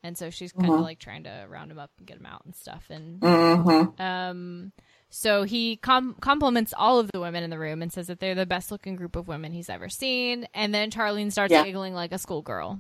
and 0.04 0.18
so 0.18 0.30
she's 0.30 0.52
kind 0.52 0.74
of 0.74 0.80
Mhm. 0.80 0.84
like 0.84 1.00
trying 1.00 1.24
to 1.24 1.46
round 1.48 1.72
him 1.72 1.80
up 1.80 1.92
and 1.98 2.06
get 2.08 2.18
him 2.18 2.26
out 2.26 2.44
and 2.46 2.54
stuff. 2.56 2.86
And 2.90 3.24
hmm 3.24 4.02
um, 4.02 4.72
so 5.10 5.44
he 5.44 5.76
com- 5.78 6.16
compliments 6.22 6.74
all 6.78 7.00
of 7.00 7.12
the 7.12 7.20
women 7.20 7.44
in 7.44 7.50
the 7.50 7.60
room 7.60 7.82
and 7.82 7.92
says 7.92 8.08
that 8.08 8.20
they're 8.20 8.36
the 8.36 8.46
best 8.46 8.72
looking 8.72 8.96
group 8.96 9.16
of 9.16 9.28
women 9.28 9.52
he's 9.52 9.70
ever 9.70 9.90
seen. 9.90 10.48
And 10.54 10.74
then 10.74 10.92
Charlene 10.92 11.32
starts 11.32 11.52
Yeah. 11.52 11.64
giggling 11.64 11.94
like 11.94 12.12
a 12.12 12.18
schoolgirl. 12.18 12.80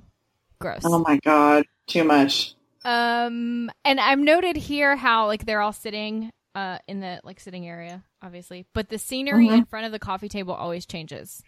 Gross. 0.60 0.82
Oh 0.84 1.00
my 1.00 1.18
god, 1.24 1.66
too 1.88 2.04
much. 2.04 2.54
Um, 2.86 3.70
and 3.86 4.00
I've 4.00 4.20
noted 4.20 4.56
here 4.58 4.96
how 4.96 5.26
like 5.28 5.46
they're 5.46 5.62
all 5.62 5.74
sitting 5.74 6.32
uh 6.56 6.80
in 6.88 7.00
the 7.00 7.20
like 7.24 7.40
sitting 7.40 7.68
area, 7.68 8.04
obviously, 8.22 8.66
but 8.74 8.90
the 8.90 8.98
scenery 8.98 9.48
Mhm. 9.48 9.58
in 9.60 9.66
front 9.66 9.86
of 9.86 9.92
the 9.92 10.00
coffee 10.00 10.30
table 10.30 10.54
always 10.54 10.86
changes. 10.86 11.42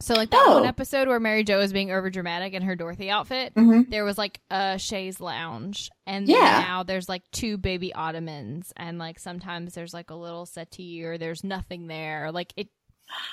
So 0.00 0.14
like 0.14 0.30
that 0.30 0.44
Oh. 0.46 0.54
one 0.54 0.64
episode 0.64 1.08
where 1.08 1.20
Mary 1.20 1.44
Jo 1.44 1.60
is 1.60 1.72
being 1.72 1.90
over 1.90 2.08
dramatic 2.10 2.54
in 2.54 2.62
her 2.62 2.74
Dorothy 2.74 3.10
outfit, 3.10 3.52
hmm 3.54 3.82
there 3.88 4.04
was 4.04 4.16
like 4.16 4.40
a 4.50 4.78
chaise 4.78 5.20
lounge, 5.20 5.90
and 6.06 6.26
Yeah. 6.28 6.60
now 6.62 6.82
there's 6.84 7.08
like 7.08 7.22
two 7.32 7.58
baby 7.58 7.92
ottomans, 7.92 8.72
and 8.76 8.98
like 8.98 9.18
sometimes 9.18 9.74
there's 9.74 9.92
like 9.92 10.10
a 10.10 10.14
little 10.14 10.46
settee 10.46 11.04
or 11.04 11.18
there's 11.18 11.42
nothing 11.44 11.86
there. 11.88 12.30
Like 12.32 12.52
it, 12.56 12.68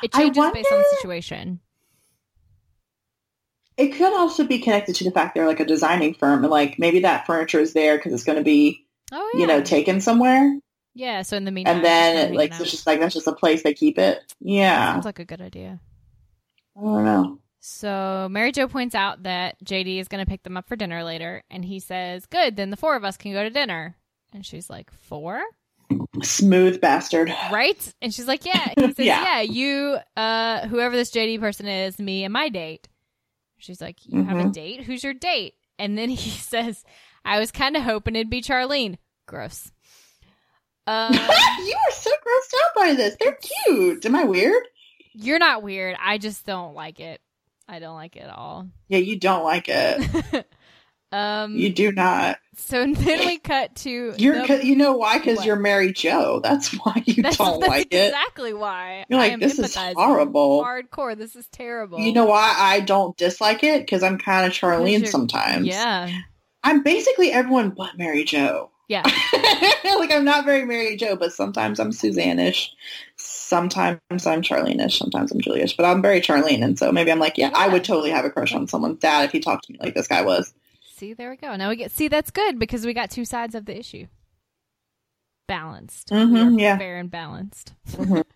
it 0.03 0.11
changes 0.11 0.43
based 0.51 0.71
on 0.71 0.77
the 0.79 0.95
situation. 0.97 1.59
It 3.77 3.89
could 3.89 4.11
also 4.13 4.43
be 4.43 4.57
connected 4.59 4.95
to 4.95 5.03
the 5.03 5.11
fact 5.11 5.35
they're 5.35 5.45
like 5.47 5.59
a 5.59 5.65
designing 5.65 6.15
firm, 6.15 6.43
and 6.43 6.49
like 6.51 6.79
maybe 6.79 7.01
that 7.01 7.27
furniture 7.27 7.59
is 7.59 7.73
there 7.73 7.97
because 7.97 8.11
it's 8.11 8.23
going 8.23 8.39
to 8.39 8.43
be, 8.43 8.85
Oh 9.11 9.31
yeah, 9.35 9.41
you 9.41 9.47
know, 9.47 9.61
taken 9.61 10.01
somewhere, 10.01 10.57
yeah. 10.95 11.21
So 11.21 11.37
in 11.37 11.45
the 11.45 11.51
meantime, 11.51 11.75
and 11.75 11.85
then 11.85 12.17
it, 12.31 12.35
like 12.35 12.49
it's 12.59 12.71
just 12.71 12.87
like 12.87 12.99
that's 12.99 13.13
just 13.13 13.27
a 13.27 13.33
place 13.33 13.61
they 13.61 13.75
keep 13.75 13.99
it. 13.99 14.33
Yeah, 14.39 14.93
sounds 14.93 15.05
like 15.05 15.19
a 15.19 15.25
good 15.25 15.41
idea. 15.41 15.79
I 16.77 16.81
don't 16.81 17.05
know. 17.05 17.39
So 17.59 18.27
Mary 18.31 18.51
Jo 18.51 18.67
points 18.67 18.95
out 18.95 19.23
that 19.23 19.61
JD 19.63 19.99
is 19.99 20.07
going 20.07 20.23
to 20.23 20.29
pick 20.29 20.43
them 20.43 20.55
up 20.57 20.67
for 20.67 20.75
dinner 20.75 21.03
later, 21.03 21.43
and 21.49 21.65
he 21.65 21.79
says, 21.79 22.25
"Good, 22.27 22.55
then 22.55 22.69
the 22.69 22.77
four 22.77 22.95
of 22.95 23.03
us 23.03 23.17
can 23.17 23.33
go 23.33 23.43
to 23.43 23.49
dinner." 23.49 23.95
And 24.33 24.45
she's 24.45 24.69
like, 24.69 24.91
four? 24.91 25.41
Smooth 26.21 26.79
bastard. 26.79 27.33
Right?" 27.51 27.93
And 28.01 28.13
she's 28.13 28.27
like, 28.27 28.45
"Yeah." 28.45 28.73
He 28.77 28.93
says, 28.93 28.99
Yeah. 29.05 29.23
"Yeah, 29.23 29.41
you, 29.41 29.97
uh, 30.15 30.67
whoever 30.67 30.95
this 30.95 31.11
JD 31.11 31.39
person 31.39 31.67
is, 31.67 31.99
me 31.99 32.23
and 32.23 32.31
my 32.33 32.49
date." 32.49 32.87
She's 33.57 33.81
like, 33.81 33.97
"You 34.05 34.23
have 34.23 34.37
a 34.37 34.43
Mhm. 34.43 34.53
date? 34.53 34.83
Who's 34.83 35.03
your 35.03 35.13
date?" 35.13 35.55
And 35.79 35.97
then 35.97 36.09
he 36.11 36.29
says, 36.29 36.83
"I 37.25 37.39
was 37.39 37.51
kind 37.51 37.75
of 37.75 37.83
hoping 37.83 38.15
it'd 38.15 38.29
be 38.29 38.41
Charlene." 38.41 38.97
Gross. 39.25 39.71
Um, 40.85 41.11
you 41.13 41.19
are 41.19 41.91
so 41.91 42.11
grossed 42.11 42.53
out 42.65 42.75
by 42.75 42.93
this. 42.93 43.17
They're 43.19 43.37
cute. 43.65 44.05
Am 44.05 44.15
I 44.15 44.23
weird? 44.23 44.63
You're 45.19 45.39
not 45.39 45.63
weird. 45.63 45.95
I 46.01 46.17
just 46.17 46.45
don't 46.45 46.73
like 46.75 46.99
it. 46.99 47.19
I 47.67 47.79
don't 47.79 47.95
like 47.95 48.15
it 48.15 48.21
at 48.23 48.29
all. 48.29 48.67
Yeah, 48.87 48.99
you 48.99 49.19
don't 49.19 49.43
like 49.43 49.65
it. 49.67 50.45
um. 51.11 51.55
You 51.55 51.69
do 51.71 51.91
not. 51.91 52.37
so 52.55 52.85
then 52.93 53.25
we 53.25 53.39
cut 53.39 53.75
to 53.77 54.13
You're, 54.17 54.45
the- 54.47 54.65
you 54.65 54.75
know 54.75 54.95
why? 54.97 55.17
Because 55.17 55.45
you're 55.45 55.55
Mary 55.57 55.91
Jo. 55.93 56.39
That's 56.41 56.69
why 56.71 57.03
you 57.05 57.23
That's, 57.23 57.37
don't 57.37 57.59
that's 57.59 57.69
like 57.69 57.93
it. 57.93 58.07
exactly 58.07 58.53
why. 58.53 59.05
You're 59.09 59.19
I 59.19 59.29
like, 59.29 59.39
this 59.39 59.59
is 59.59 59.75
horrible. 59.75 60.63
Hardcore. 60.63 61.17
This 61.17 61.35
is 61.35 61.47
terrible. 61.47 61.99
You 61.99 62.13
know 62.13 62.25
why 62.25 62.53
I 62.57 62.79
don't 62.81 63.17
dislike 63.17 63.63
it? 63.63 63.81
Because 63.81 64.03
I'm 64.03 64.17
kind 64.17 64.45
of 64.45 64.53
Charlene 64.53 65.07
sometimes. 65.07 65.67
Yeah. 65.67 66.09
I'm 66.63 66.83
basically 66.83 67.31
everyone 67.31 67.69
but 67.71 67.97
Mary 67.97 68.23
Jo. 68.23 68.71
Yeah. 68.87 69.03
like 69.83 70.11
I'm 70.13 70.23
not 70.23 70.45
very 70.45 70.63
Mary 70.65 70.95
Jo, 70.95 71.15
but 71.17 71.33
sometimes 71.33 71.79
I'm 71.79 71.91
Suzanne-ish. 71.91 72.71
Sometimes 73.17 73.99
I'm 74.09 74.41
Charlene-ish. 74.41 74.97
Sometimes 74.97 75.31
I'm 75.31 75.41
Julia-ish. 75.41 75.75
But 75.75 75.85
I'm 75.85 76.01
very 76.01 76.21
Charlene, 76.21 76.63
and 76.63 76.79
so 76.79 76.91
maybe 76.91 77.11
I'm 77.11 77.19
like, 77.19 77.37
yeah, 77.37 77.51
I 77.53 77.67
would 77.67 77.83
totally 77.83 78.11
have 78.11 78.23
a 78.25 78.29
crush 78.29 78.53
on 78.53 78.67
someone's 78.67 78.99
dad 78.99 79.25
if 79.25 79.31
he 79.31 79.39
talked 79.41 79.65
to 79.65 79.73
me 79.73 79.79
like 79.81 79.93
this 79.93 80.07
guy 80.07 80.21
was. 80.23 80.53
See, 80.95 81.13
there 81.13 81.29
we 81.29 81.35
go. 81.35 81.55
Now 81.55 81.69
we 81.69 81.75
get. 81.75 81.91
See, 81.91 82.07
that's 82.07 82.31
good 82.31 82.59
because 82.59 82.85
we 82.85 82.93
got 82.93 83.11
two 83.11 83.25
sides 83.25 83.55
of 83.55 83.65
the 83.65 83.77
issue. 83.77 84.07
Balanced. 85.47 86.09
Mhm, 86.09 86.59
yeah. 86.59 86.77
Fair 86.77 86.97
and 86.97 87.11
balanced. 87.11 87.73
Mhm. 87.91 88.23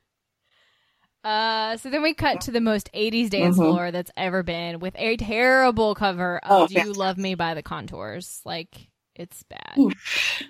Uh, 1.24 1.78
so 1.78 1.92
then 1.92 2.02
we 2.02 2.16
cut 2.16 2.42
to 2.42 2.50
the 2.50 2.60
most 2.60 2.90
80s 2.96 3.30
dance 3.30 3.56
Mhm. 3.56 3.60
floor 3.62 3.92
that's 3.92 4.10
ever 4.18 4.42
been 4.42 4.80
with 4.80 4.96
a 4.98 5.18
terrible 5.18 5.94
cover 5.94 6.40
Oh, 6.44 6.64
of 6.64 6.70
Do 6.72 6.82
You. 6.82 6.94
Love 6.94 7.20
Me 7.20 7.36
by 7.36 7.54
the 7.54 7.62
Contours. 7.62 8.42
Like, 8.44 8.88
it's 9.22 9.44
bad. 9.44 9.78
Oof. 9.78 10.44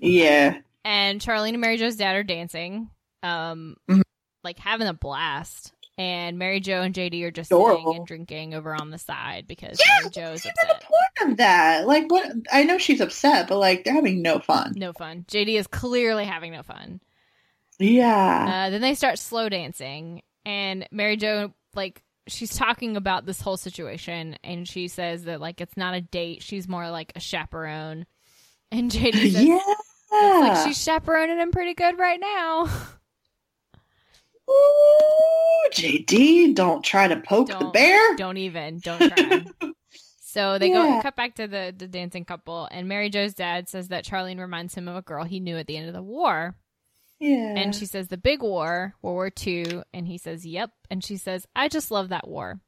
Yeah. 0.00 0.58
and 0.84 1.20
Charlene 1.20 1.50
and 1.50 1.60
Mary 1.60 1.76
Jo's 1.76 1.94
dad 1.96 2.16
are 2.16 2.24
dancing, 2.24 2.90
um, 3.22 3.76
Mhm. 3.88 4.02
like 4.42 4.58
having 4.58 4.88
a 4.88 4.94
blast. 4.94 5.72
And 5.98 6.38
Mary 6.38 6.58
Jo 6.58 6.80
and 6.80 6.94
JD 6.94 7.22
are 7.24 7.30
just 7.30 7.50
Adorable. 7.52 7.82
sitting 7.82 7.96
and 7.98 8.06
drinking 8.06 8.54
over 8.54 8.74
on 8.74 8.90
the 8.90 8.98
side 8.98 9.46
because 9.46 9.78
Yeah, 9.78 9.98
Mary 10.00 10.10
Jo's 10.10 10.44
Even 10.46 10.54
the 10.66 10.80
point 10.84 11.30
of 11.30 11.36
that, 11.36 11.86
like, 11.86 12.10
what? 12.10 12.32
I 12.50 12.64
know 12.64 12.78
she's 12.78 13.00
upset, 13.02 13.46
but 13.46 13.58
like, 13.58 13.84
they're 13.84 13.94
having 13.94 14.22
no 14.22 14.38
fun. 14.40 14.72
No 14.74 14.92
fun. 14.94 15.24
JD 15.28 15.56
is 15.58 15.66
clearly 15.68 16.24
having 16.24 16.50
no 16.52 16.62
fun. 16.62 17.00
Yeah. 17.78 18.66
Uh, 18.66 18.70
then 18.70 18.80
they 18.80 18.94
start 18.94 19.18
slow 19.18 19.48
dancing, 19.50 20.22
and 20.46 20.88
Mary 20.90 21.16
Jo 21.16 21.52
like 21.74 22.02
she's 22.28 22.54
talking 22.56 22.96
about 22.96 23.26
this 23.26 23.40
whole 23.40 23.56
situation, 23.56 24.36
and 24.44 24.66
she 24.68 24.88
says 24.88 25.24
that 25.24 25.40
like 25.40 25.60
it's 25.60 25.76
not 25.76 25.94
a 25.94 26.00
date; 26.00 26.42
she's 26.42 26.68
more 26.68 26.88
like 26.90 27.12
a 27.16 27.20
chaperone. 27.20 28.06
And 28.70 28.90
JD 28.90 29.12
says, 29.32 29.44
yeah. 29.44 29.58
Like 30.12 30.66
she's 30.66 30.82
chaperoning 30.82 31.38
him 31.38 31.50
pretty 31.52 31.74
good 31.74 31.98
right 31.98 32.20
now." 32.20 32.68
Ooh, 34.50 35.70
JD, 35.72 36.54
don't 36.54 36.82
try 36.84 37.08
to 37.08 37.16
poke 37.20 37.46
the 37.48 37.54
Don't- 37.54 37.72
bear. 37.72 38.16
don't 38.16 38.36
even 38.36 38.80
don't 38.80 38.98
try 38.98 39.44
so 40.20 40.58
they 40.58 40.70
go 40.70 40.84
Yeah. 40.84 41.02
cut 41.02 41.16
back 41.16 41.36
to 41.36 41.46
the, 41.46 41.74
the 41.76 41.86
dancing 41.86 42.24
couple 42.24 42.66
and 42.70 42.88
mary 42.88 43.08
jo's 43.08 43.34
dad 43.34 43.68
says 43.68 43.88
that 43.88 44.04
charlene 44.04 44.40
reminds 44.40 44.74
him 44.74 44.88
of 44.88 44.96
a 44.96 45.02
girl 45.02 45.24
he 45.24 45.40
knew 45.40 45.56
at 45.56 45.66
the 45.66 45.76
end 45.76 45.88
of 45.88 45.94
the 45.94 46.02
war 46.02 46.56
Yeah. 47.22 47.54
and 47.56 47.72
she 47.74 47.86
says 47.86 48.08
the 48.08 48.16
big 48.18 48.42
war 48.42 48.94
world 49.00 49.14
war 49.14 49.30
ii 49.46 49.64
and 49.94 50.08
he 50.08 50.18
says 50.18 50.44
yep 50.44 50.70
and 50.90 51.04
she 51.04 51.16
says 51.16 51.46
i 51.54 51.68
just 51.68 51.90
love 51.92 52.08
that 52.08 52.26
war 52.26 52.58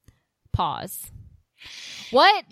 pause 0.52 1.10
what 2.12 2.44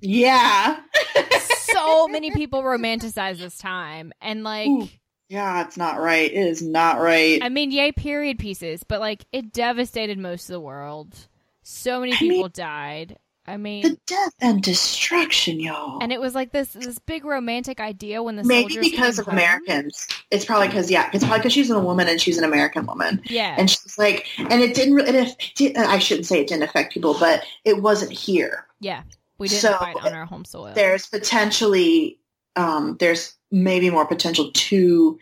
yeah. 0.00 0.80
so 1.72 2.08
many 2.08 2.30
people 2.30 2.62
romanticize 2.62 3.38
this 3.38 3.58
time 3.58 4.12
and 4.22 4.42
like 4.44 4.68
Ooh. 4.68 4.88
Yeah, 5.30 5.62
it's 5.66 5.76
not 5.76 6.00
right. 6.00 6.32
It 6.32 6.36
is 6.46 6.62
not 6.62 6.98
right. 7.00 7.40
i 7.42 7.50
mean 7.50 7.70
yay 7.70 7.92
period 7.92 8.38
pieces 8.38 8.82
but 8.84 9.00
like 9.00 9.26
it 9.32 9.52
devastated 9.52 10.18
most 10.18 10.48
of 10.48 10.54
the 10.54 10.60
world 10.60 11.14
so 11.62 12.00
many 12.00 12.12
I 12.14 12.16
people 12.16 12.44
mean- 12.44 12.50
died 12.54 13.18
i 13.48 13.56
mean 13.56 13.82
the 13.82 13.98
death 14.06 14.32
and 14.40 14.62
destruction, 14.62 15.58
y'all. 15.60 15.98
And 16.02 16.12
it 16.12 16.20
was 16.20 16.34
like 16.34 16.52
this 16.52 16.68
this 16.74 16.98
big 16.98 17.24
romantic 17.24 17.80
idea 17.80 18.22
when 18.22 18.36
the 18.36 18.44
Maybe 18.44 18.78
because 18.78 19.18
of 19.18 19.24
home. 19.26 19.34
Americans. 19.34 20.06
It's 20.30 20.44
probably 20.44 20.68
because 20.68 20.90
yeah, 20.90 21.10
it's 21.12 21.24
probably 21.24 21.38
because 21.40 21.52
she's 21.52 21.70
a 21.70 21.80
woman 21.80 22.08
and 22.08 22.20
she's 22.20 22.38
an 22.38 22.44
American 22.44 22.86
woman, 22.86 23.22
Yeah, 23.26 23.54
and 23.58 23.70
she's 23.70 23.96
like, 23.98 24.26
and 24.38 24.60
it 24.60 24.74
didn't. 24.74 24.94
really- 24.94 25.18
It, 25.18 25.36
it 25.60 25.76
I 25.76 25.98
shouldn't 25.98 26.26
say 26.26 26.40
it 26.40 26.48
didn't 26.48 26.62
affect 26.64 26.92
people, 26.92 27.16
but 27.18 27.42
it 27.64 27.82
wasn't 27.82 28.12
here. 28.12 28.66
yeah. 28.80 29.02
We 29.38 29.46
didn't 29.48 29.62
So, 29.62 29.76
fight 29.78 29.96
on 30.04 30.12
our 30.14 30.26
home 30.26 30.44
soil. 30.44 30.72
There's 30.74 31.06
potentially, 31.06 32.18
um, 32.56 32.96
there's 32.98 33.34
maybe 33.52 33.88
more 33.88 34.04
potential 34.04 34.50
to 34.52 35.18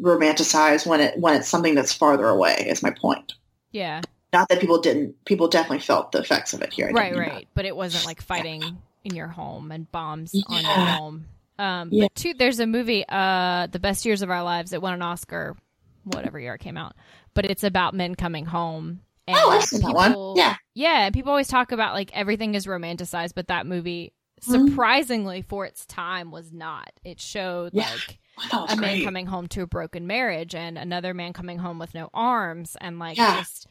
romanticize 0.00 0.86
when 0.86 1.00
it 1.00 1.18
when 1.18 1.34
it's 1.34 1.48
something 1.48 1.74
that's 1.74 1.92
farther 1.92 2.28
away. 2.28 2.66
Is 2.68 2.82
my 2.82 2.90
point. 2.90 3.34
yeah, 3.72 4.02
Not 4.36 4.48
that 4.50 4.60
people 4.60 4.80
didn't. 4.80 5.24
People 5.24 5.48
definitely 5.48 5.80
felt 5.80 6.12
the 6.12 6.18
effects 6.18 6.52
of 6.52 6.60
it 6.62 6.72
here. 6.72 6.88
I 6.88 6.92
right, 6.92 7.16
right. 7.16 7.48
But 7.54 7.64
it 7.64 7.74
wasn't 7.74 8.04
like 8.04 8.20
fighting 8.20 8.62
in 9.04 9.14
your 9.14 9.28
home 9.28 9.72
and 9.72 9.90
bombs 9.90 10.34
on 10.48 10.62
your 10.62 10.70
home. 10.72 11.24
Um, 11.58 11.88
Yeah. 11.90 12.04
but 12.04 12.14
two, 12.14 12.34
there's 12.34 12.60
a 12.60 12.66
movie, 12.66 13.02
uh, 13.08 13.66
The 13.68 13.78
Best 13.78 14.04
Years 14.04 14.20
of 14.20 14.30
Our 14.30 14.42
Lives. 14.42 14.74
It 14.74 14.82
won 14.82 14.92
an 14.92 15.00
Oscar, 15.00 15.56
whatever 16.04 16.38
year 16.38 16.54
it 16.54 16.60
came 16.60 16.76
out. 16.76 16.94
But 17.32 17.46
it's 17.46 17.64
about 17.64 17.94
men 17.94 18.14
coming 18.14 18.44
home. 18.44 19.00
And 19.26 19.38
Oh, 19.40 19.50
I've 19.50 19.64
seen 19.64 19.80
that 19.80 19.94
one. 19.94 20.36
Yeah. 20.36 20.56
yeah. 20.74 21.08
People 21.10 21.30
always 21.30 21.48
talk 21.48 21.72
about 21.72 21.94
like 21.94 22.10
everything 22.14 22.54
is 22.54 22.66
romanticized, 22.66 23.32
but 23.34 23.48
that 23.48 23.66
movie, 23.66 24.12
Mhm. 24.42 24.68
surprisingly 24.68 25.40
for 25.40 25.64
its 25.64 25.86
time, 25.86 26.30
was 26.30 26.52
not. 26.52 26.90
It 27.04 27.20
showed 27.20 27.70
Yeah. 27.72 27.88
like 27.90 28.18
I 28.38 28.48
thought 28.48 28.70
it 28.72 28.76
a 28.78 28.80
man 28.82 29.02
coming 29.02 29.24
home 29.26 29.48
to 29.48 29.62
a 29.62 29.66
broken 29.66 30.06
marriage 30.06 30.54
and 30.54 30.76
another 30.76 31.14
man 31.14 31.32
coming 31.32 31.58
home 31.58 31.78
with 31.78 31.94
no 31.94 32.10
arms 32.12 32.76
and 32.82 32.98
like 32.98 33.16
Yeah. 33.16 33.38
just 33.38 33.66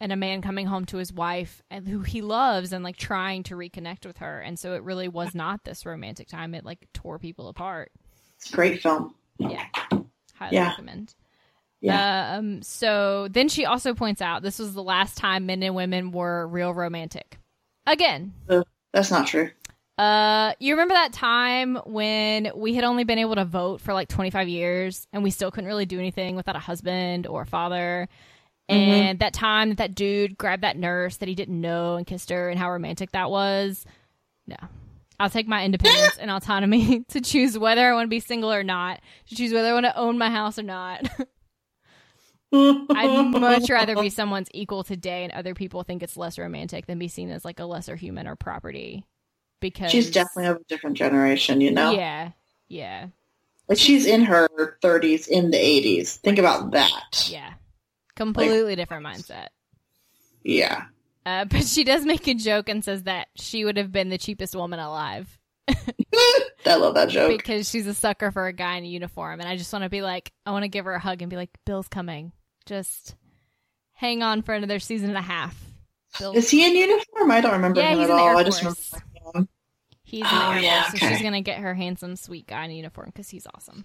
and 0.00 0.12
a 0.12 0.16
man 0.16 0.40
coming 0.42 0.66
home 0.66 0.86
to 0.86 0.96
his 0.96 1.12
wife 1.12 1.60
and 1.70 1.86
who 1.86 2.00
he 2.00 2.22
loves 2.22 2.72
and 2.72 2.82
like 2.82 2.96
trying 2.96 3.42
to 3.44 3.54
reconnect 3.54 4.06
with 4.06 4.18
her 4.18 4.40
and 4.40 4.58
so 4.58 4.74
it 4.74 4.82
really 4.82 5.08
was 5.08 5.34
not 5.34 5.62
this 5.64 5.84
romantic 5.84 6.26
time 6.28 6.54
it 6.54 6.64
like 6.64 6.86
tore 6.94 7.18
people 7.18 7.48
apart 7.48 7.92
It's 8.38 8.50
a 8.50 8.56
great 8.56 8.80
film. 8.82 9.14
Yeah. 9.38 9.64
Highly 10.34 10.56
Yeah. 10.56 10.68
recommend. 10.70 11.14
Yeah. 11.82 12.36
Um, 12.36 12.62
so 12.62 13.28
then 13.30 13.48
she 13.48 13.64
also 13.64 13.94
points 13.94 14.20
out 14.20 14.42
this 14.42 14.58
was 14.58 14.74
the 14.74 14.82
last 14.82 15.16
time 15.16 15.46
men 15.46 15.62
and 15.62 15.74
women 15.74 16.10
were 16.12 16.46
real 16.46 16.74
romantic. 16.74 17.38
Again, 17.86 18.34
That's 18.92 19.10
not 19.10 19.26
true. 19.26 19.50
uh, 19.98 20.52
you 20.60 20.74
remember 20.74 20.94
that 20.94 21.12
time 21.14 21.76
when 21.86 22.50
we 22.54 22.74
had 22.74 22.84
only 22.84 23.04
been 23.04 23.18
able 23.18 23.34
to 23.34 23.44
vote 23.46 23.80
for 23.80 23.92
like 23.94 24.08
25 24.08 24.48
years 24.48 25.06
and 25.12 25.22
we 25.22 25.30
still 25.30 25.50
couldn't 25.50 25.68
really 25.68 25.86
do 25.86 25.98
anything 25.98 26.36
without 26.36 26.56
a 26.56 26.60
husband 26.60 27.26
or 27.26 27.42
a 27.42 27.46
father? 27.46 28.08
Mm-hmm. 28.70 28.90
And 28.90 29.18
that 29.18 29.32
time 29.32 29.70
that 29.70 29.78
that 29.78 29.94
dude 29.94 30.38
grabbed 30.38 30.62
that 30.62 30.76
nurse 30.76 31.16
that 31.16 31.28
he 31.28 31.34
didn't 31.34 31.60
know 31.60 31.96
and 31.96 32.06
kissed 32.06 32.30
her 32.30 32.48
and 32.48 32.58
how 32.58 32.70
romantic 32.70 33.12
that 33.12 33.30
was? 33.30 33.84
No. 34.46 34.56
I'll 35.18 35.30
take 35.30 35.48
my 35.48 35.64
independence 35.64 36.16
and 36.20 36.30
autonomy 36.30 37.04
to 37.08 37.20
choose 37.20 37.58
whether 37.58 37.88
I 37.88 37.94
want 37.94 38.06
to 38.06 38.10
be 38.10 38.20
single 38.20 38.52
or 38.52 38.64
not, 38.64 39.00
to 39.28 39.34
choose 39.34 39.52
whether 39.52 39.68
I 39.68 39.72
want 39.72 39.86
to 39.86 39.96
own 39.96 40.18
my 40.18 40.30
house 40.30 40.58
or 40.58 40.62
not. 40.62 41.08
I'd 42.52 43.30
much 43.30 43.70
rather 43.70 43.94
be 43.94 44.10
someone's 44.10 44.48
equal 44.52 44.82
today 44.82 45.22
and 45.22 45.32
other 45.32 45.54
people 45.54 45.84
think 45.84 46.02
it's 46.02 46.16
less 46.16 46.36
romantic 46.36 46.86
than 46.86 46.98
be 46.98 47.06
seen 47.06 47.30
as 47.30 47.44
like 47.44 47.60
a 47.60 47.64
lesser 47.64 47.94
human 47.94 48.26
or 48.26 48.34
property. 48.34 49.04
Because 49.60 49.92
She's 49.92 50.10
definitely 50.10 50.46
of 50.46 50.56
a 50.56 50.64
different 50.68 50.96
generation, 50.96 51.60
you 51.60 51.70
know? 51.70 51.92
Yeah. 51.92 52.30
Yeah. 52.68 53.08
Like 53.68 53.78
she's 53.78 54.04
in 54.04 54.22
her 54.22 54.48
30s, 54.82 55.28
in 55.28 55.52
the 55.52 55.58
80s. 55.58 56.16
Think 56.16 56.38
about 56.38 56.72
that. 56.72 57.28
Yeah. 57.30 57.52
Completely 58.20 58.76
different 58.76 59.06
mindset. 59.06 59.48
Yeah. 60.42 60.84
Uh, 61.24 61.44
but 61.50 61.64
she 61.64 61.84
does 61.84 62.04
make 62.04 62.26
a 62.28 62.34
joke 62.34 62.68
and 62.68 62.84
says 62.84 63.04
that 63.04 63.28
she 63.36 63.64
would 63.64 63.76
have 63.76 63.92
been 63.92 64.08
the 64.08 64.18
cheapest 64.18 64.54
woman 64.54 64.78
alive 64.78 65.38
I 66.66 66.74
love 66.76 66.94
that 66.94 67.08
joke. 67.08 67.36
because 67.36 67.68
she's 67.68 67.86
a 67.86 67.94
sucker 67.94 68.30
for 68.30 68.46
a 68.46 68.52
guy 68.52 68.76
in 68.76 68.84
a 68.84 68.88
uniform. 68.88 69.40
And 69.40 69.48
I 69.48 69.56
just 69.56 69.72
want 69.72 69.84
to 69.84 69.88
be 69.88 70.02
like, 70.02 70.32
I 70.44 70.50
want 70.50 70.64
to 70.64 70.68
give 70.68 70.84
her 70.84 70.92
a 70.94 70.98
hug 71.00 71.22
and 71.22 71.30
be 71.30 71.36
like, 71.36 71.50
Bill's 71.64 71.88
coming. 71.88 72.32
Just 72.66 73.14
hang 73.92 74.22
on 74.22 74.42
for 74.42 74.54
another 74.54 74.78
season 74.80 75.08
and 75.10 75.18
a 75.18 75.22
half. 75.22 75.56
Bill, 76.18 76.32
Is 76.32 76.50
he 76.50 76.66
in 76.66 76.74
uniform? 76.74 77.30
I 77.30 77.40
don't 77.40 77.52
remember 77.52 77.80
Yeah, 77.80 77.90
him 77.92 77.98
he's 78.00 78.10
at 78.10 78.10
all. 78.10 78.36
I 78.36 78.42
just 78.42 78.60
remember 78.62 78.80
him. 79.34 79.48
he's 80.02 80.20
in 80.22 80.26
Oh, 80.30 80.52
yeah, 80.60 80.90
Force, 80.90 81.00
so 81.00 81.08
she's 81.08 81.22
gonna 81.22 81.40
get 81.40 81.58
her 81.60 81.74
handsome, 81.74 82.16
sweet 82.16 82.46
guy 82.46 82.64
in 82.64 82.72
uniform 82.72 83.06
because 83.06 83.28
he's 83.28 83.46
awesome. 83.54 83.84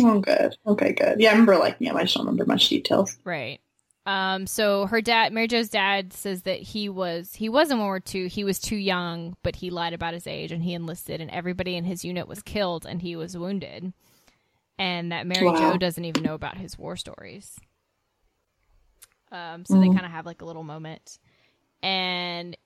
Oh, 0.00 0.20
good. 0.20 0.56
Okay, 0.66 0.92
good. 0.92 1.20
Yeah, 1.20 1.30
I 1.30 1.32
remember 1.32 1.56
liking 1.56 1.86
him. 1.86 1.96
I 1.96 2.02
just 2.02 2.14
don't 2.14 2.26
remember 2.26 2.44
much 2.46 2.68
details. 2.68 3.16
Right. 3.24 3.60
Um, 4.04 4.46
so 4.46 4.86
her 4.86 5.00
dad, 5.00 5.32
Mary 5.32 5.48
Jo's 5.48 5.68
dad, 5.68 6.12
says 6.12 6.42
that 6.42 6.60
he 6.60 6.88
was 6.88 7.34
he 7.34 7.48
was 7.48 7.70
in 7.70 7.78
World 7.78 7.88
War 7.88 8.00
II. 8.14 8.28
He 8.28 8.44
was 8.44 8.60
too 8.60 8.76
young, 8.76 9.36
but 9.42 9.56
he 9.56 9.70
lied 9.70 9.94
about 9.94 10.14
his 10.14 10.26
age 10.28 10.52
and 10.52 10.62
he 10.62 10.74
enlisted, 10.74 11.20
and 11.20 11.30
everybody 11.30 11.76
in 11.76 11.84
his 11.84 12.04
unit 12.04 12.28
was 12.28 12.42
killed 12.42 12.86
and 12.86 13.02
he 13.02 13.16
was 13.16 13.36
wounded. 13.36 13.92
And 14.78 15.10
that 15.10 15.26
Mary 15.26 15.46
Wow. 15.46 15.54
Jo 15.58 15.76
doesn't 15.76 16.04
even 16.04 16.22
know 16.22 16.34
about 16.34 16.58
his 16.58 16.78
war 16.78 16.96
stories. 16.96 17.58
Um, 19.32 19.64
so 19.64 19.74
they 19.80 19.88
Mhm. 19.88 19.94
kind 19.94 20.06
of 20.06 20.12
have 20.12 20.26
like 20.26 20.40
a 20.42 20.44
little 20.44 20.62
moment, 20.62 21.18
and 21.82 22.56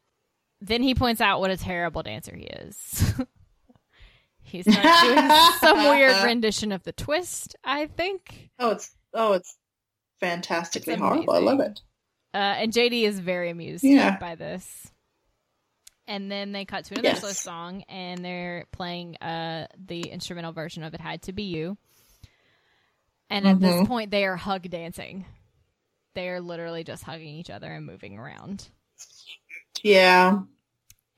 then 0.60 0.82
he 0.82 0.94
points 0.94 1.22
out 1.22 1.40
what 1.40 1.50
a 1.50 1.56
terrible 1.56 2.02
dancer 2.02 2.36
he 2.36 2.44
is. 2.44 3.14
He's 4.50 4.66
not 4.66 4.82
doing 5.04 5.30
some 5.60 5.88
weird 5.90 6.24
rendition 6.24 6.72
of 6.72 6.82
the 6.82 6.92
twist, 6.92 7.56
I 7.64 7.86
think. 7.86 8.50
Oh, 8.58 8.70
it's 8.70 8.90
oh, 9.14 9.32
it's 9.34 9.56
fantastically 10.20 10.94
It's 10.94 11.02
horrible. 11.02 11.32
I 11.34 11.38
love 11.38 11.60
it. 11.60 11.80
Uh, 12.34 12.36
and 12.36 12.72
JD 12.72 13.02
is 13.04 13.18
very 13.18 13.50
amused 13.50 13.82
Yeah. 13.84 14.16
by 14.18 14.34
this. 14.34 14.90
And 16.06 16.30
then 16.30 16.52
they 16.52 16.64
cut 16.64 16.84
to 16.86 16.94
another 16.94 17.08
Yes. 17.08 17.20
slow 17.20 17.30
song, 17.32 17.82
and 17.88 18.24
they're 18.24 18.66
playing 18.72 19.16
uh, 19.18 19.66
the 19.86 20.02
instrumental 20.02 20.52
version 20.52 20.82
of 20.82 20.92
"It 20.94 21.00
Had 21.00 21.22
to 21.22 21.32
Be 21.32 21.44
You." 21.44 21.76
And 23.28 23.46
at 23.46 23.60
this 23.60 23.82
Mhm. 23.82 23.86
point, 23.86 24.10
they 24.10 24.24
are 24.24 24.36
hug 24.36 24.68
dancing. 24.70 25.24
They 26.14 26.28
are 26.28 26.40
literally 26.40 26.82
just 26.82 27.04
hugging 27.04 27.36
each 27.36 27.50
other 27.50 27.72
and 27.72 27.86
moving 27.86 28.18
around. 28.18 28.68
Yeah. 29.84 30.40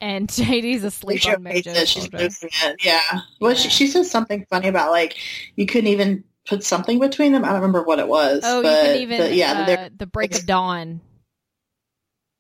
And 0.03 0.29
JD's 0.29 0.83
asleep 0.83 1.21
She 1.21 1.31
on 1.31 1.45
showcased 1.45 1.87
She's 1.87 2.13
losing 2.13 2.51
it. 2.65 2.85
Yeah. 2.85 3.01
Well, 3.41 3.55
she, 3.55 3.69
Yeah. 3.69 3.71
she 3.71 3.87
says 3.87 4.11
something 4.11 4.45
funny 4.51 4.67
about 4.69 4.91
like 4.91 5.17
you 5.55 5.65
couldn't 5.65 5.87
even 5.87 6.25
put 6.45 6.65
something 6.65 6.99
between 6.99 7.33
them. 7.33 7.45
I 7.45 7.49
don't 7.49 7.57
remember 7.57 7.85
what 7.85 8.01
it 8.01 8.09
was. 8.09 8.41
Oh, 8.45 8.63
but, 8.63 8.83
you 8.83 8.87
can 8.93 8.97
even 9.03 9.19
but 9.19 9.33
yeah, 9.35 9.87
uh, 9.87 9.89
the 9.97 10.07
break 10.07 10.35
of 10.35 10.45
dawn. 10.45 11.01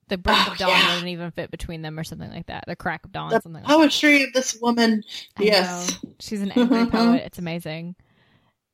The 0.09 0.19
break 0.19 0.37
Oh, 0.37 0.53
of 0.53 0.59
dawn 0.59 0.71
yeah. 0.71 0.89
wouldn't 0.89 1.09
even 1.09 1.31
fit 1.31 1.53
between 1.53 1.83
them, 1.83 1.99
or 1.99 2.05
something 2.05 2.31
like 2.31 2.47
that. 2.47 2.65
The 2.67 2.75
crack 2.77 3.05
of 3.05 3.13
dawn, 3.13 3.31
the 3.31 3.37
something 3.41 3.63
like 3.63 3.67
that. 3.69 3.77
poetry 3.77 4.25
of 4.25 4.33
this 4.33 4.59
woman. 4.61 5.05
I 5.39 5.45
yes. 5.45 6.03
know. 6.03 6.11
She's 6.19 6.43
an 6.43 6.51
angry 6.51 6.87
poet. 6.91 7.23
It's 7.25 7.39
amazing. 7.39 7.95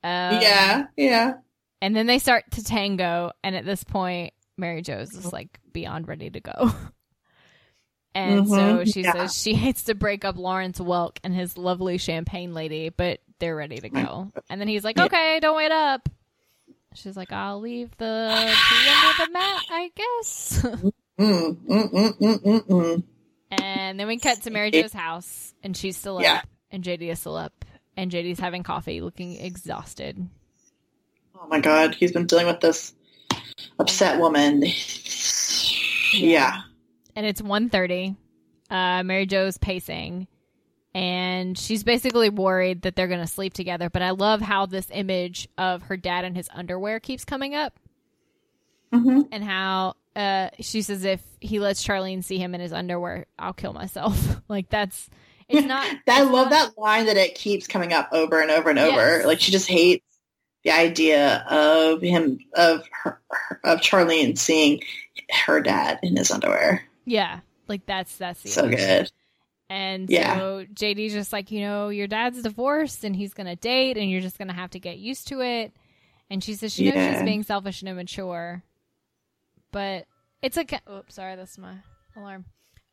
Um, 0.02 0.40
yeah. 0.40 0.86
Yeah. 0.96 1.34
And 1.82 1.94
then 1.94 2.06
they 2.06 2.18
start 2.18 2.44
to 2.52 2.64
tango, 2.64 3.32
and 3.44 3.54
at 3.54 3.66
this 3.66 3.84
point, 3.84 4.32
Mary 4.56 4.80
Jo's 4.80 5.12
is 5.12 5.30
like 5.32 5.60
beyond 5.72 6.08
ready 6.08 6.30
to 6.30 6.40
go. 6.40 6.72
and 8.18 8.48
so 8.48 8.54
Mhm, 8.54 8.92
she 8.92 9.02
yeah. 9.02 9.12
says 9.12 9.40
she 9.40 9.54
hates 9.64 9.84
to 9.84 9.94
break 9.94 10.24
up 10.24 10.36
Lawrence 10.36 10.78
Welk 10.78 11.18
and 11.22 11.34
his 11.34 11.56
lovely 11.56 11.98
champagne 11.98 12.52
lady, 12.54 12.88
but 12.88 13.20
they're 13.38 13.56
ready 13.56 13.78
to 13.78 13.88
go. 13.88 14.32
And 14.50 14.60
then 14.60 14.68
he's 14.68 14.84
like, 14.84 14.98
"Okay, 14.98 15.38
don't 15.40 15.56
wait 15.56 15.70
up." 15.70 16.08
She's 16.94 17.16
like, 17.16 17.32
"I'll 17.32 17.60
leave 17.60 17.96
the 17.96 18.54
key 18.68 18.88
under 18.90 19.24
the 19.26 19.32
mat, 19.32 19.62
I 19.70 19.90
guess." 19.94 20.66
Mm, 21.18 21.56
mm, 21.66 21.90
mm, 21.92 22.18
mm, 22.18 22.38
mm, 22.44 22.66
mm. 22.68 23.02
and 23.50 23.98
then 23.98 24.06
we 24.06 24.18
cut 24.18 24.40
to 24.42 24.50
Mary 24.50 24.70
Jo's 24.70 24.92
house, 24.92 25.52
and 25.64 25.76
she's 25.76 25.96
still 25.96 26.18
up, 26.18 26.46
and 26.70 26.84
JD 26.84 27.10
is 27.10 27.18
still 27.20 27.36
up, 27.36 27.64
and 27.96 28.10
JD's 28.10 28.38
having 28.38 28.62
coffee, 28.62 29.00
looking 29.00 29.36
exhausted. 29.40 30.28
Oh 31.40 31.46
my 31.48 31.58
god, 31.60 31.94
he's 31.94 32.12
been 32.12 32.26
dealing 32.26 32.46
with 32.46 32.60
this 32.60 32.94
upset 33.80 34.18
woman. 34.20 34.62
Yeah. 36.12 36.62
And 37.18 37.26
it's 37.26 37.42
1.30 37.42 38.16
uh, 38.70 39.02
mary 39.02 39.26
jo's 39.26 39.58
pacing 39.58 40.28
and 40.94 41.58
she's 41.58 41.82
basically 41.82 42.30
worried 42.30 42.82
that 42.82 42.94
they're 42.96 43.08
going 43.08 43.20
to 43.20 43.26
sleep 43.26 43.52
together 43.52 43.90
but 43.90 44.02
i 44.02 44.10
love 44.10 44.40
how 44.40 44.66
this 44.66 44.86
image 44.92 45.48
of 45.58 45.82
her 45.82 45.96
dad 45.96 46.24
in 46.24 46.34
his 46.34 46.48
underwear 46.54 47.00
keeps 47.00 47.24
coming 47.24 47.54
up 47.54 47.78
hmm 48.92 49.22
and 49.32 49.42
how 49.44 49.94
uh, 50.16 50.48
she 50.60 50.82
says 50.82 51.04
if 51.04 51.22
he 51.40 51.58
lets 51.60 51.84
charlene 51.86 52.22
see 52.24 52.38
him 52.38 52.54
in 52.54 52.60
his 52.60 52.72
underwear 52.72 53.26
i'll 53.38 53.52
kill 53.52 53.72
myself 53.72 54.40
like 54.48 54.68
that's 54.70 55.10
it's 55.48 55.66
not 55.66 55.86
I 56.08 56.22
it's 56.22 56.30
love 56.30 56.50
not- 56.50 56.50
that 56.50 56.78
line 56.78 57.06
that 57.06 57.16
it 57.16 57.34
keeps 57.34 57.66
coming 57.66 57.92
up 57.92 58.08
over 58.12 58.40
and 58.40 58.50
over 58.50 58.70
and 58.70 58.78
over. 58.78 58.94
Yes. 59.18 59.26
Like 59.26 59.40
she 59.40 59.50
just 59.50 59.68
hates 59.68 60.04
the 60.64 60.70
idea 60.72 61.44
of 61.48 62.02
him 62.02 62.38
of 62.54 62.86
her 63.02 63.20
of 63.64 63.80
Charlene 63.80 64.36
seeing 64.36 64.82
her 65.46 65.60
dad 65.60 66.00
in 66.02 66.16
his 66.16 66.30
underwear. 66.30 66.82
Yeah 67.08 67.40
like 67.68 67.84
that's 67.86 68.16
that's 68.16 68.42
the 68.42 68.48
So 68.50 68.68
good. 68.68 69.10
And 69.70 70.08
Yeah. 70.08 70.36
so 70.38 70.64
JD's 70.72 71.12
just 71.12 71.30
like, 71.32 71.50
you 71.50 71.60
know, 71.60 71.90
your 71.90 72.06
dad's 72.06 72.42
divorced 72.42 73.04
and 73.04 73.14
he's 73.14 73.34
going 73.34 73.46
to 73.48 73.56
date 73.56 73.98
and 73.98 74.10
you're 74.10 74.22
just 74.22 74.38
going 74.38 74.48
to 74.48 74.54
have 74.54 74.70
to 74.70 74.80
get 74.80 74.96
used 74.96 75.28
to 75.28 75.42
it. 75.42 75.74
And 76.30 76.42
she 76.42 76.54
says 76.54 76.72
she 76.72 76.90
knows 76.90 77.14
she's 77.14 77.22
being 77.22 77.42
selfish 77.42 77.82
and 77.82 77.88
immature. 77.90 78.62
But 79.70 80.06
it's 80.40 80.56
a. 80.56 80.64
ki- 80.64 80.78
Oops, 80.90 81.14
sorry, 81.14 81.36
that's 81.36 81.58
my 81.58 81.74
alarm. 82.16 82.46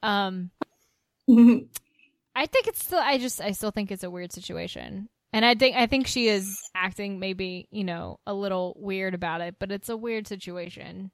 Um, 0.03 0.51
I 1.29 2.45
think 2.47 2.67
it's 2.67 2.83
still. 2.83 2.99
I 2.99 3.17
just. 3.17 3.39
I 3.39 3.51
still 3.51 3.71
think 3.71 3.91
it's 3.91 4.03
a 4.03 4.09
weird 4.09 4.33
situation, 4.33 5.07
and 5.31 5.45
I 5.45 5.55
think. 5.55 5.77
I 5.77 5.87
think 5.87 6.07
she 6.07 6.27
is 6.27 6.59
acting 6.75 7.19
maybe 7.19 7.67
you 7.71 7.83
know 7.85 8.19
a 8.27 8.33
little 8.33 8.75
weird 8.77 9.13
about 9.13 9.39
it, 9.41 9.55
but 9.59 9.71
it's 9.71 9.87
a 9.87 9.95
weird 9.95 10.27
situation. 10.27 11.11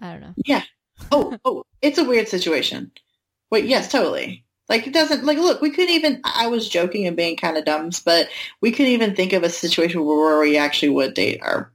I 0.00 0.12
don't 0.12 0.20
know. 0.20 0.34
yeah. 0.44 0.62
Oh, 1.12 1.38
oh, 1.44 1.64
it's 1.82 1.98
a 1.98 2.04
weird 2.04 2.28
situation. 2.28 2.90
Wait, 3.50 3.64
yes, 3.66 3.90
totally. 3.90 4.44
Like 4.68 4.86
it 4.86 4.92
doesn't 4.92 5.24
like 5.24 5.38
look, 5.38 5.60
we 5.60 5.70
couldn't 5.70 5.94
even 5.94 6.20
I 6.24 6.48
was 6.48 6.68
joking 6.68 7.06
and 7.06 7.16
being 7.16 7.36
kind 7.36 7.56
of 7.56 7.64
dumb, 7.64 7.90
but 8.04 8.28
we 8.60 8.72
couldn't 8.72 8.92
even 8.92 9.14
think 9.14 9.32
of 9.32 9.44
a 9.44 9.48
situation 9.50 10.04
where 10.04 10.40
we 10.40 10.56
actually 10.56 10.88
would 10.88 11.14
date 11.14 11.40
our 11.42 11.70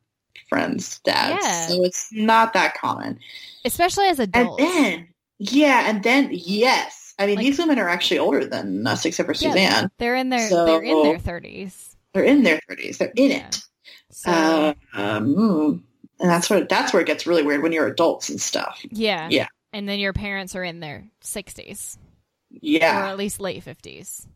friends' 0.49 0.99
dads. 1.05 1.39
Yeah. 1.43 1.67
So 1.67 1.83
it's 1.85 2.11
not 2.11 2.51
that 2.53 2.75
common. 2.77 3.19
Especially 3.63 4.07
as 4.07 4.19
adults. 4.19 4.61
And 4.61 4.73
then 4.73 5.07
yeah, 5.39 5.89
and 5.89 6.03
then 6.03 6.29
yes. 6.33 7.13
I 7.17 7.27
mean 7.27 7.37
Like- 7.37 7.45
these 7.45 7.59
women 7.59 7.79
are 7.79 7.87
actually 7.87 8.19
older 8.19 8.45
than 8.45 8.85
us 8.85 9.05
except 9.05 9.27
for 9.27 9.33
Yeah. 9.33 9.51
Suzanne. 9.53 9.91
they're 9.97 10.15
in 10.15 10.27
their. 10.29 10.49
So- 10.49 10.65
they're 10.65 10.83
in 10.83 11.03
their 11.03 11.19
thirties. 11.19 11.95
They're 12.13 12.25
in 12.25 12.43
their 12.43 12.59
thirties. 12.67 12.97
They're 12.97 13.13
in 13.15 13.31
Yeah. 13.31 13.47
it. 13.47 13.61
So 14.11 14.31
Uh, 14.31 14.73
um, 14.93 15.35
mm. 15.35 15.81
And 16.21 16.29
that's 16.29 16.49
where 16.49 16.63
that's 16.63 16.93
where 16.93 17.01
it 17.01 17.05
gets 17.07 17.27
really 17.27 17.43
weird 17.43 17.61
when 17.63 17.71
you're 17.73 17.87
adults 17.87 18.29
and 18.29 18.39
stuff. 18.39 18.79
yeah, 18.89 19.27
yeah. 19.29 19.47
And 19.73 19.87
then 19.89 19.99
your 19.99 20.13
parents 20.13 20.55
are 20.55 20.63
in 20.63 20.79
their 20.79 21.05
sixties 21.21 21.97
Yeah. 22.49 23.01
or 23.01 23.03
at 23.07 23.17
least 23.17 23.39
late 23.41 23.63
fifties. 23.63 24.27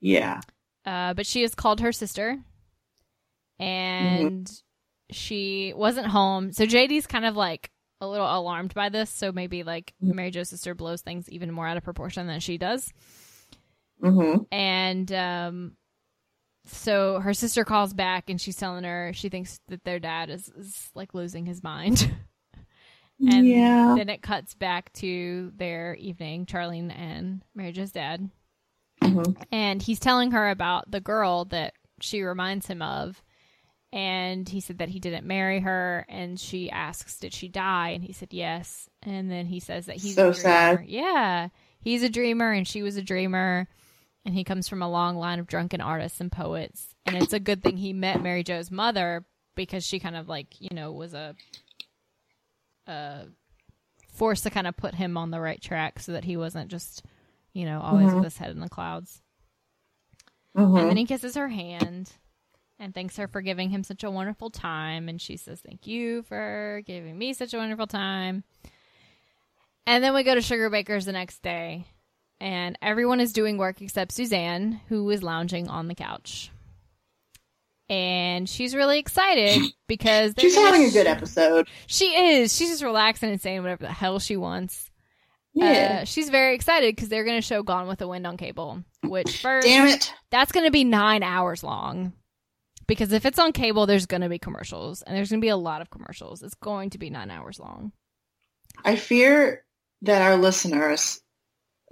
Yeah. 0.00 0.40
Uh, 0.84 1.14
but 1.14 1.26
she 1.26 1.42
has 1.42 1.54
called 1.54 1.80
her 1.80 1.92
sister, 1.92 2.38
and 3.58 4.50
she 5.10 5.72
wasn't 5.76 6.06
home. 6.06 6.52
So 6.52 6.64
JD's 6.64 7.06
kind 7.06 7.24
of 7.24 7.36
like 7.36 7.70
a 8.00 8.06
little 8.08 8.26
alarmed 8.26 8.74
by 8.74 8.88
this. 8.88 9.10
So 9.10 9.30
maybe 9.30 9.62
like 9.62 9.94
Mhm. 10.02 10.14
Mary 10.14 10.30
Jo's 10.30 10.48
sister 10.48 10.74
blows 10.74 11.02
things 11.02 11.28
even 11.30 11.52
more 11.52 11.66
out 11.68 11.76
of 11.76 11.84
proportion 11.84 12.26
than 12.26 12.40
she 12.40 12.58
does. 12.58 12.92
Mm-hmm. 14.02 14.42
And 14.50 15.12
um, 15.12 15.76
so 16.64 17.20
her 17.20 17.34
sister 17.34 17.64
calls 17.64 17.92
back 17.92 18.30
and 18.30 18.40
she's 18.40 18.56
telling 18.56 18.84
her 18.84 19.12
she 19.14 19.28
thinks 19.28 19.60
that 19.68 19.84
their 19.84 19.98
dad 19.98 20.30
is, 20.30 20.48
is 20.56 20.90
like 20.94 21.14
losing 21.14 21.44
his 21.46 21.62
mind. 21.62 22.12
and 23.20 23.46
yeah. 23.46 23.94
then 23.96 24.08
it 24.08 24.22
cuts 24.22 24.54
back 24.54 24.92
to 24.94 25.52
their 25.56 25.94
evening, 25.96 26.46
Charlene 26.46 26.96
and 26.96 27.42
Mary 27.54 27.72
Jo's 27.72 27.92
dad. 27.92 28.30
Mhm. 29.02 29.36
And 29.50 29.82
he's 29.82 29.98
telling 30.00 30.30
her 30.30 30.50
about 30.50 30.90
the 30.90 31.00
girl 31.00 31.44
that 31.46 31.74
she 32.00 32.22
reminds 32.22 32.66
him 32.66 32.82
of. 32.82 33.20
And 33.92 34.48
he 34.48 34.60
said 34.60 34.78
that 34.78 34.88
he 34.88 35.00
didn't 35.00 35.26
marry 35.26 35.60
her. 35.60 36.06
And 36.08 36.40
she 36.40 36.70
asks, 36.70 37.18
Did 37.18 37.34
she 37.34 37.48
die? 37.48 37.90
And 37.90 38.02
he 38.02 38.12
said, 38.12 38.28
Yes. 38.32 38.88
And 39.02 39.30
then 39.30 39.46
he 39.46 39.60
says 39.60 39.86
that 39.86 39.96
he's 39.96 40.14
So 40.14 40.30
a 40.30 40.32
dreamer. 40.32 40.34
sad. 40.42 40.84
Yeah. 40.86 41.48
He's 41.80 42.02
a 42.02 42.08
dreamer 42.08 42.50
and 42.52 42.66
she 42.66 42.82
was 42.82 42.96
a 42.96 43.02
dreamer. 43.02 43.68
And 44.24 44.34
he 44.34 44.44
comes 44.44 44.68
from 44.68 44.82
a 44.82 44.88
long 44.90 45.16
line 45.16 45.38
of 45.40 45.46
drunken 45.48 45.80
artists 45.80 46.20
and 46.20 46.30
poets. 46.30 46.94
And 47.06 47.16
it's 47.16 47.32
a 47.32 47.40
good 47.40 47.62
thing 47.62 47.76
he 47.76 47.92
met 47.92 48.22
Mary 48.22 48.44
Jo's 48.44 48.70
mother 48.70 49.24
because 49.56 49.84
she 49.84 49.98
kind 49.98 50.14
of 50.16 50.28
like, 50.28 50.60
you 50.60 50.68
know, 50.72 50.92
was 50.92 51.12
a, 51.12 51.34
a 52.86 53.24
force 54.12 54.42
to 54.42 54.50
kind 54.50 54.66
of 54.66 54.76
put 54.76 54.94
him 54.94 55.16
on 55.16 55.30
the 55.30 55.40
right 55.40 55.60
track 55.60 55.98
so 55.98 56.12
that 56.12 56.24
he 56.24 56.36
wasn't 56.36 56.70
just, 56.70 57.02
you 57.52 57.64
know, 57.64 57.80
always 57.80 58.10
Mhm. 58.10 58.14
with 58.16 58.24
his 58.24 58.38
head 58.38 58.50
in 58.50 58.60
the 58.60 58.68
clouds. 58.68 59.22
Mhm. 60.56 60.78
And 60.80 60.88
then 60.90 60.96
he 60.96 61.04
kisses 61.06 61.34
her 61.34 61.48
hand 61.48 62.12
and 62.78 62.94
thanks 62.94 63.16
her 63.16 63.26
for 63.26 63.40
giving 63.40 63.70
him 63.70 63.82
such 63.82 64.04
a 64.04 64.10
wonderful 64.10 64.50
time. 64.50 65.08
And 65.08 65.20
she 65.20 65.36
says, 65.36 65.60
Thank 65.60 65.86
you 65.86 66.22
for 66.22 66.82
giving 66.86 67.18
me 67.18 67.32
such 67.32 67.54
a 67.54 67.58
wonderful 67.58 67.86
time. 67.86 68.44
And 69.86 70.04
then 70.04 70.14
we 70.14 70.22
go 70.22 70.34
to 70.34 70.40
Sugarbaker's 70.40 71.06
the 71.06 71.12
next 71.12 71.42
day. 71.42 71.86
And 72.42 72.76
everyone 72.82 73.20
is 73.20 73.32
doing 73.32 73.56
work 73.56 73.80
except 73.80 74.10
Suzanne, 74.10 74.80
who 74.88 75.08
is 75.10 75.22
lounging 75.22 75.68
on 75.68 75.86
the 75.86 75.94
couch. 75.94 76.50
And 77.88 78.48
she's 78.48 78.74
really 78.74 78.98
excited 78.98 79.62
because 79.86 80.34
She's 80.36 80.56
having 80.56 80.82
a 80.82 80.90
good 80.90 81.06
episode. 81.06 81.68
She 81.86 82.06
is. 82.06 82.52
She's 82.52 82.70
just 82.70 82.82
relaxing 82.82 83.30
and 83.30 83.40
saying 83.40 83.62
whatever 83.62 83.84
the 83.84 83.92
hell 83.92 84.18
she 84.18 84.36
wants. 84.36 84.90
Yeah. 85.54 86.00
Uh, 86.00 86.04
she's 86.04 86.30
very 86.30 86.56
excited 86.56 86.96
because 86.96 87.08
they're 87.08 87.22
going 87.22 87.40
to 87.40 87.46
show 87.46 87.62
Gone 87.62 87.86
with 87.86 88.00
the 88.00 88.08
Wind 88.08 88.26
on 88.26 88.36
cable. 88.36 88.82
Which 89.04 89.38
first, 89.42 89.68
Damn 89.68 89.86
it. 89.86 90.12
that's 90.32 90.50
going 90.50 90.66
to 90.66 90.72
be 90.72 90.82
nine 90.82 91.22
hours 91.22 91.62
long. 91.62 92.12
Because 92.88 93.12
if 93.12 93.24
it's 93.24 93.38
on 93.38 93.52
cable, 93.52 93.86
there's 93.86 94.06
going 94.06 94.22
to 94.22 94.28
be 94.28 94.40
commercials, 94.40 95.02
and 95.02 95.16
there's 95.16 95.30
going 95.30 95.40
to 95.40 95.44
be 95.44 95.48
a 95.48 95.56
lot 95.56 95.80
of 95.80 95.90
commercials. 95.90 96.42
It's 96.42 96.56
going 96.56 96.90
to 96.90 96.98
be 96.98 97.08
nine 97.08 97.30
hours 97.30 97.60
long. 97.60 97.92
I 98.84 98.96
fear 98.96 99.64
that 100.02 100.22
our 100.22 100.36
listeners 100.36 101.20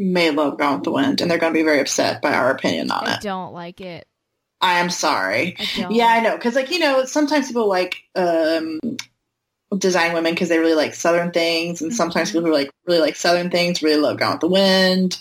may 0.06 0.30
love 0.30 0.58
Gone 0.58 0.74
with 0.76 0.84
the 0.84 0.90
Wind, 0.92 1.20
and 1.20 1.30
they're 1.30 1.38
going 1.38 1.52
to 1.52 1.58
be 1.58 1.64
very 1.64 1.80
upset 1.80 2.22
by 2.22 2.32
our 2.32 2.50
opinion 2.50 2.90
on 2.90 3.06
I 3.06 3.14
it. 3.14 3.20
don't 3.20 3.52
like 3.52 3.80
it. 3.80 4.06
I 4.60 4.80
am 4.80 4.90
sorry. 4.90 5.56
I. 5.58 5.88
Yeah, 5.90 6.06
I 6.06 6.20
know. 6.20 6.36
Because, 6.36 6.54
like, 6.54 6.70
you 6.70 6.78
know, 6.78 7.04
sometimes 7.04 7.48
people 7.48 7.68
like 7.68 7.96
um, 8.14 8.78
design 9.76 10.12
women 10.12 10.32
because 10.34 10.48
they 10.48 10.58
really 10.58 10.74
like 10.74 10.94
Southern 10.94 11.30
things, 11.32 11.80
and 11.82 11.92
sometimes 11.94 12.30
Mhm. 12.30 12.32
people 12.32 12.46
who 12.48 12.52
like 12.52 12.70
really 12.86 13.00
like 13.00 13.16
Southern 13.16 13.50
things 13.50 13.82
really 13.82 14.00
love 14.00 14.18
Gone 14.18 14.32
with 14.32 14.40
the 14.40 14.48
Wind. 14.48 15.18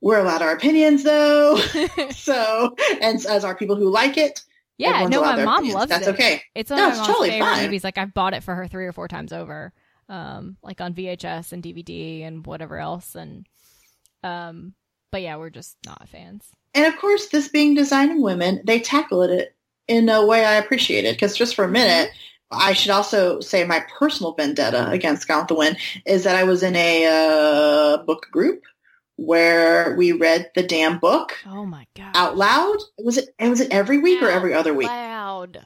We're 0.00 0.18
allowed 0.20 0.42
our 0.42 0.52
opinions, 0.52 1.02
though. 1.02 1.56
so, 2.10 2.74
and 3.00 3.24
as 3.24 3.44
are 3.44 3.54
people 3.54 3.76
who 3.76 3.88
like 3.90 4.18
it. 4.18 4.42
yeah, 4.76 5.06
no, 5.06 5.22
my 5.22 5.42
mom 5.44 5.54
opinions. 5.58 5.74
loves 5.74 5.88
That's 5.90 6.02
it. 6.02 6.10
That's 6.10 6.20
okay. 6.20 6.42
It's 6.54 6.70
one 6.70 6.78
No, 6.78 6.84
of 6.86 6.90
it's 6.90 6.98
my 6.98 7.02
mom's 7.04 7.12
totally 7.14 7.30
favorite 7.30 7.46
fine. 7.54 7.64
movies. 7.64 7.84
Like 7.84 7.96
I've 7.98 8.12
bought 8.12 8.34
it 8.34 8.42
for 8.42 8.54
her 8.54 8.66
three 8.68 8.84
or 8.84 8.92
four 8.92 9.08
times 9.08 9.32
over, 9.32 9.72
um, 10.10 10.58
like 10.62 10.82
on 10.82 10.92
VHS 10.92 11.52
and 11.52 11.62
DVD 11.62 12.24
and 12.26 12.44
whatever 12.44 12.78
else. 12.78 13.14
And 13.14 13.46
um, 14.24 14.74
but 15.12 15.22
yeah, 15.22 15.36
we're 15.36 15.50
just 15.50 15.76
not 15.86 16.08
fans. 16.08 16.44
And 16.74 16.86
of 16.92 16.98
course, 17.00 17.28
this 17.28 17.48
being 17.48 17.74
designing 17.74 18.20
women, 18.20 18.62
they 18.66 18.80
tackle 18.80 19.22
it 19.22 19.54
in 19.86 20.08
a 20.08 20.26
way 20.26 20.44
I 20.44 20.54
appreciated. 20.54 21.14
Because 21.14 21.36
just 21.36 21.54
for 21.54 21.64
a 21.64 21.70
minute, 21.70 22.10
I 22.50 22.72
should 22.72 22.90
also 22.90 23.40
say 23.40 23.64
my 23.64 23.84
personal 23.98 24.32
vendetta 24.34 24.90
against 24.90 25.28
Gone 25.28 25.40
with 25.40 25.48
the 25.48 25.54
Wind 25.54 25.76
is 26.04 26.24
that 26.24 26.34
I 26.36 26.44
was 26.44 26.62
in 26.62 26.74
a 26.74 27.06
uh, 27.06 28.02
book 28.04 28.26
group 28.32 28.62
where 29.16 29.94
we 29.96 30.12
read 30.12 30.50
the 30.56 30.62
damn 30.64 30.98
book 30.98 31.36
Oh 31.46 31.64
my 31.64 31.86
god! 31.96 32.12
out 32.16 32.36
loud. 32.36 32.78
Was 32.98 33.18
it? 33.18 33.28
Was 33.38 33.60
it 33.60 33.70
every 33.72 33.98
week 33.98 34.22
or 34.22 34.28
every 34.28 34.54
other 34.54 34.74
week? 34.74 34.88
Loud. 34.88 35.64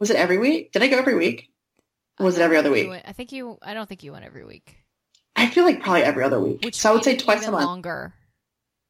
Was 0.00 0.10
it 0.10 0.16
every 0.16 0.38
week? 0.38 0.72
Did 0.72 0.82
I 0.82 0.88
go 0.88 0.98
every 0.98 1.14
week? 1.14 1.50
Was 2.18 2.38
it 2.38 2.42
every 2.42 2.56
other 2.56 2.70
week? 2.70 2.88
went- 2.88 3.04
I 3.06 3.12
think 3.12 3.32
you. 3.32 3.58
I 3.62 3.74
don't 3.74 3.88
think 3.88 4.02
you 4.02 4.12
went 4.12 4.24
every 4.24 4.44
week. 4.44 4.81
I 5.36 5.46
feel 5.48 5.64
like 5.64 5.80
probably 5.80 6.02
every 6.02 6.24
other 6.24 6.40
week. 6.40 6.64
Which 6.64 6.76
so 6.76 6.90
I 6.90 6.94
would 6.94 7.04
say 7.04 7.16
twice 7.16 7.46
a 7.46 7.50
month. 7.50 7.64
Longer. 7.64 8.14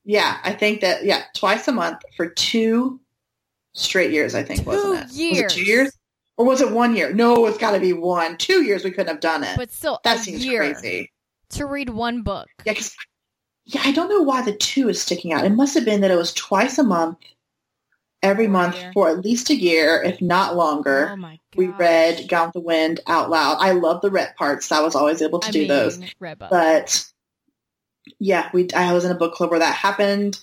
Yeah, 0.05 0.39
I 0.43 0.53
think 0.53 0.81
that 0.81 1.05
yeah, 1.05 1.25
twice 1.35 1.69
a 1.69 1.73
month 1.73 2.03
for 2.17 2.27
two 2.29 3.01
straight 3.75 4.11
years. 4.11 4.35
I 4.35 4.43
think 4.43 4.61
Two 4.61 4.67
wasn't 4.67 4.95
it? 4.95 5.03
Was 5.05 5.19
it 5.19 5.49
two 5.51 5.65
years, 5.65 5.93
or 6.37 6.45
was 6.45 6.61
it 6.61 6.73
one 6.73 6.97
year? 6.97 7.13
No, 7.13 7.47
it's 7.47 7.59
got 7.59 7.73
to 7.73 7.81
be 7.81 7.93
one. 7.93 8.37
Two 8.37 8.63
years, 8.63 8.85
we 8.85 8.91
couldn't 8.91 9.09
have 9.09 9.21
done 9.21 9.45
it. 9.45 9.57
But 9.57 9.71
still, 9.71 10.01
that 10.05 10.19
seems 10.19 10.45
crazy. 10.45 11.11
to 11.51 11.67
read 11.67 11.91
one 11.91 12.23
book. 12.23 12.49
Yeah, 12.65 12.75
yeah, 13.67 13.83
I 13.85 13.93
don't 13.93 14.09
know 14.09 14.23
why 14.23 14.43
the 14.43 14.57
two 14.57 14.89
is 14.89 15.01
sticking 15.01 15.33
out. 15.33 15.45
It 15.45 15.53
must 15.53 15.75
have 15.75 15.85
been 15.85 16.01
that 16.01 16.11
it 16.11 16.17
was 16.17 16.35
twice 16.35 16.79
a 16.79 16.85
month, 16.85 17.19
every 18.23 18.47
month 18.47 18.77
year. 18.77 18.91
for 18.95 19.09
at 19.09 19.25
least 19.25 19.51
a 19.51 19.55
year, 19.55 20.03
if 20.03 20.21
not 20.21 20.57
longer. 20.57 21.17
Oh 21.19 21.33
we 21.57 21.69
read 21.69 22.29
Gone 22.29 22.47
with 22.47 22.55
the 22.55 22.61
Wind 22.61 23.01
out 23.07 23.29
loud. 23.29 23.59
I 23.61 23.73
love 23.73 24.01
the 24.01 24.11
Rhett 24.11 24.37
parts. 24.37 24.73
I 24.73 24.81
was 24.81 24.95
always 24.95 25.21
able 25.21 25.41
to 25.41 25.49
I 25.49 25.51
do 25.51 25.59
mean, 25.61 25.69
those. 25.69 26.01
But 26.51 27.05
yeah, 28.19 28.49
we 28.53 28.69
I 28.75 28.93
was 28.93 29.05
in 29.05 29.11
a 29.11 29.17
book 29.17 29.35
club 29.35 29.51
where 29.51 29.59
that 29.59 29.75
happened 29.75 30.41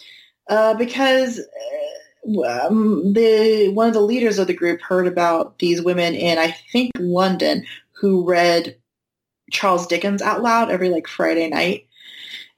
uh, 0.47 0.75
because 0.75 1.39
uh, 1.39 2.67
um, 2.67 3.13
the 3.13 3.69
one 3.69 3.87
of 3.87 3.93
the 3.93 4.01
leaders 4.01 4.39
of 4.39 4.47
the 4.47 4.53
group 4.53 4.81
heard 4.81 5.07
about 5.07 5.57
these 5.59 5.81
women 5.81 6.13
in 6.13 6.37
I 6.37 6.51
think 6.71 6.91
London 6.97 7.65
who 7.93 8.27
read 8.27 8.77
Charles 9.51 9.87
Dickens 9.87 10.21
out 10.21 10.43
loud 10.43 10.69
every 10.69 10.89
like 10.89 11.07
Friday 11.07 11.47
night 11.49 11.87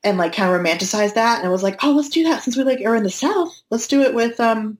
and 0.03 0.17
like 0.17 0.33
kind 0.33 0.53
of 0.53 0.59
romanticized 0.59 1.13
that 1.13 1.39
and 1.39 1.47
it 1.47 1.51
was 1.51 1.63
like 1.63 1.83
oh 1.83 1.91
let's 1.91 2.09
do 2.09 2.23
that 2.23 2.43
since 2.43 2.57
we 2.57 2.63
like 2.63 2.81
are 2.85 2.95
in 2.95 3.03
the 3.03 3.09
South 3.09 3.61
let's 3.69 3.87
do 3.87 4.01
it 4.01 4.13
with 4.13 4.39
um 4.39 4.77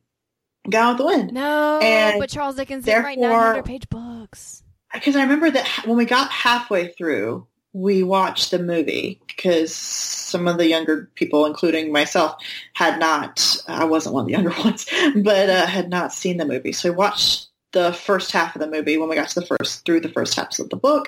Gone 0.69 0.89
with 0.89 0.97
the 0.97 1.05
Wind 1.05 1.33
no, 1.33 1.79
and 1.81 2.19
but 2.19 2.29
Charles 2.29 2.55
Dickens 2.55 2.85
didn't 2.85 3.03
write 3.03 3.17
900 3.17 3.65
page 3.65 3.89
books. 3.89 4.63
because 4.93 5.15
I 5.15 5.23
remember 5.23 5.49
that 5.49 5.67
when 5.85 5.97
we 5.97 6.05
got 6.05 6.29
halfway 6.29 6.89
through, 6.89 7.47
we 7.73 8.03
watched 8.03 8.51
the 8.51 8.59
movie 8.59 9.19
because 9.27 9.73
some 9.73 10.47
of 10.47 10.57
the 10.57 10.67
younger 10.67 11.09
people, 11.15 11.45
including 11.45 11.91
myself, 11.91 12.35
had 12.73 12.99
not. 12.99 13.57
I 13.67 13.85
wasn't 13.85 14.13
one 14.13 14.23
of 14.23 14.27
the 14.27 14.33
younger 14.33 14.49
ones, 14.63 14.87
but 15.15 15.49
uh, 15.49 15.65
had 15.65 15.89
not 15.89 16.13
seen 16.13 16.37
the 16.37 16.45
movie. 16.45 16.73
So 16.73 16.89
we 16.89 16.95
watched 16.95 17.47
the 17.71 17.93
first 17.93 18.31
half 18.31 18.55
of 18.55 18.61
the 18.61 18.69
movie 18.69 18.97
when 18.97 19.07
we 19.07 19.15
got 19.15 19.29
to 19.29 19.39
the 19.39 19.45
first 19.45 19.85
through 19.85 20.01
the 20.01 20.09
first 20.09 20.35
halves 20.35 20.59
of 20.59 20.69
the 20.69 20.75
book. 20.75 21.07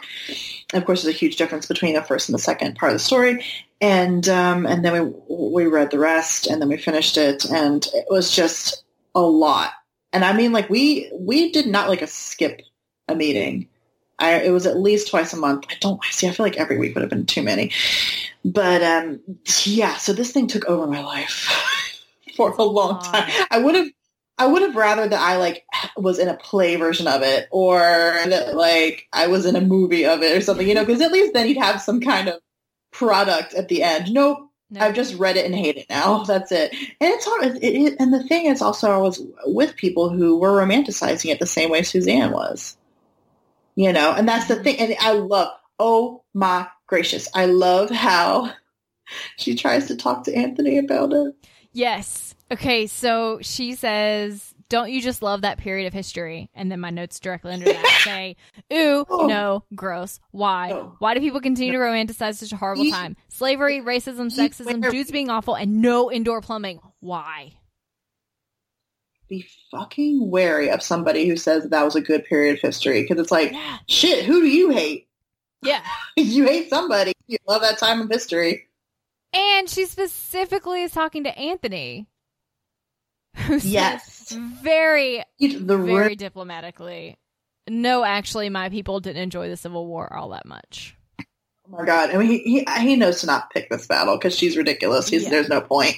And 0.72 0.82
of 0.82 0.86
course, 0.86 1.04
there's 1.04 1.14
a 1.14 1.18
huge 1.18 1.36
difference 1.36 1.66
between 1.66 1.94
the 1.94 2.02
first 2.02 2.30
and 2.30 2.34
the 2.34 2.42
second 2.42 2.76
part 2.76 2.94
of 2.94 2.96
the 2.96 3.04
story. 3.04 3.44
And 3.82 4.28
um, 4.30 4.66
and 4.66 4.84
then 4.86 5.14
we 5.28 5.36
we 5.36 5.66
read 5.68 5.92
the 5.92 6.00
rest, 6.00 6.48
and 6.48 6.62
then 6.62 6.70
we 6.70 6.78
finished 6.78 7.18
it, 7.18 7.44
and 7.46 7.86
it 7.94 8.06
was 8.10 8.34
just 8.34 8.83
a 9.16 9.22
lot. 9.22 9.72
And 10.12 10.24
I 10.24 10.34
mean, 10.34 10.52
like 10.52 10.70
we 10.70 11.12
we 11.14 11.52
did 11.52 11.68
not 11.68 11.90
like 11.90 12.02
a 12.02 12.08
skip 12.08 12.62
a 13.08 13.16
meeting. 13.16 13.68
I, 14.20 14.42
it 14.42 14.52
was 14.52 14.66
at 14.66 14.78
least 14.78 15.10
twice 15.10 15.34
a 15.34 15.38
month. 15.38 15.66
I 15.70 15.76
don't 15.82 16.04
see. 16.06 16.28
I 16.28 16.32
feel 16.32 16.46
like 16.46 16.58
every 16.58 16.78
week 16.78 16.96
would 16.96 17.02
have 17.02 17.10
been 17.10 17.26
too 17.26 17.42
many. 17.42 17.72
But 18.46 18.84
um, 18.84 19.20
yeah, 19.64 19.96
so 19.96 20.14
this 20.14 20.32
thing 20.32 20.48
took 20.48 20.66
over 20.66 20.88
my 20.88 21.04
life 21.04 21.50
for 22.38 22.52
a 22.52 22.64
long 22.64 23.02
time. 23.02 23.30
I 23.50 23.60
would 23.60 23.76
have, 23.76 23.88
I 24.38 24.48
would 24.48 24.62
have 24.62 24.76
rather 24.76 25.08
that 25.08 25.20
I 25.20 25.38
like 25.38 25.66
was 25.98 26.20
in 26.20 26.28
a 26.28 26.38
play 26.38 26.76
version 26.76 27.08
of 27.08 27.22
it, 27.22 27.48
or 27.52 27.80
that 27.82 28.56
like 28.56 29.08
I 29.12 29.28
was 29.28 29.46
in 29.46 29.56
a 29.56 29.62
movie 29.62 30.06
of 30.06 30.22
it 30.22 30.38
or 30.38 30.42
something. 30.42 30.68
You 30.68 30.76
know, 30.76 30.86
because 30.86 31.02
at 31.02 31.12
least 31.12 31.34
then 31.34 31.48
you'd 31.48 31.58
have 31.58 31.82
some 31.82 32.00
kind 32.00 32.30
of 32.30 32.40
product 32.92 33.54
at 33.56 33.68
the 33.68 33.84
end. 33.84 34.14
Nope, 34.14 34.50
No. 34.74 34.80
I've 34.80 34.96
just 34.96 35.16
read 35.20 35.38
it 35.38 35.46
and 35.46 35.54
hate 35.54 35.78
it 35.78 35.86
now. 35.90 36.24
That's 36.28 36.52
it. 36.52 36.74
And 36.74 37.14
it's 37.14 37.26
hard. 37.26 37.58
It, 37.58 37.64
it, 37.64 37.96
and 38.00 38.12
the 38.12 38.24
thing 38.24 38.48
is 38.48 38.62
also 38.62 38.92
I 38.92 38.98
was 38.98 39.22
with 39.46 39.76
people 39.76 40.10
who 40.10 40.40
were 40.40 40.52
romanticizing 40.52 41.32
it 41.32 41.40
the 41.40 41.46
same 41.46 41.70
way 41.70 41.84
Suzanne 41.84 42.32
was. 42.32 42.76
You 43.76 43.94
know, 43.94 44.12
and 44.12 44.28
that's 44.28 44.48
the 44.48 44.56
thing. 44.56 44.78
And 44.80 44.96
I 45.00 45.14
love, 45.14 45.50
oh 45.80 46.24
my 46.34 46.68
gracious, 46.88 47.28
I 47.34 47.46
love 47.46 47.90
how 47.90 48.52
she 49.38 49.56
tries 49.56 49.88
to 49.88 49.96
talk 49.96 50.24
to 50.24 50.36
Anthony 50.36 50.80
about 50.80 51.14
it. 51.14 51.36
Yes. 51.72 52.36
Okay, 52.52 52.86
so 52.86 53.40
she 53.42 53.74
says, 53.74 54.53
Don't 54.74 54.90
you 54.90 55.04
just 55.04 55.22
love 55.22 55.42
that 55.42 55.60
period 55.60 55.86
of 55.86 55.94
history? 55.94 56.50
And 56.56 56.72
then 56.72 56.80
my 56.80 56.90
notes 56.90 57.20
directly 57.20 57.54
under 57.54 57.66
that 57.66 58.02
say, 58.04 58.36
Ooh, 58.74 59.06
Oh. 59.08 59.28
no, 59.28 59.64
gross. 59.76 60.20
Why? 60.32 60.70
No. 60.70 60.96
Why 60.98 61.14
do 61.14 61.20
people 61.20 61.42
continue 61.42 61.74
to 61.74 61.78
romanticize 61.78 62.38
such 62.38 62.52
a 62.54 62.56
horrible 62.58 62.90
time? 62.90 63.16
Slavery, 63.28 63.82
racism, 63.82 64.36
sexism, 64.36 64.90
dudes 64.90 65.12
being 65.12 65.30
awful, 65.30 65.54
and 65.54 65.84
no 65.84 66.12
indoor 66.12 66.42
plumbing. 66.42 66.80
Why? 67.02 67.54
Be 69.28 69.46
fucking 69.70 70.32
wary 70.32 70.72
of 70.72 70.82
somebody 70.82 71.28
who 71.28 71.38
says 71.38 71.70
that 71.70 71.84
was 71.86 71.96
a 71.96 72.02
good 72.02 72.26
period 72.26 72.56
of 72.56 72.62
history 72.62 73.04
because 73.04 73.20
it's 73.20 73.32
like, 73.32 73.52
Yeah. 73.52 73.78
shit, 73.88 74.26
who 74.26 74.42
do 74.42 74.48
you 74.48 74.72
hate? 74.72 75.08
Yeah. 75.62 75.84
you 76.18 76.46
hate 76.46 76.72
somebody. 76.72 77.14
You 77.28 77.38
love 77.48 77.62
that 77.62 77.78
time 77.78 78.02
of 78.02 78.10
history. 78.10 78.70
And 79.34 79.70
she 79.70 79.86
specifically 79.86 80.82
is 80.82 80.92
talking 80.94 81.26
to 81.26 81.38
Anthony. 81.38 82.08
Who 83.48 83.58
Yes. 83.58 84.32
very, 84.62 85.24
The 85.40 85.78
very 85.78 86.16
diplomatically. 86.16 87.18
No, 87.70 88.04
actually, 88.04 88.50
my 88.50 88.70
people 88.70 89.00
didn't 89.00 89.22
enjoy 89.24 89.50
the 89.50 89.58
Civil 89.58 89.88
War 89.88 90.14
all 90.14 90.30
that 90.30 90.46
much. 90.46 90.96
oh 91.20 91.24
my 91.70 91.86
god. 91.86 92.12
I 92.12 92.18
mean, 92.18 92.28
he, 92.28 92.40
he, 92.66 92.82
he 92.82 92.96
knows 92.96 93.22
to 93.22 93.28
not 93.28 93.50
pick 93.52 93.70
this 93.70 93.88
battle 93.88 94.18
because 94.18 94.38
she's 94.38 94.58
ridiculous. 94.58 95.08
He's, 95.08 95.24
Yeah. 95.24 95.30
There's 95.30 95.50
no 95.50 95.62
point. 95.62 95.96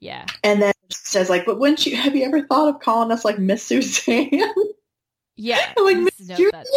Yeah. 0.00 0.24
And 0.42 0.62
then 0.62 0.72
says 0.90 1.28
like, 1.28 1.44
but 1.44 1.58
wouldn't 1.60 1.84
you, 1.86 1.94
have 1.96 2.16
you 2.16 2.24
ever 2.24 2.42
thought 2.46 2.74
of 2.74 2.80
calling 2.80 3.10
us 3.12 3.24
like 3.24 3.38
Miss 3.38 3.62
Suzanne? 3.62 4.30
Yeah. 5.36 5.72
Like, 5.78 5.96
Miss 5.98 6.16
that's 6.52 6.70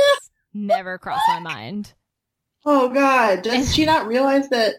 never 0.53 0.97
crossed 0.97 1.21
my 1.27 1.39
mind. 1.39 1.93
oh 2.65 2.89
god. 2.89 3.41
Does 3.41 3.73
she 3.75 3.85
not 3.85 4.07
realize 4.07 4.47
that 4.49 4.75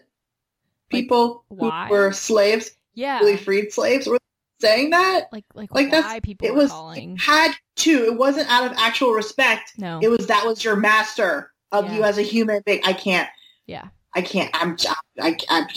people 0.89 1.43
why? 1.49 1.85
who 1.87 1.93
were 1.93 2.11
slaves, 2.11 2.71
Yeah. 2.95 3.19
really 3.19 3.37
freed 3.37 3.71
slaves, 3.71 4.07
were 4.07 4.17
saying 4.59 4.91
that? 4.91 5.25
like, 5.31 5.45
like, 5.53 5.73
Like, 5.73 5.91
why 5.91 6.01
that's- 6.01 6.19
people 6.23 6.47
It 6.47 6.51
were 6.51 6.57
was 6.63 6.71
calling. 6.71 7.13
it 7.13 7.21
had 7.21 7.53
to. 7.77 8.05
It 8.05 8.17
wasn't 8.17 8.49
out 8.49 8.69
of 8.71 8.77
actual 8.77 9.11
respect. 9.11 9.73
No. 9.77 9.99
It 10.01 10.07
was 10.09 10.27
that 10.27 10.45
was 10.45 10.63
your 10.63 10.75
master 10.75 11.51
of 11.71 11.85
Yeah. 11.85 11.95
you 11.95 12.03
as 12.03 12.17
a 12.17 12.21
human 12.21 12.61
being. 12.65 12.81
I 12.85 12.93
can't. 12.93 13.29
Yeah. 13.65 13.87
I 14.13 14.21
can't. 14.21 14.49
I'm. 14.53 14.77
I. 15.19 15.37
I'm. 15.49 15.67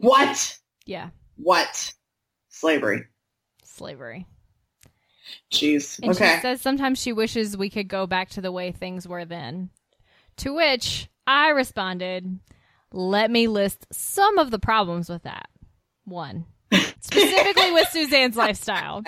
What? 0.00 0.58
yeah. 0.86 1.10
What? 1.36 1.94
Slavery. 2.48 3.06
Slavery. 3.64 4.26
Jeez. 5.50 5.98
And 6.02 6.12
okay. 6.12 6.36
she 6.36 6.40
says 6.42 6.60
sometimes 6.60 7.00
she 7.00 7.12
wishes 7.12 7.56
we 7.56 7.70
could 7.70 7.88
go 7.88 8.06
back 8.06 8.30
to 8.30 8.40
the 8.40 8.52
way 8.52 8.72
things 8.72 9.06
were 9.08 9.24
then. 9.24 9.70
To 10.38 10.54
which 10.54 11.08
I 11.26 11.48
responded, 11.48 12.38
let 12.92 13.30
me 13.30 13.46
list 13.48 13.86
some 13.92 14.38
of 14.38 14.50
the 14.50 14.58
problems 14.58 15.08
with 15.08 15.22
that. 15.24 15.48
One, 16.04 16.46
specifically 17.12 17.72
with 17.72 17.88
Suzanne's 17.92 18.36
lifestyle. 18.36 19.02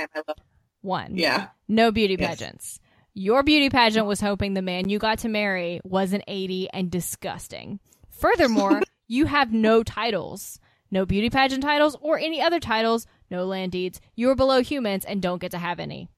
One, 0.81 1.17
yeah. 1.17 1.49
no 1.69 1.91
beauty 1.93 2.17
Yes. 2.19 2.31
pageants. 2.41 2.81
Your 3.15 3.43
beauty 3.43 3.69
pageant 3.71 4.07
was 4.07 4.21
hoping 4.21 4.55
the 4.55 4.63
man 4.63 4.89
you 4.89 4.99
got 4.99 5.19
to 5.21 5.29
marry 5.29 5.81
wasn't 5.85 6.25
80 6.27 6.69
and 6.73 6.91
disgusting. 6.91 7.79
Furthermore, 8.11 8.81
you 9.09 9.27
have 9.27 9.53
no 9.53 9.83
titles. 9.83 10.59
No 10.91 11.05
beauty 11.07 11.31
pageant 11.31 11.63
titles 11.63 11.97
or 12.01 12.19
any 12.19 12.41
other 12.43 12.59
titles, 12.61 13.07
no 13.31 13.45
land 13.45 13.73
deeds. 13.73 14.01
You 14.15 14.31
are 14.31 14.35
below 14.35 14.63
humans 14.63 15.05
and 15.05 15.23
don't 15.23 15.41
get 15.41 15.51
to 15.53 15.59
have 15.59 15.79
any. 15.81 16.09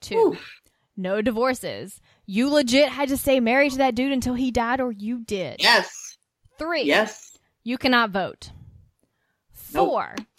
Two, 0.00 0.16
Oof. 0.34 0.60
no 0.96 1.20
divorces. 1.22 2.00
You 2.26 2.48
legit 2.48 2.88
had 2.88 3.08
to 3.08 3.16
stay 3.16 3.38
married 3.40 3.72
to 3.72 3.78
that 3.78 3.94
dude 3.94 4.12
until 4.12 4.34
he 4.34 4.50
died 4.50 4.80
or 4.80 4.92
you 4.92 5.20
did. 5.20 5.56
Yes. 5.60 6.16
Three, 6.58 6.82
Yes. 6.84 7.36
you 7.64 7.76
cannot 7.78 8.10
vote. 8.10 8.50
Nope. 9.72 9.90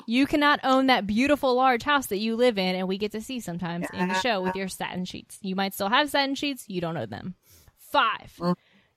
You 0.07 0.25
cannot 0.27 0.59
own 0.63 0.87
that 0.87 1.07
beautiful 1.07 1.55
large 1.55 1.83
house 1.83 2.07
that 2.07 2.17
you 2.19 2.35
live 2.35 2.57
in 2.57 2.75
and 2.75 2.87
we 2.87 2.97
get 2.97 3.11
to 3.13 3.21
see 3.21 3.39
sometimes 3.39 3.87
in 3.93 4.07
the 4.07 4.19
show 4.21 4.41
with 4.41 4.55
your 4.55 4.67
satin 4.67 5.05
sheets. 5.05 5.39
You 5.41 5.55
might 5.55 5.73
still 5.73 5.89
have 5.89 6.09
satin 6.09 6.35
sheets, 6.35 6.65
you 6.67 6.81
don't 6.81 6.97
own 6.97 7.09
them. 7.09 7.35
Five, 7.77 8.33
Mm. 8.39 8.55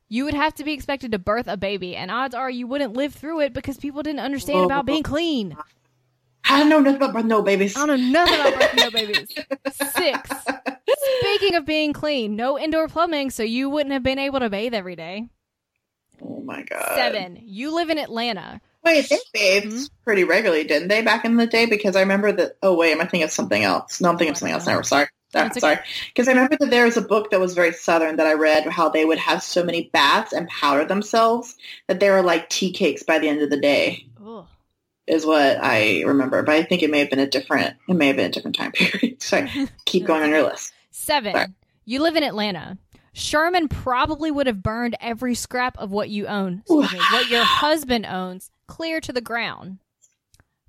you 0.08 0.24
would 0.24 0.34
have 0.34 0.54
to 0.54 0.64
be 0.64 0.72
expected 0.72 1.12
to 1.12 1.18
birth 1.18 1.46
a 1.48 1.56
baby, 1.56 1.94
and 1.96 2.10
odds 2.10 2.34
are 2.34 2.50
you 2.50 2.66
wouldn't 2.66 2.94
live 2.94 3.14
through 3.14 3.40
it 3.40 3.52
because 3.52 3.76
people 3.78 4.02
didn't 4.02 4.20
understand 4.20 4.64
about 4.64 4.86
being 4.86 5.02
clean. 5.02 5.56
I 6.50 6.58
don't 6.60 6.68
know 6.68 6.80
nothing 6.80 7.02
about 7.10 7.24
no 7.26 7.42
babies. 7.42 7.76
I 7.76 7.86
don't 7.86 8.10
know 8.10 8.24
nothing 8.24 8.40
about 8.40 8.60
birthing 8.60 8.76
no 8.78 8.90
babies. 8.90 9.28
Six, 9.96 10.30
speaking 11.20 11.54
of 11.56 11.64
being 11.66 11.92
clean, 11.92 12.36
no 12.36 12.58
indoor 12.58 12.88
plumbing, 12.88 13.30
so 13.30 13.42
you 13.42 13.68
wouldn't 13.70 13.92
have 13.92 14.02
been 14.02 14.18
able 14.18 14.40
to 14.40 14.48
bathe 14.50 14.74
every 14.74 14.96
day. 14.96 15.28
Oh 16.22 16.40
my 16.42 16.62
god. 16.62 16.92
Seven, 16.96 17.38
you 17.42 17.74
live 17.74 17.90
in 17.90 17.98
Atlanta. 17.98 18.60
Wait, 18.88 19.08
they 19.08 19.18
bathed 19.32 19.72
Hmm? 19.72 19.82
pretty 20.04 20.24
regularly, 20.24 20.64
didn't 20.64 20.88
they, 20.88 21.02
back 21.02 21.24
in 21.24 21.36
the 21.36 21.46
day? 21.46 21.66
Because 21.66 21.96
I 21.96 22.00
remember 22.00 22.32
that. 22.32 22.56
Oh 22.62 22.74
wait, 22.76 22.92
am 22.92 23.00
I 23.00 23.04
thinking 23.04 23.22
of 23.24 23.30
something 23.30 23.62
else? 23.62 24.00
No, 24.00 24.08
I'm 24.10 24.18
thinking 24.18 24.32
of 24.32 24.38
something 24.38 24.54
else. 24.54 24.66
Never. 24.66 24.82
Sorry. 24.82 25.06
That's 25.32 25.58
okay. 25.58 25.60
Sorry. 25.60 25.78
Because 26.08 26.26
I 26.26 26.32
remember 26.32 26.56
that 26.60 26.70
there 26.70 26.86
was 26.86 26.96
a 26.96 27.02
book 27.02 27.30
that 27.30 27.40
was 27.40 27.52
very 27.54 27.72
southern 27.72 28.16
that 28.16 28.26
I 28.26 28.32
read 28.32 28.66
how 28.66 28.88
they 28.88 29.04
would 29.04 29.18
have 29.18 29.42
so 29.42 29.62
many 29.62 29.90
baths 29.92 30.32
and 30.32 30.48
powder 30.48 30.86
themselves 30.86 31.54
that 31.86 32.00
they 32.00 32.08
were 32.10 32.22
like 32.22 32.48
tea 32.48 32.72
cakes 32.72 33.02
by 33.02 33.18
the 33.18 33.28
end 33.28 33.42
of 33.42 33.50
the 33.50 33.60
day. 33.60 34.06
Ugh. 34.26 34.46
Is 35.06 35.26
what 35.26 35.58
I 35.62 36.02
remember, 36.06 36.42
but 36.42 36.54
I 36.54 36.62
think 36.62 36.82
it 36.82 36.90
may 36.90 37.00
have 37.00 37.10
been 37.10 37.18
a 37.18 37.26
different. 37.28 37.76
It 37.88 37.94
may 37.94 38.06
have 38.08 38.16
been 38.16 38.26
a 38.26 38.32
different 38.32 38.56
time 38.56 38.72
period. 38.74 39.22
Sorry. 39.22 39.50
Keep 39.84 40.06
going 40.06 40.22
on 40.22 40.30
your 40.30 40.42
list. 40.44 40.72
Seven, 40.90 41.32
Sorry. 41.34 41.46
you 41.84 42.00
live 42.00 42.16
in 42.16 42.22
Atlanta. 42.24 42.78
Sherman 43.12 43.68
probably 43.68 44.30
would 44.30 44.46
have 44.46 44.62
burned 44.62 44.96
every 45.00 45.34
scrap 45.34 45.76
of 45.78 45.90
what 45.90 46.08
you 46.08 46.26
own, 46.26 46.62
me, 46.68 46.76
what 46.76 47.28
your 47.28 47.42
husband 47.44 48.06
owns, 48.06 48.50
clear 48.68 49.00
to 49.00 49.12
the 49.12 49.20
ground. 49.20 49.78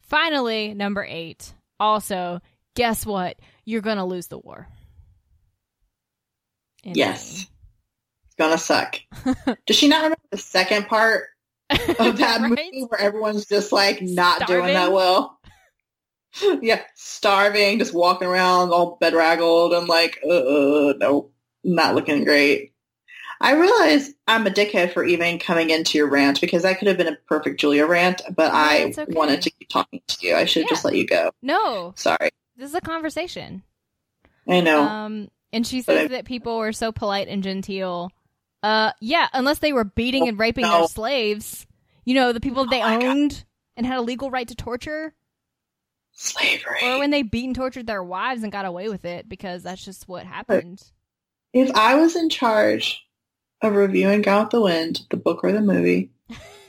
Finally, 0.01 0.73
number 0.73 1.05
eight. 1.07 1.53
Also, 1.79 2.41
guess 2.75 3.05
what? 3.05 3.37
You're 3.65 3.81
going 3.81 3.97
to 3.97 4.03
lose 4.05 4.27
the 4.27 4.39
war. 4.39 4.67
Insane. 6.83 6.95
Yes. 6.95 7.47
It's 8.25 8.35
gonna 8.37 8.57
suck. 8.57 8.95
Does 9.67 9.75
she 9.75 9.87
not 9.89 9.97
remember 9.97 10.17
the 10.31 10.37
second 10.37 10.87
part 10.87 11.25
of 11.69 12.17
that 12.17 12.39
Right? 12.41 12.49
movie 12.49 12.85
where 12.87 13.01
everyone's 13.01 13.45
just 13.45 13.71
like 13.73 14.01
not 14.01 14.47
doing 14.47 14.67
that 14.67 14.93
well. 14.93 15.37
yeah, 16.61 16.81
starving, 16.95 17.79
just 17.79 17.93
walking 17.93 18.27
around 18.29 18.69
all 18.71 18.97
bedraggled 19.01 19.73
and 19.73 19.87
like, 19.89 20.19
uh, 20.23 20.93
nope, 20.99 21.33
not 21.65 21.95
looking 21.95 22.23
great. 22.23 22.71
I 23.41 23.53
realize 23.53 24.11
I'm 24.27 24.45
a 24.45 24.49
dickhead 24.49 24.93
for 24.93 25.03
even 25.03 25.39
coming 25.39 25.69
into 25.69 25.97
your 25.97 26.09
rant 26.09 26.41
because 26.41 26.63
that 26.63 26.77
could 26.77 26.87
have 26.89 26.97
been 26.97 27.07
a 27.07 27.15
perfect 27.27 27.59
Julia 27.59 27.85
rant, 27.85 28.21
but 28.35 28.51
I 28.53 28.85
okay. 28.97 29.05
wanted 29.09 29.41
to 29.43 29.49
keep 29.51 29.69
talking 29.69 30.01
to 30.07 30.27
you. 30.27 30.35
I 30.35 30.45
should 30.45 30.63
have 30.63 30.69
just 30.69 30.83
let 30.83 30.95
you 30.95 31.07
go. 31.07 31.31
No, 31.41 31.93
Sorry. 31.95 32.31
this 32.57 32.69
is 32.69 32.75
a 32.75 32.81
conversation. 32.81 33.63
I 34.47 34.59
know. 34.59 34.81
Um, 34.83 35.29
and 35.53 35.65
she 35.65 35.81
says 35.81 36.05
I- 36.05 36.15
that 36.15 36.25
people 36.25 36.57
were 36.57 36.73
so 36.73 36.91
polite 36.91 37.27
and 37.29 37.41
genteel. 37.41 38.11
Uh, 38.61 38.91
yeah, 38.99 39.29
unless 39.31 39.59
they 39.59 39.71
were 39.71 39.85
beating 39.85 40.27
and 40.27 40.37
raping 40.37 40.63
no. 40.63 40.79
their 40.79 40.87
slaves. 40.87 41.65
You 42.03 42.15
know, 42.15 42.33
the 42.33 42.41
people 42.41 42.65
that 42.65 42.71
they 42.71 42.81
Oh 42.81 42.87
my 42.87 42.97
God. 42.97 43.05
owned 43.05 43.45
and 43.77 43.85
had 43.85 43.99
a 43.99 44.01
legal 44.01 44.29
right 44.29 44.47
to 44.49 44.55
torture, 44.55 45.13
Slavery. 46.11 46.79
or 46.83 46.99
when 46.99 47.11
they 47.11 47.21
beat 47.23 47.45
and 47.45 47.55
tortured 47.55 47.87
their 47.87 48.03
wives 48.03 48.43
and 48.43 48.51
got 48.51 48.65
away 48.65 48.89
with 48.89 49.05
it 49.05 49.29
because 49.29 49.63
that's 49.63 49.83
just 49.85 50.07
what 50.09 50.25
happened. 50.25 50.81
If 51.53 51.73
I 51.75 51.95
was 51.95 52.15
in 52.17 52.29
charge 52.29 53.01
of 53.61 53.73
reviewing 53.75 54.21
Gone 54.21 54.43
with 54.43 54.51
the 54.51 54.61
Wind, 54.61 55.01
the 55.09 55.17
book 55.17 55.43
or 55.43 55.51
the 55.51 55.61
movie, 55.61 56.11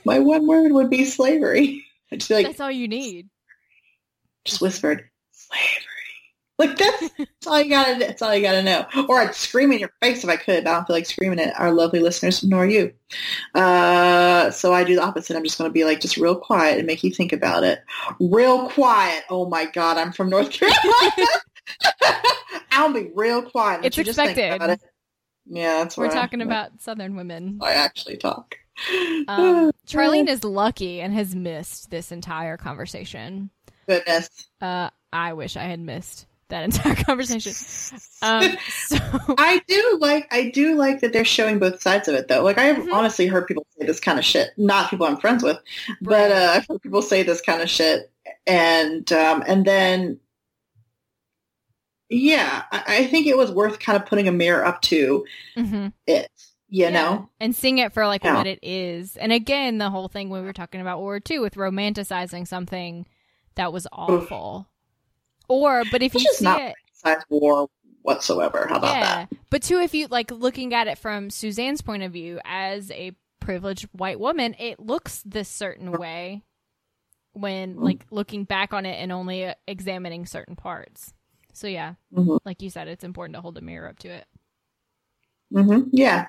my 0.05 0.19
one 0.19 0.47
word 0.47 0.71
would 0.71 0.89
be 0.89 1.05
slavery. 1.05 1.85
I'd 2.11 2.29
like, 2.29 2.45
that's 2.45 2.59
all 2.59 2.71
you 2.71 2.87
need. 2.87 3.29
just 4.43 4.59
whispered, 4.61 5.09
slavery. 5.31 5.87
Like 6.57 6.77
that's, 6.77 7.09
that's 7.17 7.31
all 7.47 7.59
you 7.59 7.69
gotta. 7.69 7.97
That's 7.97 8.21
all 8.21 8.35
you 8.35 8.41
gotta 8.43 8.61
know. 8.61 8.85
Or 9.07 9.19
I'd 9.19 9.33
scream 9.33 9.71
in 9.71 9.79
your 9.79 9.91
face 10.01 10.23
if 10.23 10.29
I 10.29 10.35
could. 10.35 10.63
But 10.63 10.69
I 10.69 10.73
don't 10.75 10.85
feel 10.85 10.95
like 10.95 11.05
screaming 11.07 11.39
at 11.39 11.59
our 11.59 11.71
lovely 11.71 11.99
listeners, 12.01 12.43
nor 12.43 12.67
you. 12.67 12.93
Uh, 13.55 14.51
so 14.51 14.71
I 14.73 14.83
do 14.83 14.95
the 14.95 15.01
opposite. 15.01 15.35
I'm 15.35 15.43
just 15.43 15.57
gonna 15.57 15.71
be 15.71 15.85
like 15.85 16.01
just 16.01 16.17
real 16.17 16.35
quiet 16.35 16.77
and 16.77 16.85
make 16.85 17.03
you 17.03 17.09
think 17.11 17.33
about 17.33 17.63
it. 17.63 17.79
Real 18.19 18.69
quiet. 18.69 19.23
Oh 19.29 19.49
my 19.49 19.65
god, 19.65 19.97
I'm 19.97 20.11
from 20.11 20.29
North 20.29 20.51
Carolina. 20.51 21.27
I'll 22.71 22.93
be 22.93 23.09
real 23.15 23.41
quiet. 23.41 23.85
It's 23.85 23.97
let 23.97 24.05
just 24.05 24.17
think 24.17 24.31
expected. 24.31 24.55
about 24.55 24.69
it. 24.71 24.81
Yeah, 25.45 25.79
that's 25.83 25.97
We're 25.97 26.07
what 26.07 26.15
I- 26.15 26.21
talking 26.21 26.41
about 26.41 26.81
Southern 26.81 27.15
women. 27.15 27.59
I 27.61 27.73
actually 27.73 28.17
talk. 28.17 28.55
Um, 29.27 29.71
Charlene 29.87 30.27
is 30.29 30.43
lucky 30.43 31.01
and 31.01 31.13
has 31.13 31.35
missed 31.35 31.89
this 31.89 32.11
entire 32.11 32.57
conversation. 32.57 33.49
Goodness. 33.87 34.29
Uh, 34.61 34.89
I 35.11 35.33
wish 35.33 35.57
I 35.57 35.63
had 35.63 35.79
missed 35.79 36.25
that 36.49 36.63
entire 36.65 36.95
conversation. 36.95 37.53
Um, 38.23 38.55
so 38.69 38.97
I 39.39 39.63
do 39.67 39.97
like 39.99 40.27
I 40.31 40.51
do 40.51 40.75
like 40.75 41.01
that 41.01 41.11
they're 41.11 41.25
showing 41.25 41.57
both 41.57 41.81
sides 41.81 42.07
of 42.07 42.13
it 42.13 42.27
though. 42.27 42.43
Like 42.43 42.59
I've 42.59 42.75
Mhm. 42.77 42.93
honestly 42.93 43.25
heard 43.25 43.47
people 43.47 43.65
say 43.79 43.87
this 43.87 43.99
kind 43.99 44.19
of 44.19 44.25
shit. 44.25 44.49
Not 44.57 44.91
people 44.91 45.07
I'm 45.07 45.17
friends 45.17 45.41
with, 45.43 45.57
but 46.03 46.31
uh, 46.31 46.51
I've 46.53 46.67
heard 46.67 46.83
people 46.83 47.01
say 47.01 47.23
this 47.23 47.41
kind 47.41 47.63
of 47.63 47.69
shit, 47.69 48.11
and 48.45 49.11
um, 49.11 49.43
and 49.47 49.65
then 49.65 50.19
yeah, 52.11 52.63
I, 52.71 52.83
I 52.87 53.07
think 53.07 53.25
it 53.27 53.37
was 53.37 53.51
worth 53.51 53.79
kind 53.79 53.95
of 53.95 54.05
putting 54.05 54.27
a 54.27 54.31
mirror 54.31 54.65
up 54.65 54.81
to 54.83 55.25
Mhm. 55.57 55.93
it. 56.05 56.29
You 56.73 56.85
Yeah. 56.85 56.89
know, 56.91 57.29
and 57.39 57.53
seeing 57.55 57.79
it 57.79 57.91
for 57.93 58.05
like 58.07 58.23
Yeah. 58.23 58.35
what 58.37 58.47
it 58.47 58.59
is. 58.61 59.17
And 59.17 59.31
again, 59.33 59.77
the 59.77 59.89
whole 59.89 60.07
thing 60.07 60.29
when 60.29 60.41
we 60.41 60.45
were 60.47 60.53
talking 60.53 60.79
about 60.81 60.99
World 61.01 61.23
War 61.29 61.35
II 61.37 61.39
with 61.39 61.55
romanticizing 61.55 62.47
something 62.47 63.05
that 63.55 63.73
was 63.73 63.87
awful. 63.91 64.67
Or, 65.49 65.83
but 65.91 66.01
if 66.01 66.13
Which 66.13 66.23
you 66.23 66.33
see 66.33 66.45
not 66.45 66.61
it, 66.61 66.75
war 67.29 67.67
whatsoever. 68.03 68.67
How 68.69 68.77
about 68.77 68.95
yeah. 68.95 69.25
that? 69.25 69.29
But 69.49 69.63
too, 69.63 69.79
if 69.79 69.93
you 69.93 70.07
like 70.07 70.31
looking 70.31 70.73
at 70.73 70.87
it 70.87 70.97
from 70.97 71.29
Suzanne's 71.29 71.81
point 71.81 72.03
of 72.03 72.13
view 72.13 72.39
as 72.45 72.89
a 72.91 73.11
privileged 73.41 73.89
white 73.91 74.19
woman, 74.19 74.55
it 74.57 74.79
looks 74.79 75.21
this 75.25 75.49
certain 75.49 75.91
way 75.91 76.43
when 77.33 77.75
Mm. 77.75 77.83
like 77.83 78.05
looking 78.11 78.45
back 78.45 78.71
on 78.73 78.85
it 78.85 78.93
and 79.01 79.11
only 79.11 79.53
examining 79.67 80.25
certain 80.25 80.55
parts. 80.55 81.13
So 81.53 81.67
yeah, 81.67 81.95
Mhm. 82.13 82.39
like 82.45 82.61
you 82.61 82.69
said, 82.69 82.87
it's 82.87 83.03
important 83.03 83.35
to 83.35 83.41
hold 83.41 83.57
a 83.57 83.61
mirror 83.61 83.87
up 83.89 83.99
to 83.99 84.09
it. 84.09 84.25
hmm 85.51 85.81
Yeah, 85.91 86.27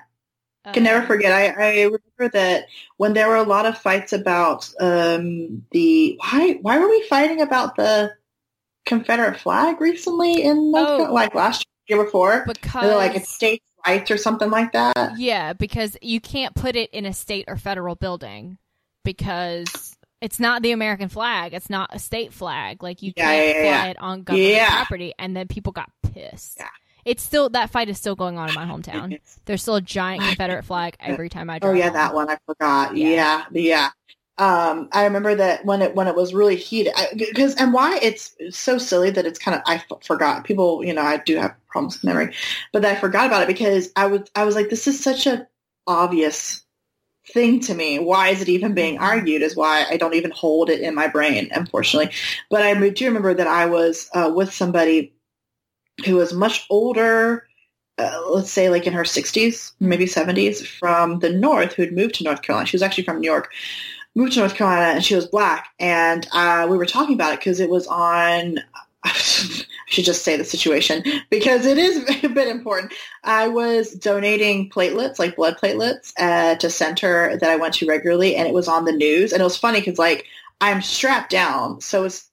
I 0.65 0.73
can 0.73 0.83
never 0.83 1.01
Um, 1.01 1.07
forget. 1.07 1.31
I, 1.31 1.47
I 1.47 1.83
remember 1.83 2.29
that 2.33 2.67
when 2.97 3.13
there 3.13 3.29
were 3.29 3.37
a 3.37 3.43
lot 3.43 3.65
of 3.65 3.77
fights 3.77 4.13
about 4.13 4.69
um, 4.79 5.65
the 5.71 6.17
why 6.19 6.57
why 6.61 6.77
were 6.79 6.89
we 6.89 7.03
fighting 7.03 7.41
about 7.41 7.75
the 7.75 8.13
Confederate 8.85 9.39
flag 9.39 9.79
recently 9.79 10.43
in 10.43 10.71
North 10.71 10.89
Oh. 10.89 10.97
Carolina, 10.97 11.13
like 11.13 11.35
last 11.35 11.65
year, 11.87 11.97
year 11.97 12.05
before? 12.05 12.45
because 12.45 12.81
They're 12.81 12.97
like 12.97 13.15
it's 13.15 13.29
states' 13.29 13.65
rights 13.87 14.11
or 14.11 14.17
something 14.17 14.49
like 14.49 14.73
that. 14.73 15.17
Yeah, 15.17 15.53
because 15.53 15.97
you 16.01 16.19
can't 16.19 16.55
put 16.55 16.75
it 16.75 16.89
in 16.91 17.05
a 17.05 17.13
state 17.13 17.45
or 17.47 17.55
federal 17.55 17.95
building 17.95 18.57
because 19.05 19.95
it's 20.23 20.39
not 20.39 20.61
the 20.61 20.71
American 20.71 21.09
flag. 21.09 21.53
It's 21.53 21.69
not 21.69 21.89
a 21.93 21.99
state 21.99 22.31
flag. 22.33 22.81
Like 22.81 23.01
you 23.01 23.11
Yeah, 23.15 23.25
can't 23.25 23.47
yeah, 23.47 23.53
fly 23.53 23.63
yeah. 23.63 23.85
it 23.87 23.97
on 23.99 24.23
government 24.23 24.69
property. 24.69 25.13
And 25.19 25.35
then 25.35 25.47
people 25.49 25.73
got 25.73 25.89
pissed. 26.13 26.61
It's 27.03 27.21
still 27.21 27.49
that 27.49 27.69
fight 27.69 27.89
is 27.89 27.97
still 27.97 28.15
going 28.15 28.37
on 28.37 28.47
in 28.47 28.55
my 28.55 28.65
hometown. 28.65 29.19
There's 29.45 29.61
still 29.61 29.75
a 29.75 29.81
giant 29.81 30.23
Confederate 30.27 30.63
flag 30.63 30.95
every 31.01 31.27
time 31.27 31.49
I 31.49 31.59
drive. 31.59 31.71
Oh 31.71 31.77
yeah, 31.77 31.85
home. 31.85 31.93
that 31.93 32.13
one 32.15 32.29
I 32.29 32.37
forgot. 32.45 32.95
Yeah. 32.95 33.43
Yeah, 33.51 33.61
yeah. 33.61 33.89
Um, 34.37 34.89
I 34.93 35.03
remember 35.03 35.35
that 35.35 35.63
when 35.65 35.81
it 35.81 35.93
when 35.93 36.07
it 36.07 36.15
was 36.15 36.33
really 36.33 36.55
heated 36.55 36.93
because 37.15 37.53
and 37.55 37.71
why 37.73 37.99
it's 38.01 38.33
so 38.49 38.77
silly 38.79 39.11
that 39.11 39.25
it's 39.25 39.37
kind 39.37 39.55
of 39.55 39.61
I 39.67 39.75
f- 39.75 40.03
forgot 40.03 40.43
people 40.45 40.83
you 40.83 40.93
know 40.93 41.03
I 41.03 41.17
do 41.17 41.35
have 41.37 41.53
problems 41.67 41.95
with 41.97 42.05
memory, 42.05 42.33
but 42.71 42.83
I 42.85 42.95
forgot 42.95 43.27
about 43.27 43.43
it 43.43 43.47
because 43.47 43.91
I 43.95 44.07
was 44.07 44.21
I 44.35 44.45
was 44.45 44.55
like 44.55 44.69
this 44.69 44.87
is 44.87 45.03
such 45.03 45.27
a 45.27 45.47
obvious 45.85 46.63
thing 47.31 47.59
to 47.61 47.73
me. 47.73 47.99
Why 47.99 48.29
is 48.29 48.41
it 48.41 48.49
even 48.49 48.73
being 48.73 48.97
argued? 48.97 49.41
Is 49.41 49.55
why 49.55 49.85
I 49.89 49.97
don't 49.97 50.15
even 50.15 50.31
hold 50.31 50.69
it 50.69 50.81
in 50.81 50.95
my 50.95 51.07
brain, 51.07 51.49
unfortunately. 51.51 52.13
But 52.49 52.63
I 52.63 52.89
do 52.89 53.05
remember 53.05 53.33
that 53.33 53.47
I 53.47 53.65
was 53.65 54.09
uh, 54.13 54.31
with 54.35 54.53
somebody 54.53 55.13
who 56.05 56.15
was 56.15 56.33
much 56.33 56.65
older 56.69 57.47
uh, 57.97 58.21
let's 58.29 58.51
say 58.51 58.69
like 58.69 58.87
in 58.87 58.93
her 58.93 59.03
60s, 59.03 59.73
maybe 59.79 60.05
70s, 60.05 60.65
from 60.65 61.19
the 61.19 61.29
north 61.29 61.73
who'd 61.73 61.93
moved 61.93 62.15
to 62.15 62.23
North 62.23 62.41
Carolina. 62.41 62.65
She 62.65 62.75
was 62.75 62.81
actually 62.81 63.03
from 63.03 63.19
New 63.19 63.29
York, 63.29 63.51
moved 64.15 64.33
to 64.33 64.39
North 64.39 64.55
Carolina, 64.55 64.93
and 64.93 65.05
she 65.05 65.15
was 65.15 65.27
black. 65.27 65.67
And 65.79 66.27
uh, 66.31 66.67
we 66.69 66.77
were 66.77 66.85
talking 66.85 67.13
about 67.13 67.33
it 67.33 67.39
because 67.39 67.59
it 67.59 67.69
was 67.69 67.87
on. 67.87 68.59
I 69.83 69.89
should 69.93 70.05
just 70.05 70.23
say 70.23 70.37
the 70.37 70.45
situation 70.45 71.03
because 71.29 71.65
it 71.65 71.77
is 71.77 71.97
a 72.23 72.27
bit 72.27 72.47
important. 72.47 72.93
I 73.23 73.47
was 73.47 73.91
donating 73.91 74.69
platelets, 74.69 75.19
like 75.19 75.35
blood 75.35 75.57
platelets, 75.57 76.13
at 76.17 76.63
a 76.63 76.69
center 76.69 77.37
that 77.37 77.49
I 77.49 77.57
went 77.57 77.75
to 77.75 77.87
regularly, 77.87 78.35
and 78.35 78.47
it 78.47 78.53
was 78.53 78.67
on 78.67 78.85
the 78.85 78.91
news. 78.91 79.33
And 79.33 79.41
it 79.41 79.43
was 79.43 79.57
funny 79.57 79.79
because 79.79 79.99
like 79.99 80.25
I'm 80.61 80.81
strapped 80.81 81.31
down, 81.31 81.81
so 81.81 82.05
it's 82.05 82.29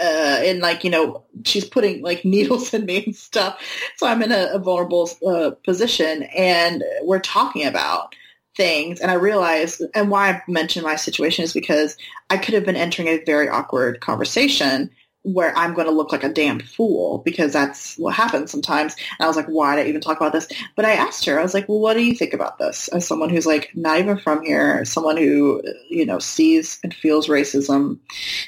uh, 0.00 0.40
and 0.44 0.60
like 0.60 0.84
you 0.84 0.90
know 0.90 1.24
she's 1.44 1.64
putting 1.64 2.02
like 2.02 2.24
needles 2.24 2.74
in 2.74 2.84
me 2.84 3.04
and 3.04 3.16
stuff 3.16 3.60
so 3.96 4.06
i'm 4.06 4.22
in 4.22 4.32
a, 4.32 4.50
a 4.52 4.58
vulnerable 4.58 5.08
uh, 5.26 5.50
position 5.64 6.24
and 6.36 6.82
we're 7.02 7.20
talking 7.20 7.64
about 7.64 8.14
things 8.56 9.00
and 9.00 9.10
i 9.10 9.14
realized 9.14 9.82
and 9.94 10.10
why 10.10 10.30
i 10.30 10.42
mentioned 10.48 10.84
my 10.84 10.96
situation 10.96 11.44
is 11.44 11.52
because 11.52 11.96
i 12.30 12.36
could 12.36 12.54
have 12.54 12.64
been 12.64 12.76
entering 12.76 13.08
a 13.08 13.22
very 13.24 13.48
awkward 13.48 14.00
conversation 14.00 14.90
where 15.24 15.56
i'm 15.56 15.74
going 15.74 15.86
to 15.86 15.92
look 15.92 16.12
like 16.12 16.24
a 16.24 16.32
damn 16.32 16.60
fool 16.60 17.18
because 17.24 17.52
that's 17.52 17.96
what 17.96 18.14
happens 18.14 18.50
sometimes 18.50 18.94
and 19.18 19.24
i 19.24 19.26
was 19.26 19.36
like 19.36 19.46
why 19.46 19.74
did 19.76 19.84
i 19.84 19.88
even 19.88 20.00
talk 20.00 20.16
about 20.16 20.32
this 20.32 20.48
but 20.76 20.84
i 20.84 20.92
asked 20.92 21.24
her 21.24 21.38
i 21.38 21.42
was 21.42 21.54
like 21.54 21.68
well 21.68 21.80
what 21.80 21.94
do 21.94 22.02
you 22.02 22.14
think 22.14 22.32
about 22.32 22.58
this 22.58 22.88
as 22.88 23.06
someone 23.06 23.28
who's 23.28 23.46
like 23.46 23.70
not 23.74 23.98
even 23.98 24.16
from 24.16 24.42
here 24.42 24.84
someone 24.84 25.16
who 25.16 25.62
you 25.88 26.06
know 26.06 26.18
sees 26.18 26.78
and 26.84 26.94
feels 26.94 27.26
racism 27.26 27.98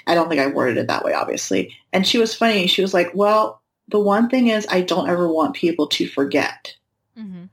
I 0.07 0.15
don't 0.15 0.29
think 0.29 0.41
I 0.41 0.47
worded 0.49 0.79
it 0.79 0.87
that 0.89 1.05
way, 1.05 1.13
obviously. 1.13 1.77
And 1.93 2.07
she 2.07 2.19
was 2.19 2.35
funny. 2.35 2.67
She 2.67 2.83
was 2.83 2.95
like, 2.95 3.13
well, 3.15 3.63
the 3.89 4.01
one 4.01 4.29
thing 4.29 4.49
is 4.49 4.67
I 4.69 4.83
don't 4.83 5.09
ever 5.09 5.29
want 5.29 5.55
people 5.55 5.87
to 5.89 6.09
forget 6.09 6.75
mm-hmm. 7.19 7.45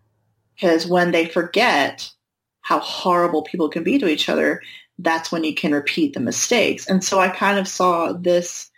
because 0.56 0.88
when 0.88 1.12
they 1.12 1.26
forget 1.26 2.10
how 2.62 2.80
horrible 2.80 3.44
people 3.44 3.70
can 3.70 3.84
be 3.84 3.98
to 4.00 4.08
each 4.08 4.30
other, 4.30 4.62
that's 5.00 5.32
when 5.32 5.44
you 5.44 5.54
can 5.54 5.74
repeat 5.74 6.14
the 6.14 6.20
mistakes. 6.20 6.88
And 6.88 7.04
so 7.04 7.20
I 7.20 7.30
kind 7.30 7.60
of 7.60 7.68
saw 7.68 8.14
this 8.14 8.70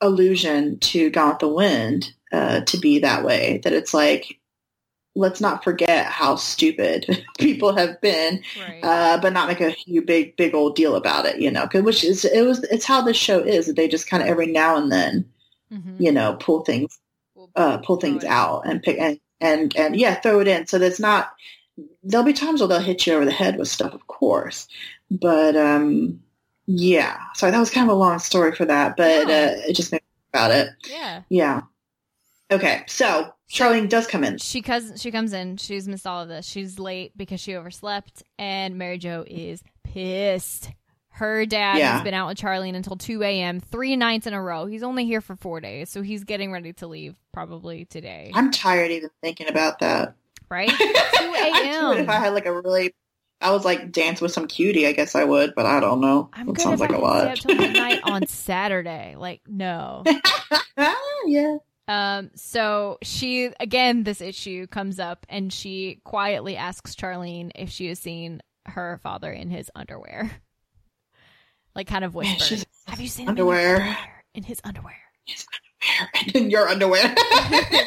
allusion 0.00 0.78
to 0.80 1.10
Gone 1.10 1.30
with 1.30 1.38
the 1.40 1.48
Wind 1.48 2.12
uh, 2.32 2.60
to 2.62 2.78
be 2.78 2.98
that 3.00 3.24
way, 3.24 3.60
that 3.64 3.72
it's 3.72 3.92
like, 3.94 4.38
let's 5.16 5.40
not 5.40 5.64
forget 5.64 6.06
how 6.06 6.36
stupid 6.36 7.24
people 7.38 7.74
have 7.74 8.00
been 8.00 8.42
Right. 8.58 8.80
uh, 8.84 9.18
but 9.20 9.32
not 9.32 9.48
make 9.48 9.60
a 9.60 9.70
huge, 9.70 10.06
big, 10.06 10.36
big 10.36 10.54
old 10.54 10.76
deal 10.76 10.94
about 10.94 11.26
it, 11.26 11.40
you 11.40 11.50
know, 11.50 11.66
'cause- 11.66 11.82
which 11.82 12.04
is, 12.04 12.24
it 12.24 12.42
was, 12.46 12.62
it's 12.64 12.84
how 12.84 13.02
this 13.02 13.16
show 13.16 13.40
is 13.40 13.66
that 13.66 13.76
they 13.76 13.88
just 13.88 14.06
kind 14.08 14.22
of 14.22 14.28
every 14.28 14.46
now 14.46 14.76
and 14.76 14.90
then, 14.92 15.24
Mhm. 15.72 15.96
you 15.98 16.12
know, 16.12 16.36
pull 16.40 16.60
things, 16.64 16.98
uh, 17.56 17.78
pull 17.78 17.96
things 17.96 18.22
out 18.24 18.62
and 18.66 18.82
pick, 18.82 18.98
and, 18.98 19.18
and, 19.40 19.74
and 19.76 19.96
yeah, 19.96 20.14
throw 20.20 20.40
it 20.40 20.48
in. 20.48 20.66
So 20.68 20.78
that's 20.78 21.00
not, 21.00 21.32
there'll 22.04 22.24
be 22.24 22.32
times 22.32 22.60
where 22.60 22.68
they'll 22.68 22.78
hit 22.80 23.06
you 23.06 23.14
over 23.14 23.24
the 23.24 23.30
head 23.32 23.56
with 23.58 23.68
stuff, 23.68 23.92
of 23.94 24.06
course, 24.06 24.68
but, 25.10 25.56
um, 25.56 26.20
yeah, 26.76 27.18
sorry, 27.34 27.52
that 27.52 27.58
was 27.58 27.70
kind 27.70 27.88
of 27.88 27.94
a 27.96 27.98
long 27.98 28.18
story 28.18 28.54
for 28.54 28.64
that, 28.64 28.96
but, 28.96 29.28
uh, 29.28 29.54
it 29.68 29.74
just 29.74 29.90
made 29.92 29.96
me 30.02 30.06
think 30.06 30.34
about 30.34 30.50
it. 30.52 30.68
Yeah. 30.88 31.22
Yeah. 31.28 31.60
Okay. 32.50 32.82
So 32.86 33.32
Charlene 33.50 33.88
does 33.88 34.06
come 34.06 34.24
in. 34.24 34.38
She 34.38 34.62
comes. 34.62 35.00
She 35.00 35.10
comes 35.10 35.32
in. 35.32 35.56
She's 35.56 35.86
missed 35.88 36.06
all 36.06 36.22
of 36.22 36.28
this. 36.28 36.46
She's 36.46 36.78
late 36.78 37.16
because 37.16 37.40
she 37.40 37.54
overslept, 37.56 38.22
and 38.38 38.76
Mary 38.76 38.98
Jo 38.98 39.24
is 39.26 39.62
pissed. 39.84 40.70
Her 41.10 41.44
dad 41.46 41.78
Yeah. 41.78 41.92
has 41.94 42.02
been 42.02 42.14
out 42.14 42.28
with 42.28 42.38
Charlene 42.38 42.74
until 42.74 42.96
two 42.96 43.22
a.m. 43.22 43.60
three 43.60 43.94
nights 43.96 44.26
in 44.26 44.34
a 44.34 44.42
row. 44.42 44.66
He's 44.66 44.82
only 44.82 45.04
here 45.04 45.20
for 45.20 45.36
four 45.36 45.60
days, 45.60 45.90
so 45.90 46.02
he's 46.02 46.24
getting 46.24 46.50
ready 46.52 46.72
to 46.74 46.86
leave 46.86 47.16
probably 47.32 47.84
today. 47.84 48.30
I'm 48.34 48.50
tired 48.50 48.90
even 48.90 49.10
thinking 49.20 49.48
about 49.48 49.80
that. 49.80 50.14
Right? 50.48 50.68
Two 51.14 51.30
would 51.30 51.98
if 51.98 52.08
I 52.08 52.18
had 52.18 52.34
like 52.34 52.46
a 52.46 52.52
really, 52.60 52.92
I 53.40 53.52
was 53.52 53.64
like 53.64 53.90
dance 53.92 54.20
with 54.20 54.32
some 54.32 54.46
cutie. 54.46 54.86
I 54.86 54.92
guess 54.92 55.14
I 55.14 55.24
would, 55.24 55.54
but 55.54 55.64
I 55.66 55.80
don't 55.80 56.00
know. 56.00 56.28
I'm 56.32 56.48
it 56.50 56.60
sounds 56.60 56.80
like 56.80 56.92
I 56.92 56.96
a 56.96 56.98
lot. 57.00 57.20
stay 57.22 57.30
up 57.32 57.38
till 57.38 57.54
midnight 57.66 58.00
on 58.04 58.26
Saturday. 58.28 59.14
Like 59.16 59.40
no. 59.46 60.04
yeah. 61.26 61.56
Um, 61.88 62.30
so 62.36 62.98
she 63.02 63.50
again, 63.58 64.04
this 64.04 64.20
issue 64.20 64.66
comes 64.66 65.00
up, 65.00 65.26
and 65.28 65.52
she 65.52 66.00
quietly 66.04 66.56
asks 66.56 66.94
Charlene 66.94 67.50
if 67.54 67.70
she 67.70 67.88
has 67.88 67.98
seen 67.98 68.42
her 68.66 69.00
father 69.02 69.32
in 69.32 69.48
his 69.50 69.70
underwear, 69.74 70.30
like 71.74 71.86
kind 71.88 72.04
of 72.04 72.14
Man, 72.14 72.36
whispered. 72.36 72.64
Have 72.86 73.00
you 73.00 73.08
seen 73.08 73.28
underwear. 73.28 73.80
him 73.80 73.96
in 74.34 74.42
his 74.44 74.60
underwear? 74.64 74.96
In 75.26 75.32
his 75.34 75.46
underwear. 75.52 76.10
and 76.14 76.36
in 76.36 76.50
your 76.50 76.68
underwear. 76.68 77.14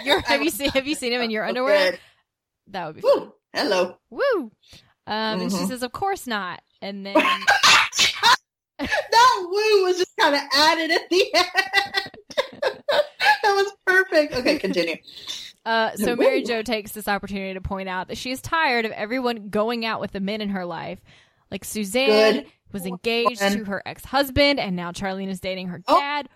Your- 0.03 0.21
have 0.21 0.41
you 0.41 0.49
seen 0.49 0.69
Have 0.71 0.87
you 0.87 0.95
seen 0.95 1.13
him 1.13 1.21
in 1.21 1.29
your 1.31 1.45
underwear? 1.45 1.97
That 2.67 2.87
would 2.87 2.95
be. 2.95 3.01
Woo. 3.03 3.33
Hello. 3.53 3.97
Woo! 4.09 4.51
Um, 5.07 5.41
and 5.41 5.51
she 5.51 5.57
Mhm. 5.59 5.67
says, 5.67 5.83
"Of 5.83 5.91
course 5.91 6.25
not." 6.27 6.61
And 6.81 7.05
then 7.05 7.13
that 8.79 9.37
woo 9.41 9.83
was 9.83 9.97
just 9.97 10.15
kind 10.17 10.35
of 10.35 10.41
added 10.53 10.91
at 10.91 11.09
the 11.09 11.33
end. 11.33 12.11
that 12.91 13.03
was 13.43 13.71
perfect. 13.85 14.33
Okay, 14.35 14.57
continue. 14.59 14.95
Uh, 15.65 15.91
so 15.95 16.11
Woo. 16.15 16.23
Mary 16.23 16.43
Jo 16.43 16.61
takes 16.61 16.91
this 16.91 17.07
opportunity 17.07 17.53
to 17.53 17.61
point 17.61 17.87
out 17.87 18.07
that 18.09 18.17
she 18.17 18.31
is 18.31 18.41
tired 18.41 18.85
of 18.85 18.91
everyone 18.91 19.49
going 19.49 19.85
out 19.85 20.01
with 20.01 20.11
the 20.11 20.19
men 20.19 20.41
in 20.41 20.49
her 20.49 20.65
life. 20.65 20.99
Like 21.51 21.63
Suzanne 21.63 22.33
Good. 22.33 22.45
was 22.73 22.85
engaged 22.85 23.41
one. 23.41 23.51
to 23.53 23.65
her 23.65 23.81
ex-husband, 23.85 24.59
and 24.59 24.75
now 24.75 24.91
Charlene 24.91 25.29
is 25.29 25.39
dating 25.39 25.67
her 25.67 25.81
Oh. 25.87 25.99
dad. 25.99 26.27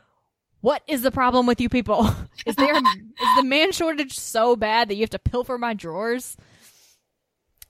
What 0.62 0.82
is 0.88 1.02
the 1.02 1.12
problem 1.12 1.46
with 1.46 1.60
you 1.62 1.70
people? 1.70 2.10
Is 2.46 2.56
there 2.56 2.76
is 2.76 2.84
the 3.38 3.44
man 3.44 3.72
shortage 3.72 4.18
so 4.18 4.56
bad 4.56 4.90
that 4.90 4.96
you 4.96 5.02
have 5.02 5.10
to 5.12 5.20
pilfer 5.20 5.58
my 5.58 5.74
drawers? 5.74 6.36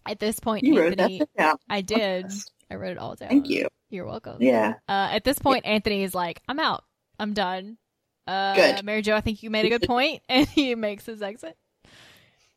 At 0.10 0.20
this 0.20 0.40
point, 0.40 0.64
You 0.64 0.82
Anthony. 0.82 1.22
I 1.70 1.82
did. 1.82 2.32
I 2.70 2.76
wrote 2.76 2.92
it 2.92 2.98
all 2.98 3.16
down. 3.16 3.30
Thank 3.30 3.50
you. 3.50 3.68
You're 3.90 4.06
welcome. 4.06 4.38
Yeah. 4.42 4.74
Uh, 4.88 5.10
at 5.12 5.24
this 5.24 5.40
point, 5.40 5.66
Anthony 5.66 6.04
is 6.04 6.14
like, 6.14 6.42
"I'm 6.48 6.60
out. 6.60 6.84
I'm 7.20 7.34
done." 7.34 7.78
Uh, 8.26 8.56
Good. 8.56 8.84
Mary 8.84 9.02
Jo, 9.02 9.16
I 9.16 9.22
think 9.22 9.42
you 9.42 9.50
made 9.50 9.66
a 9.66 9.70
good 9.70 9.84
point, 9.88 10.22
and 10.30 10.48
he 10.48 10.76
makes 10.76 11.06
his 11.06 11.22
exit. 11.22 11.58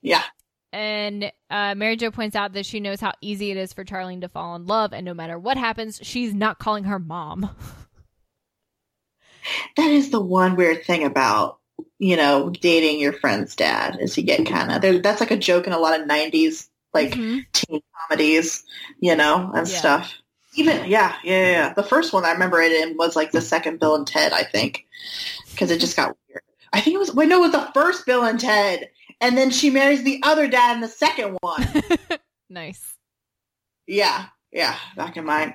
Yeah. 0.02 0.22
And 0.72 1.32
uh, 1.50 1.74
Mary 1.74 1.96
Jo 1.96 2.10
points 2.10 2.36
out 2.36 2.52
that 2.52 2.66
she 2.66 2.80
knows 2.80 3.00
how 3.00 3.12
easy 3.20 3.50
it 3.50 3.56
is 3.56 3.72
for 3.72 3.84
Charlene 3.84 4.20
to 4.22 4.28
fall 4.28 4.56
in 4.56 4.66
love, 4.66 4.92
and 4.92 5.04
no 5.04 5.14
matter 5.14 5.38
what 5.38 5.56
happens, 5.56 6.00
she's 6.02 6.32
not 6.34 6.58
calling 6.58 6.84
her 6.84 6.98
mom. 6.98 7.50
That 9.76 9.90
is 9.90 10.10
the 10.10 10.20
one 10.20 10.56
weird 10.56 10.84
thing 10.84 11.04
about, 11.04 11.58
you 11.98 12.16
know, 12.16 12.50
dating 12.50 13.00
your 13.00 13.12
friend's 13.12 13.56
dad 13.56 13.98
is 14.00 14.16
you 14.16 14.22
get 14.22 14.46
kind 14.46 14.70
of, 14.70 15.02
that's 15.02 15.20
like 15.20 15.30
a 15.30 15.36
joke 15.36 15.66
in 15.66 15.72
a 15.72 15.78
lot 15.78 15.98
of 15.98 16.06
90s, 16.06 16.68
like 16.92 17.12
Mhm. 17.12 17.44
teen 17.52 17.80
comedies, 18.08 18.64
you 19.00 19.14
know, 19.16 19.50
and 19.54 19.68
Yeah. 19.68 19.78
stuff. 19.78 20.12
Even, 20.56 20.88
yeah, 20.90 21.14
yeah, 21.22 21.50
yeah. 21.50 21.72
The 21.74 21.82
first 21.84 22.12
one 22.12 22.24
I 22.24 22.32
remember 22.32 22.60
it 22.60 22.72
in 22.72 22.96
was 22.96 23.14
like 23.14 23.30
the 23.30 23.40
second 23.40 23.78
Bill 23.78 23.94
and 23.94 24.06
Ted, 24.06 24.32
I 24.32 24.42
think, 24.42 24.84
because 25.50 25.70
it 25.70 25.78
just 25.80 25.96
got 25.96 26.16
weird. 26.28 26.42
I 26.72 26.80
think 26.80 26.94
it 26.94 26.98
was, 26.98 27.14
wait, 27.14 27.28
no, 27.28 27.38
it 27.38 27.52
was 27.52 27.52
the 27.52 27.70
first 27.72 28.04
Bill 28.06 28.24
and 28.24 28.38
Ted. 28.40 28.90
And 29.20 29.36
then 29.38 29.50
she 29.50 29.70
marries 29.70 30.02
the 30.02 30.20
other 30.24 30.48
dad 30.48 30.74
in 30.74 30.80
the 30.80 30.88
second 30.88 31.36
one. 31.40 31.62
nice. 32.50 32.94
yeah, 33.86 34.26
yeah, 34.52 34.76
back 34.96 35.16
in 35.16 35.24
my 35.24 35.54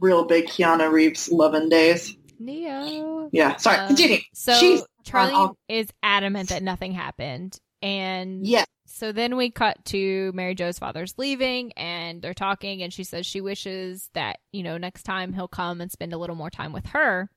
real 0.00 0.24
big 0.24 0.46
Keanu 0.46 0.90
Reeves 0.92 1.28
loving 1.30 1.68
days. 1.68 2.16
Neo. 2.38 3.28
Yeah, 3.32 3.56
sorry, 3.56 3.78
Um, 3.78 3.86
continue. 3.88 4.18
So 4.34 4.54
She's- 4.60 4.82
Charlene 5.04 5.32
I'll- 5.32 5.58
is 5.68 5.88
adamant 6.02 6.48
that 6.50 6.62
nothing 6.62 6.92
happened, 6.92 7.58
And 7.82 8.46
Yeah. 8.46 8.64
So 8.96 9.12
then 9.12 9.36
we 9.36 9.50
cut 9.50 9.84
to 9.86 10.32
Mary 10.32 10.54
Jo's 10.54 10.78
father's 10.78 11.18
leaving 11.18 11.70
and 11.72 12.22
they're 12.22 12.32
talking 12.32 12.82
and 12.82 12.90
she 12.90 13.04
says 13.04 13.26
she 13.26 13.42
wishes 13.42 14.08
that, 14.14 14.38
you 14.52 14.62
know, 14.62 14.78
next 14.78 15.02
time 15.02 15.34
he'll 15.34 15.48
come 15.48 15.82
and 15.82 15.92
spend 15.92 16.14
a 16.14 16.16
little 16.16 16.34
more 16.34 16.48
time 16.48 16.72
with 16.72 16.86
her. 16.86 17.28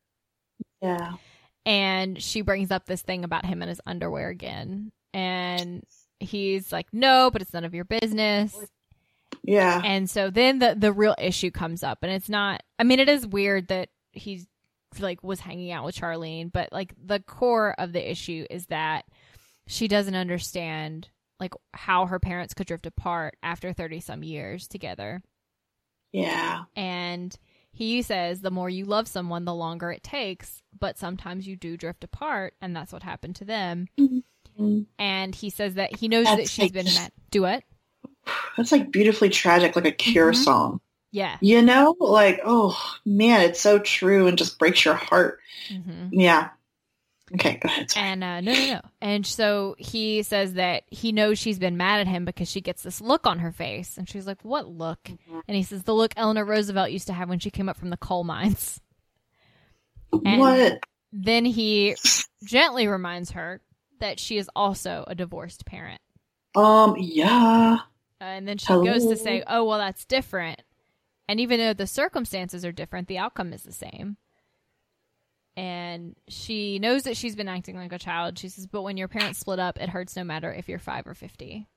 Yeah. 0.81 1.15
And 1.65 2.23
she 2.23 2.43
brings 2.43 2.71
up 2.71 2.85
this 2.85 3.01
thing 3.01 3.25
about 3.25 3.45
him 3.45 3.61
and 3.61 3.67
his 3.67 3.81
underwear 3.85 4.29
again. 4.29 4.93
And 5.13 5.83
he's 6.21 6.71
like, 6.71 6.87
no, 6.93 7.29
but 7.29 7.41
it's 7.41 7.53
none 7.53 7.65
of 7.65 7.75
your 7.75 7.83
business. 7.83 8.55
Yeah. 9.43 9.81
And 9.83 10.09
so 10.09 10.29
then 10.29 10.59
the 10.59 10.75
the 10.79 10.93
real 10.93 11.15
issue 11.19 11.51
comes 11.51 11.83
up 11.83 11.99
and 12.03 12.11
it's 12.13 12.29
not 12.29 12.63
I 12.79 12.85
mean 12.85 13.01
it 13.01 13.09
is 13.09 13.27
weird 13.27 13.67
that 13.67 13.89
he's 14.13 14.47
like 14.97 15.21
was 15.25 15.41
hanging 15.41 15.73
out 15.73 15.83
with 15.83 15.97
Charlene, 15.97 16.53
but 16.53 16.71
like 16.71 16.93
the 17.05 17.19
core 17.19 17.75
of 17.77 17.91
the 17.91 18.09
issue 18.09 18.45
is 18.49 18.67
that 18.67 19.03
she 19.67 19.89
doesn't 19.89 20.15
understand 20.15 21.09
like 21.39 21.53
how 21.73 22.05
her 22.05 22.19
parents 22.19 22.53
could 22.53 22.67
drift 22.67 22.85
apart 22.85 23.37
after 23.43 23.71
30 23.73 23.99
some 24.01 24.23
years 24.23 24.67
together. 24.67 25.21
Yeah. 26.11 26.63
And 26.75 27.35
he 27.71 28.01
says 28.01 28.41
the 28.41 28.51
more 28.51 28.69
you 28.69 28.85
love 28.85 29.07
someone 29.07 29.45
the 29.45 29.53
longer 29.53 29.91
it 29.91 30.03
takes, 30.03 30.61
but 30.77 30.97
sometimes 30.97 31.47
you 31.47 31.55
do 31.55 31.77
drift 31.77 32.03
apart 32.03 32.55
and 32.61 32.75
that's 32.75 32.91
what 32.91 33.03
happened 33.03 33.35
to 33.37 33.45
them. 33.45 33.87
Mhm. 33.99 34.85
And 34.97 35.33
he 35.35 35.49
says 35.49 35.75
that 35.75 35.95
he 35.97 36.07
knows 36.07 36.25
that 36.25 36.37
That's 36.37 36.49
she's 36.49 36.63
like- 36.65 36.73
been 36.73 36.85
mad. 36.93 37.11
Do 37.31 37.45
it? 37.45 37.63
That's 38.57 38.71
like 38.71 38.91
beautifully 38.91 39.29
tragic, 39.29 39.75
like 39.75 39.85
a 39.85 39.91
Cure 39.91 40.33
Mhm. 40.33 40.43
song. 40.43 40.81
Yeah. 41.11 41.37
You 41.41 41.61
know, 41.61 41.95
like 41.99 42.41
oh 42.43 42.77
man, 43.05 43.41
it's 43.41 43.61
so 43.61 43.79
true 43.79 44.27
and 44.27 44.37
just 44.37 44.59
breaks 44.59 44.83
your 44.83 44.95
heart. 44.95 45.39
Mhm. 45.69 46.09
Yeah. 46.11 46.49
Okay, 47.35 47.59
go 47.61 47.67
ahead. 47.67 47.91
Sorry. 47.91 48.05
And 48.07 48.23
uh, 48.23 48.41
no, 48.41 48.53
no, 48.53 48.65
no. 48.73 48.81
And 49.01 49.25
so 49.25 49.75
he 49.77 50.23
says 50.23 50.53
that 50.55 50.83
he 50.87 51.11
knows 51.11 51.37
she's 51.37 51.59
been 51.59 51.77
mad 51.77 51.99
at 52.01 52.07
him 52.07 52.25
because 52.25 52.49
she 52.49 52.61
gets 52.61 52.81
this 52.83 53.01
look 53.01 53.27
on 53.27 53.39
her 53.39 53.51
face. 53.51 53.97
And 53.97 54.09
she's 54.09 54.25
like, 54.27 54.41
What 54.43 54.67
look? 54.67 55.03
Mhm. 55.03 55.41
And 55.47 55.55
he 55.57 55.63
says, 55.63 55.83
The 55.83 55.93
look 55.93 56.13
Eleanor 56.17 56.45
Roosevelt 56.45 56.91
used 56.91 57.07
to 57.07 57.13
have 57.13 57.29
when 57.29 57.39
she 57.39 57.51
came 57.51 57.69
up 57.69 57.77
from 57.77 57.89
the 57.91 57.97
coal 57.97 58.23
mines. 58.23 58.79
And- 60.25 60.39
what? 60.39 60.79
Then 61.11 61.43
he 61.45 61.95
gently 62.43 62.87
reminds 62.87 63.31
her 63.31 63.61
that 63.99 64.19
she 64.19 64.37
is 64.37 64.49
also 64.55 65.03
a 65.07 65.15
divorced 65.15 65.65
parent. 65.65 66.01
Um. 66.55 66.95
Yeah. 66.97 67.77
Uh, 68.21 68.23
and 68.23 68.47
then 68.47 68.57
she 68.57 68.67
goes 68.67 69.05
to 69.07 69.15
say, 69.15 69.43
Oh, 69.47 69.63
well, 69.63 69.77
that's 69.79 70.05
different. 70.05 70.61
And 71.27 71.39
even 71.39 71.59
though 71.59 71.73
the 71.73 71.87
circumstances 71.87 72.65
are 72.65 72.71
different, 72.71 73.07
the 73.07 73.17
outcome 73.19 73.53
is 73.53 73.63
the 73.63 73.71
same. 73.71 74.17
And 75.59 76.15
she 76.29 76.79
knows 76.79 77.03
that 77.03 77.17
she's 77.17 77.35
been 77.35 77.49
acting 77.49 77.75
like 77.75 77.91
a 77.91 77.99
child. 77.99 78.39
She 78.39 78.47
says, 78.49 78.65
But 78.65 78.83
when 78.83 78.95
your 78.97 79.07
parents 79.09 79.39
split 79.39 79.59
up, 79.59 79.77
it 79.79 79.89
hurts 79.89 80.15
no 80.15 80.23
matter 80.23 80.53
if 80.53 80.69
you're 80.69 80.79
five 80.79 81.05
or 81.05 81.13
50. 81.13 81.67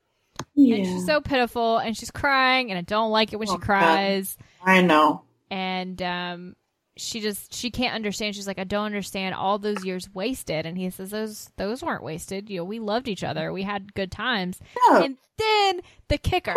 Yeah. 0.54 0.76
And 0.76 0.86
she's 0.86 1.04
so 1.06 1.20
pitiful 1.20 1.78
and 1.78 1.96
she's 1.96 2.10
crying, 2.10 2.70
and 2.70 2.78
I 2.78 2.82
don't 2.82 3.10
like 3.10 3.32
it 3.32 3.36
when 3.38 3.48
Oh, 3.48 3.52
she 3.54 3.58
God. 3.58 3.64
cries. 3.66 4.36
I 4.62 4.82
know. 4.82 5.22
And 5.50 6.00
um, 6.00 6.56
she 6.96 7.20
just 7.20 7.52
she 7.54 7.70
can't 7.70 7.94
understand. 7.94 8.34
She's 8.36 8.46
like, 8.46 8.58
I 8.60 8.64
don't 8.64 8.86
understand 8.86 9.34
all 9.34 9.58
those 9.58 9.84
years 9.84 10.08
wasted. 10.14 10.64
And 10.64 10.78
he 10.78 10.88
says, 10.90 11.10
Those 11.10 11.50
those 11.56 11.82
weren't 11.82 12.04
wasted. 12.04 12.48
You 12.50 12.58
know, 12.58 12.64
we 12.64 12.78
loved 12.78 13.08
each 13.08 13.24
other. 13.24 13.52
We 13.52 13.62
had 13.64 13.94
good 13.94 14.12
times. 14.12 14.60
And 15.04 15.16
then 15.38 15.80
the 16.08 16.18
kicker. 16.18 16.52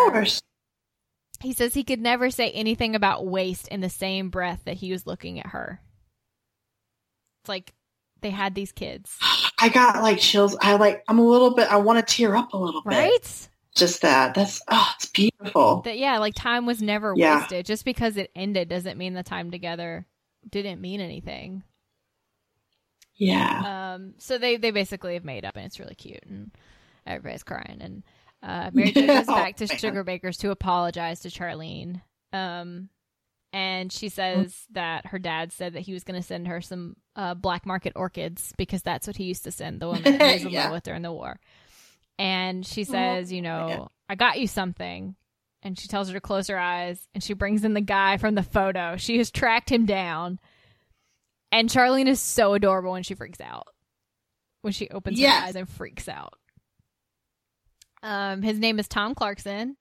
He 1.41 1.53
says 1.53 1.73
he 1.73 1.84
could 1.84 1.99
never 1.99 2.30
say 2.30 2.49
anything 2.51 2.95
about 2.95 3.26
waste 3.26 3.67
in 3.67 3.82
the 3.82 3.89
same 3.89 4.30
breath 4.30 4.61
that 4.65 4.78
he 4.78 4.91
was 4.91 5.05
looking 5.07 5.39
at 5.39 5.47
her. 5.47 5.82
It's 7.46 7.50
like 7.50 7.74
they 8.22 8.32
had 8.32 8.56
these 8.56 8.72
kids, 8.72 9.16
I 9.62 9.70
got 9.70 10.02
like 10.02 10.18
chills. 10.18 10.58
I 10.60 10.76
like. 10.78 11.04
I'm 11.08 11.20
a 11.20 11.24
little 11.24 11.54
bit. 11.54 11.72
I 11.72 11.76
want 11.78 12.06
to 12.06 12.16
tear 12.16 12.36
up 12.36 12.54
a 12.54 12.58
little 12.58 12.82
bit. 12.82 12.89
right? 12.96 13.48
Just 13.76 14.02
that. 14.02 14.34
That's. 14.34 14.62
Oh, 14.68 14.89
it's 14.96 15.06
beautiful. 15.08 15.82
That 15.82 15.98
yeah, 16.00 16.18
like 16.18 16.34
time 16.34 16.66
was 16.66 16.82
never 16.82 17.14
Yeah. 17.16 17.41
wasted. 17.41 17.66
Just 17.68 17.86
because 17.86 18.18
it 18.18 18.32
ended 18.36 18.68
doesn't 18.70 18.98
mean 18.98 19.14
the 19.14 19.22
time 19.22 19.52
together 19.52 20.08
didn't 20.50 20.82
mean 20.82 21.02
anything. 21.02 21.64
Yeah. 23.16 23.93
Um, 23.96 24.14
so 24.18 24.38
they 24.38 24.58
they 24.58 24.72
basically 24.72 25.14
have 25.14 25.24
made 25.26 25.46
up, 25.46 25.56
and 25.56 25.66
it's 25.66 25.80
really 25.80 25.96
cute, 25.96 26.24
and 26.28 26.52
everybody's 27.06 27.43
crying. 27.43 27.78
And 27.80 28.04
uh, 28.43 28.72
Mary 28.74 28.91
Jo 28.91 29.06
goes 29.08 29.26
Oh, 29.28 29.36
back 29.36 29.58
to 29.58 29.68
man. 29.68 29.78
Sugarbakers 29.78 30.38
to 30.39 30.52
apologize 30.52 31.22
to 31.22 31.30
Charlene. 31.30 32.02
Um, 32.34 32.89
and 33.56 33.89
she 33.91 34.10
says 34.10 34.66
that 34.72 35.06
her 35.08 35.18
dad 35.18 35.53
said 35.53 35.74
that 35.74 35.80
he 35.80 35.93
was 35.93 36.03
going 36.03 36.20
to 36.22 36.28
send 36.28 36.47
her 36.49 36.60
some 36.60 36.97
uh, 37.16 37.34
black 37.34 37.66
market 37.66 37.93
orchids 37.95 38.51
because 38.58 38.82
that's 38.82 39.08
what 39.08 39.16
he 39.16 39.24
used 39.24 39.45
to 39.45 39.51
send 39.51 39.80
the 39.80 39.88
woman 39.88 40.03
that 40.03 40.22
he 40.22 40.34
was 40.34 40.43
in 40.43 40.51
Yeah. 40.51 40.64
love 40.66 40.74
with 40.74 40.84
during 40.84 41.01
the 41.03 41.14
war. 41.14 41.39
And 42.20 42.66
she 42.66 42.82
Oh, 42.82 42.91
says, 42.91 43.32
you 43.32 43.41
know, 43.41 43.68
man. 43.68 43.88
I 44.10 44.16
got 44.16 44.39
you 44.39 44.47
something. 44.47 45.16
And 45.64 45.80
she 45.80 45.88
tells 45.88 46.10
her 46.10 46.14
to 46.14 46.22
close 46.22 46.47
her 46.47 46.60
eyes, 46.60 47.08
and 47.16 47.24
she 47.24 47.34
brings 47.34 47.64
in 47.64 47.74
the 47.74 47.82
guy 47.82 48.18
from 48.18 48.36
the 48.36 48.43
photo. 48.43 48.97
She 48.97 49.18
has 49.18 49.32
tracked 49.32 49.70
him 49.72 49.86
down. 49.86 50.38
And 51.51 51.70
Charlene 51.70 52.08
is 52.08 52.20
so 52.20 52.53
adorable 52.53 52.91
when 52.91 53.03
she 53.03 53.16
freaks 53.16 53.39
out. 53.41 53.68
When 54.62 54.74
she 54.74 54.89
opens 54.89 55.18
Yes. 55.20 55.34
her 55.39 55.47
eyes 55.47 55.56
and 55.56 55.68
freaks 55.70 56.08
out. 56.10 56.34
Um, 58.03 58.41
his 58.41 58.60
name 58.60 58.78
is 58.80 58.88
Tom 58.88 59.16
Clarkson, 59.16 59.78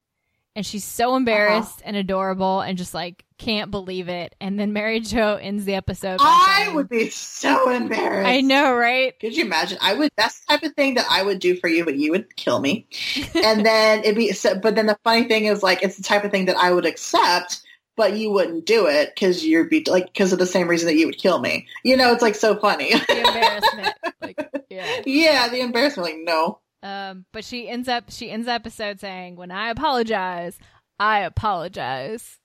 and 0.56 0.64
she's 0.64 0.84
so 0.84 1.16
embarrassed 1.16 1.82
and 1.84 1.96
adorable 1.96 2.60
and 2.60 2.78
just 2.78 2.94
like 2.94 3.23
can't 3.38 3.70
believe 3.70 4.08
it. 4.08 4.34
And 4.40 4.58
then 4.58 4.72
Mary 4.72 5.00
Jo 5.00 5.34
ends 5.40 5.64
the 5.64 5.74
episode. 5.74 6.18
I 6.20 6.70
would 6.74 6.88
be 6.88 7.10
so 7.10 7.70
embarrassed. 7.70 8.28
I 8.28 8.40
know, 8.40 8.74
right? 8.74 9.18
Could 9.20 9.36
you 9.36 9.44
imagine? 9.44 9.78
I 9.80 9.94
would. 9.94 10.10
That's 10.16 10.40
the 10.40 10.46
type 10.52 10.62
of 10.62 10.74
thing 10.74 10.94
that 10.94 11.06
I 11.10 11.22
would 11.22 11.40
do 11.40 11.56
for 11.56 11.68
you, 11.68 11.84
but 11.84 11.96
you 11.96 12.12
would 12.12 12.34
kill 12.36 12.60
me. 12.60 12.86
and 13.34 13.64
then 13.66 14.00
it'd 14.00 14.16
be. 14.16 14.32
so- 14.32 14.58
But 14.58 14.74
then 14.76 14.86
the 14.86 14.98
funny 15.04 15.24
thing 15.24 15.46
is, 15.46 15.62
like, 15.62 15.82
it's 15.82 15.96
the 15.96 16.02
type 16.02 16.24
of 16.24 16.30
thing 16.30 16.44
that 16.46 16.56
I 16.56 16.72
would 16.72 16.86
accept, 16.86 17.62
but 17.96 18.16
you 18.16 18.30
wouldn't 18.30 18.66
do 18.66 18.86
it 18.86 19.10
because 19.14 19.44
you'd 19.44 19.68
be 19.70 19.84
like 19.88 20.06
because 20.12 20.32
of 20.32 20.38
the 20.38 20.46
same 20.46 20.68
reason 20.68 20.86
that 20.88 20.96
you 20.96 21.06
would 21.06 21.18
kill 21.18 21.38
me. 21.40 21.66
You 21.84 21.96
know, 21.96 22.12
it's 22.12 22.22
like 22.22 22.34
so 22.36 22.56
funny. 22.56 22.92
The 22.92 23.18
embarrassment, 23.26 23.94
like, 24.20 24.64
yeah. 24.70 25.02
yeah, 25.06 25.48
the 25.48 25.60
embarrassment. 25.60 26.08
Like, 26.08 26.18
no. 26.22 26.60
Um, 26.82 27.24
but 27.32 27.44
she 27.44 27.66
ends 27.68 27.88
up 27.88 28.04
she 28.10 28.30
ends 28.30 28.44
the 28.46 28.52
episode 28.52 29.00
saying, 29.00 29.36
"When 29.36 29.50
I 29.50 29.70
apologize, 29.70 30.58
I 30.98 31.20
apologize." 31.20 32.38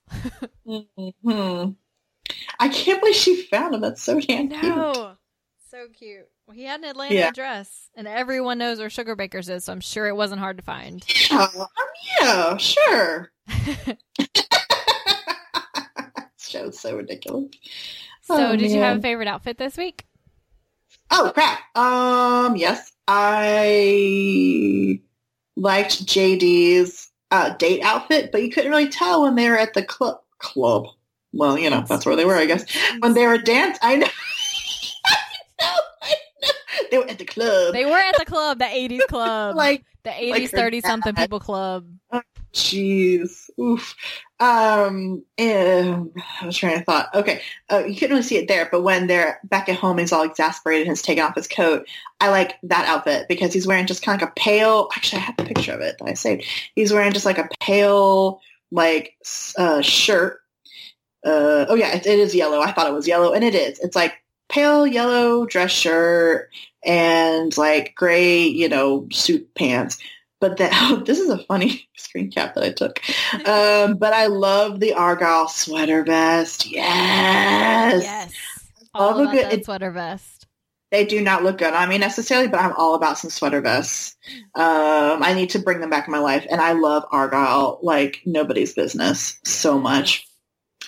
hmm 0.64 1.70
I 2.60 2.68
can't 2.68 3.00
believe 3.00 3.16
she 3.16 3.42
found 3.44 3.74
him. 3.74 3.80
That's 3.80 4.02
so 4.02 4.20
damn 4.20 4.48
cute. 4.48 4.62
No, 4.62 5.12
so 5.70 5.86
cute. 5.92 6.28
Well, 6.46 6.56
he 6.56 6.64
had 6.64 6.80
an 6.80 6.86
Atlanta 6.86 7.14
Yeah. 7.14 7.28
address, 7.28 7.88
and 7.96 8.06
everyone 8.06 8.58
knows 8.58 8.78
where 8.78 8.88
Sugarbakers 8.88 9.48
is, 9.50 9.64
so 9.64 9.72
I'm 9.72 9.80
sure 9.80 10.06
it 10.06 10.16
wasn't 10.16 10.40
hard 10.40 10.56
to 10.58 10.62
find. 10.62 11.04
Yeah, 11.30 11.48
um, 11.56 11.66
yeah, 12.20 12.56
sure. 12.56 13.32
Show's 16.38 16.78
so 16.80 16.96
ridiculous. 16.96 17.50
So, 18.22 18.50
Oh, 18.52 18.56
did 18.56 18.70
you 18.70 18.80
have 18.80 18.98
a 18.98 19.02
favorite 19.02 19.28
outfit 19.28 19.58
this 19.58 19.76
week? 19.76 20.06
Oh 21.10 21.30
crap. 21.34 21.60
Um 21.76 22.56
yes. 22.56 22.92
I 23.08 25.00
liked 25.56 26.06
JD's 26.06 27.09
uh 27.30 27.50
date 27.56 27.82
outfit, 27.82 28.32
but 28.32 28.42
you 28.42 28.50
couldn't 28.50 28.70
really 28.70 28.88
tell 28.88 29.22
when 29.22 29.34
they 29.34 29.48
were 29.48 29.58
at 29.58 29.74
the 29.74 29.82
club 29.82 30.20
club. 30.38 30.86
Well, 31.32 31.58
you 31.58 31.70
know, 31.70 31.84
that's 31.86 32.04
where 32.04 32.16
they 32.16 32.24
were, 32.24 32.34
I 32.34 32.46
guess. 32.46 32.64
When 32.98 33.14
they 33.14 33.26
were 33.26 33.38
dance 33.38 33.78
I 33.82 33.96
know 33.96 34.06
I 34.06 35.66
know, 35.66 35.66
I 36.02 36.08
know. 36.08 36.88
They 36.90 36.98
were 36.98 37.08
at 37.08 37.18
the 37.18 37.24
club. 37.24 37.72
They 37.72 37.86
were 37.86 37.92
at 37.92 38.16
the 38.18 38.24
club, 38.24 38.58
the 38.58 38.64
'80s 38.64 39.00
club, 39.08 39.56
like 39.56 39.84
the 40.02 40.10
'80s 40.10 40.30
like 40.30 40.50
thirty 40.50 40.80
something 40.80 41.14
people 41.14 41.40
club. 41.40 41.86
Jeez. 42.52 43.48
Oof. 43.60 43.94
Um, 44.40 45.24
and 45.38 46.10
I 46.40 46.46
was 46.46 46.56
trying 46.56 46.78
to 46.78 46.84
thought. 46.84 47.14
Okay. 47.14 47.42
Uh, 47.70 47.84
you 47.84 47.94
couldn't 47.94 48.10
really 48.10 48.22
see 48.22 48.38
it 48.38 48.48
there, 48.48 48.68
but 48.70 48.82
when 48.82 49.06
they're 49.06 49.40
back 49.44 49.68
at 49.68 49.76
home, 49.76 49.98
he's 49.98 50.12
all 50.12 50.24
exasperated 50.24 50.86
and 50.86 50.92
has 50.92 51.02
taken 51.02 51.24
off 51.24 51.36
his 51.36 51.46
coat. 51.46 51.86
I 52.20 52.30
like 52.30 52.56
that 52.64 52.88
outfit 52.88 53.28
because 53.28 53.52
he's 53.52 53.66
wearing 53.66 53.86
just 53.86 54.02
kind 54.02 54.20
of 54.20 54.22
like 54.22 54.30
a 54.30 54.40
pale, 54.40 54.88
actually 54.96 55.22
I 55.22 55.24
have 55.26 55.36
the 55.36 55.44
picture 55.44 55.72
of 55.72 55.80
it 55.80 55.96
that 55.98 56.08
I 56.08 56.14
saved. 56.14 56.44
He's 56.74 56.92
wearing 56.92 57.12
just 57.12 57.26
like 57.26 57.38
a 57.38 57.48
pale, 57.60 58.40
like, 58.70 59.16
uh, 59.56 59.82
shirt. 59.82 60.40
Uh, 61.24 61.66
oh 61.68 61.74
yeah, 61.74 61.94
it, 61.94 62.06
it 62.06 62.18
is 62.18 62.34
yellow. 62.34 62.60
I 62.60 62.72
thought 62.72 62.88
it 62.88 62.94
was 62.94 63.06
yellow 63.06 63.32
and 63.32 63.44
it 63.44 63.54
is. 63.54 63.78
It's 63.78 63.94
like 63.94 64.14
pale 64.48 64.86
yellow 64.86 65.46
dress 65.46 65.70
shirt 65.70 66.50
and 66.84 67.56
like 67.56 67.94
gray, 67.94 68.44
you 68.44 68.68
know, 68.68 69.06
suit 69.12 69.54
pants. 69.54 69.98
But 70.40 70.56
that 70.56 71.02
this 71.06 71.18
is 71.18 71.28
a 71.30 71.38
funny 71.44 71.88
screen 71.96 72.30
cap 72.30 72.54
that 72.54 72.64
I 72.64 72.72
took. 72.72 73.00
Um, 73.46 73.96
but 73.96 74.12
I 74.12 74.26
love 74.26 74.80
the 74.80 74.94
Argyle 74.94 75.48
sweater 75.48 76.02
vest. 76.02 76.66
Yes. 76.70 78.02
Yes, 78.02 78.32
Love 78.94 79.16
all 79.16 79.28
a 79.28 79.30
good- 79.32 79.52
it- 79.52 79.64
sweater 79.64 79.90
vest. 79.90 80.46
They 80.90 81.04
do 81.04 81.20
not 81.20 81.44
look 81.44 81.58
good 81.58 81.72
on 81.72 81.88
me 81.88 81.98
necessarily, 81.98 82.48
but 82.48 82.58
I'm 82.58 82.72
all 82.72 82.96
about 82.96 83.16
some 83.16 83.30
sweater 83.30 83.60
vests. 83.60 84.16
Um, 84.56 85.22
I 85.22 85.34
need 85.34 85.50
to 85.50 85.60
bring 85.60 85.80
them 85.80 85.88
back 85.88 86.08
in 86.08 86.12
my 86.12 86.18
life. 86.18 86.44
And 86.50 86.60
I 86.60 86.72
love 86.72 87.04
Argyle 87.12 87.78
like 87.80 88.22
nobody's 88.26 88.74
business 88.74 89.38
so 89.44 89.78
much. 89.78 90.26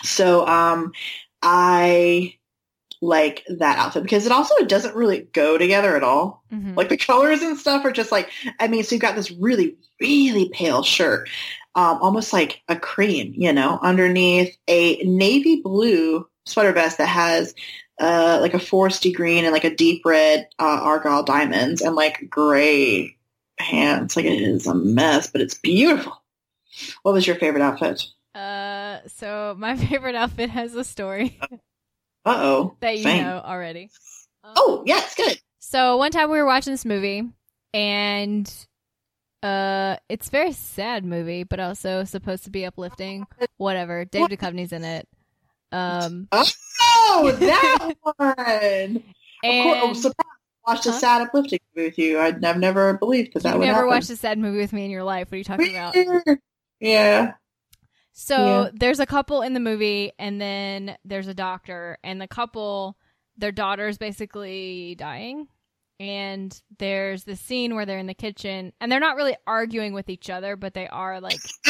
So 0.02 0.44
um, 0.44 0.90
I 1.40 2.34
like 3.02 3.44
that 3.48 3.78
outfit 3.78 4.04
because 4.04 4.24
it 4.24 4.32
also 4.32 4.54
it 4.54 4.68
doesn't 4.68 4.94
really 4.94 5.28
go 5.32 5.58
together 5.58 5.96
at 5.96 6.04
all. 6.04 6.44
Mhm. 6.52 6.76
Like 6.76 6.88
the 6.88 6.96
colors 6.96 7.42
and 7.42 7.58
stuff 7.58 7.84
are 7.84 7.92
just 7.92 8.12
like 8.12 8.30
I 8.60 8.68
mean, 8.68 8.84
so 8.84 8.94
you've 8.94 9.02
got 9.02 9.16
this 9.16 9.30
really 9.32 9.76
really 10.00 10.48
pale 10.50 10.84
shirt, 10.84 11.28
um, 11.74 11.98
almost 12.00 12.32
like 12.32 12.62
a 12.68 12.76
cream, 12.76 13.34
you 13.36 13.52
know, 13.52 13.78
underneath 13.82 14.56
a 14.68 15.02
navy 15.02 15.60
blue 15.62 16.28
sweater 16.46 16.72
vest 16.72 16.98
that 16.98 17.06
has 17.06 17.54
uh, 18.00 18.38
like 18.40 18.54
a 18.54 18.58
foresty 18.58 19.12
green 19.12 19.44
and 19.44 19.52
like 19.52 19.64
a 19.64 19.74
deep 19.74 20.02
red 20.04 20.48
uh, 20.58 20.80
argyle 20.82 21.24
diamonds 21.24 21.82
and 21.82 21.96
like 21.96 22.30
gray 22.30 23.16
pants. 23.58 24.16
Like 24.16 24.26
it 24.26 24.42
is 24.42 24.66
a 24.68 24.74
mess, 24.74 25.28
but 25.28 25.40
it's 25.40 25.54
beautiful. 25.54 26.22
What 27.02 27.12
was 27.12 27.26
your 27.26 27.36
favorite 27.36 27.62
outfit? 27.62 28.02
Uh, 28.34 29.00
so 29.08 29.56
my 29.58 29.76
favorite 29.88 30.14
outfit 30.14 30.50
has 30.50 30.74
a 30.74 30.84
story 30.84 31.38
Uh 32.24 32.36
oh. 32.38 32.76
that 32.80 32.98
you 32.98 33.04
know 33.04 33.40
already. 33.44 33.90
Um, 34.44 34.52
Oh 34.56 34.84
it's 34.86 35.14
good. 35.14 35.38
So 35.58 35.96
one 35.96 36.10
time 36.10 36.30
we 36.30 36.38
were 36.38 36.46
watching 36.46 36.72
this 36.72 36.84
movie, 36.84 37.22
and 37.72 38.52
uh, 39.42 39.96
it's 40.08 40.28
a 40.28 40.30
very 40.30 40.52
sad 40.52 41.04
movie, 41.04 41.44
but 41.44 41.60
also 41.60 42.04
supposed 42.04 42.44
to 42.44 42.50
be 42.50 42.64
uplifting. 42.64 43.26
Whatever. 43.56 44.04
Dave 44.04 44.28
Duchovny's 44.28 44.72
in 44.72 44.84
it. 44.84 45.08
Um, 45.72 46.28
Oh, 47.04 47.32
that 47.40 47.94
one. 48.02 48.96
Of 49.44 49.64
course, 49.64 50.04
oh, 50.04 50.08
and. 50.08 50.14
Watched 50.64 50.86
a 50.86 50.92
sad 50.92 51.22
uplifting 51.22 51.58
movie 51.74 51.88
with 51.88 51.98
you. 51.98 52.20
I'd 52.20 52.44
I've 52.44 52.58
never 52.58 52.94
believed 52.96 53.32
that 53.34 53.42
that 53.42 53.58
would 53.58 53.64
never 53.66 53.78
happen. 53.78 53.88
watched 53.88 54.10
a 54.10 54.16
sad 54.16 54.38
movie 54.38 54.58
with 54.58 54.72
me 54.72 54.84
in 54.84 54.92
your 54.92 55.02
life. 55.02 55.26
What 55.28 55.34
are 55.34 55.38
you 55.38 55.44
talking 55.44 55.70
about? 55.74 55.96
Yeah. 56.78 57.32
So 58.12 58.36
Yeah. 58.64 58.70
there's 58.74 59.00
a 59.00 59.06
couple 59.06 59.42
in 59.42 59.54
the 59.54 59.60
movie, 59.60 60.12
and 60.18 60.40
then 60.40 60.96
there's 61.04 61.28
a 61.28 61.34
doctor, 61.34 61.98
and 62.04 62.20
the 62.20 62.28
couple, 62.28 62.96
their 63.36 63.52
daughter's 63.52 63.98
basically 63.98 64.94
dying. 64.96 65.48
And 66.00 66.60
there's 66.78 67.24
the 67.24 67.36
scene 67.36 67.74
where 67.76 67.86
they're 67.86 67.98
in 67.98 68.06
the 68.08 68.14
kitchen, 68.14 68.72
and 68.80 68.90
they're 68.90 68.98
not 69.00 69.16
really 69.16 69.36
arguing 69.46 69.92
with 69.94 70.08
each 70.10 70.28
other, 70.30 70.56
but 70.56 70.74
they 70.74 70.88
are 70.88 71.20
like, 71.20 71.38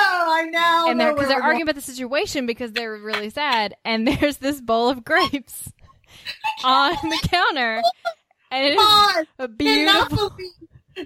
Oh, 0.00 0.34
I 0.40 0.44
know. 0.50 0.86
and 0.88 1.00
they're 1.00 1.12
because 1.12 1.28
they're 1.28 1.42
arguing 1.42 1.62
about 1.62 1.74
the 1.74 1.80
situation 1.80 2.46
because 2.46 2.72
they're 2.72 2.96
really 2.96 3.30
sad. 3.30 3.76
And 3.84 4.06
there's 4.20 4.38
this 4.38 4.60
bowl 4.60 4.88
of 4.88 5.04
grapes 5.04 5.70
on 6.64 6.92
the 7.02 7.18
counter, 7.28 7.82
and 8.50 8.64
it 8.66 8.72
is 8.74 9.26
a 9.38 9.48
Cannot 9.48 9.58
beautiful. 10.08 10.36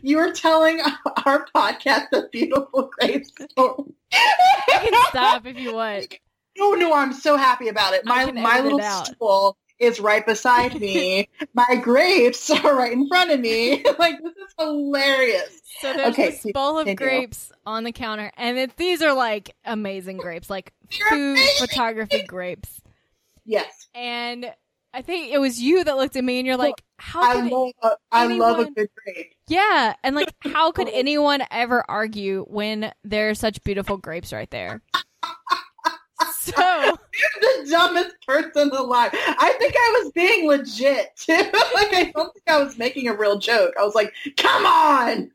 You 0.02 0.16
were 0.18 0.32
telling 0.32 0.80
our 1.26 1.46
podcast 1.54 2.10
the 2.10 2.28
beautiful 2.32 2.90
grape 2.98 3.26
story. 3.26 3.94
You 4.12 4.78
can 4.80 5.02
stop 5.10 5.46
if 5.46 5.58
you 5.58 5.72
want. 5.74 6.18
No, 6.58 6.72
no, 6.72 6.92
I'm 6.94 7.12
so 7.12 7.36
happy 7.36 7.68
about 7.68 7.94
it. 7.94 8.04
My 8.04 8.30
my 8.30 8.60
little 8.60 8.80
stool 8.80 9.56
is 9.78 9.98
right 10.00 10.24
beside 10.24 10.78
me. 10.80 11.28
my 11.54 11.76
grapes 11.76 12.50
are 12.50 12.76
right 12.76 12.92
in 12.92 13.08
front 13.08 13.30
of 13.30 13.40
me. 13.40 13.82
like 13.98 14.22
this 14.22 14.32
is 14.36 14.54
hilarious. 14.58 15.60
So 15.80 15.92
there's 15.92 16.12
Okay, 16.14 16.30
this 16.30 16.52
bowl 16.52 16.78
of 16.78 16.94
grapes 16.96 17.50
on 17.66 17.84
the 17.84 17.92
counter, 17.92 18.30
and 18.36 18.58
it, 18.58 18.76
these 18.76 19.02
are 19.02 19.14
like 19.14 19.54
amazing 19.64 20.18
grapes, 20.18 20.48
like 20.48 20.72
They're 20.98 21.08
food 21.08 21.36
amazing. 21.38 21.66
photography 21.66 22.22
grapes. 22.22 22.80
Yes, 23.44 23.88
And 23.94 24.52
I 24.94 25.02
think 25.02 25.32
it 25.32 25.38
was 25.38 25.60
you 25.60 25.82
that 25.84 25.96
looked 25.96 26.16
at 26.16 26.24
me, 26.24 26.38
and 26.38 26.46
you're 26.46 26.56
like, 26.56 26.82
"How 26.98 27.22
I 27.22 27.40
could?" 27.42 27.50
love 27.52 27.70
a, 27.82 27.90
I 28.10 28.26
love 28.26 28.58
a 28.58 28.60
anyone- 28.62 28.74
good 28.74 28.88
grape. 29.04 29.34
yeah, 29.48 29.94
and 30.04 30.14
like, 30.14 30.34
how 30.40 30.70
could 30.72 30.88
anyone 30.92 31.42
ever 31.50 31.84
argue 31.88 32.44
when 32.48 32.92
there's 33.04 33.38
such 33.38 33.62
beautiful 33.64 33.96
grapes 33.96 34.32
right 34.32 34.50
there? 34.50 34.82
So 36.38 36.52
You're 36.56 37.64
the 37.64 37.70
dumbest 37.70 38.16
person 38.26 38.70
alive. 38.70 39.10
I 39.14 39.54
think 39.58 39.74
I 39.76 40.00
was 40.02 40.12
being 40.12 40.46
legit 40.48 41.10
too. 41.16 41.32
like 41.34 41.92
I 41.94 42.12
don't 42.14 42.32
think 42.32 42.42
I 42.48 42.62
was 42.62 42.78
making 42.78 43.08
a 43.08 43.14
real 43.14 43.38
joke. 43.38 43.74
I 43.78 43.84
was 43.84 43.94
like, 43.94 44.12
"Come 44.36 44.66
on!" 44.66 45.30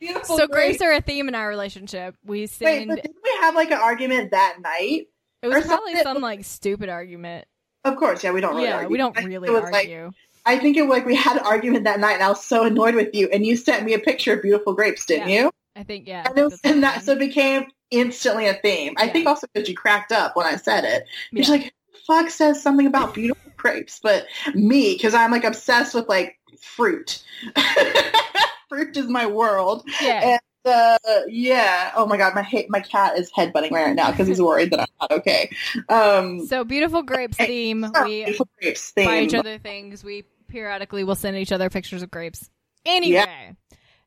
Beautiful 0.00 0.36
so 0.38 0.46
grapes. 0.46 0.78
grapes 0.78 0.82
are 0.82 0.92
a 0.92 1.00
theme 1.00 1.28
in 1.28 1.34
our 1.34 1.48
relationship. 1.48 2.16
We 2.24 2.48
Wait, 2.60 2.88
but 2.88 2.96
didn't 3.02 3.16
we 3.22 3.30
have 3.40 3.54
like 3.54 3.70
an 3.70 3.78
argument 3.78 4.30
that 4.32 4.56
night? 4.60 5.06
it 5.42 5.48
was 5.48 5.66
probably 5.66 5.92
something- 5.94 6.02
some 6.14 6.22
like 6.22 6.44
stupid 6.44 6.88
argument. 6.88 7.46
Of 7.86 7.96
course, 7.96 8.24
yeah, 8.24 8.32
we 8.32 8.40
don't 8.40 8.54
really. 8.56 8.68
yeah, 8.68 8.76
argue. 8.76 8.90
we 8.90 8.98
don't 8.98 9.16
really 9.24 9.48
it 9.48 9.52
was, 9.52 9.62
like, 9.64 9.74
argue. 9.88 10.10
I 10.44 10.58
think 10.58 10.76
it 10.76 10.82
was 10.82 10.90
like 10.90 11.06
we 11.06 11.14
had 11.14 11.36
an 11.38 11.44
argument 11.44 11.84
that 11.84 11.98
night, 12.00 12.14
and 12.14 12.22
I 12.22 12.28
was 12.28 12.44
so 12.44 12.64
annoyed 12.64 12.94
with 12.94 13.14
you, 13.14 13.28
and 13.32 13.44
you 13.44 13.56
sent 13.56 13.84
me 13.84 13.94
a 13.94 13.98
picture 13.98 14.34
of 14.34 14.42
beautiful 14.42 14.74
grapes, 14.74 15.04
didn't 15.06 15.28
you? 15.28 15.50
I 15.74 15.82
think 15.82 16.06
yeah. 16.06 16.24
And, 16.28 16.38
it 16.38 16.44
was, 16.44 16.60
and 16.64 16.82
that 16.82 17.02
so 17.02 17.12
it 17.12 17.18
became 17.18 17.66
instantly 17.90 18.46
a 18.48 18.54
theme. 18.54 18.94
I 18.96 19.08
think 19.08 19.26
also 19.26 19.46
because 19.52 19.68
you 19.68 19.74
cracked 19.74 20.12
up 20.12 20.36
when 20.36 20.46
I 20.46 20.56
said 20.56 20.84
it. 20.84 21.04
You're 21.32 21.44
Yeah. 21.44 21.50
like, 21.50 21.74
fuck 22.06 22.30
says 22.30 22.62
something 22.62 22.86
about 22.86 23.14
beautiful 23.14 23.52
grapes? 23.56 24.00
But 24.02 24.26
me, 24.54 24.94
because 24.94 25.14
I'm 25.14 25.30
like 25.30 25.44
obsessed 25.44 25.94
with 25.94 26.08
like 26.08 26.38
fruit. 26.60 27.22
fruit 28.68 28.96
is 28.96 29.08
my 29.08 29.26
world. 29.26 29.86
yeah. 30.02 30.38
Uh, 30.66 30.98
yeah. 31.28 31.92
Oh 31.94 32.06
my 32.06 32.16
god, 32.16 32.34
my 32.34 32.42
ha- 32.42 32.66
my 32.68 32.80
cat 32.80 33.16
is 33.18 33.30
headbutting 33.30 33.70
right 33.70 33.94
now 33.94 34.10
because 34.10 34.26
he's 34.28 34.40
worried 34.42 34.72
that 34.72 34.80
I'm 34.80 34.86
not 35.00 35.12
okay. 35.20 35.50
Um, 35.88 36.46
So 36.46 36.64
beautiful 36.64 37.02
grapes 37.02 37.36
theme. 37.36 37.86
We 38.04 38.24
beautiful 38.24 38.48
grapes 38.60 38.92
buy 38.96 39.20
each 39.20 39.34
other 39.34 39.58
things. 39.58 40.02
We 40.04 40.24
periodically 40.48 41.04
will 41.04 41.14
send 41.14 41.36
each 41.36 41.52
other 41.52 41.70
pictures 41.70 42.02
of 42.02 42.10
grapes. 42.10 42.48
Anyway, 42.84 43.56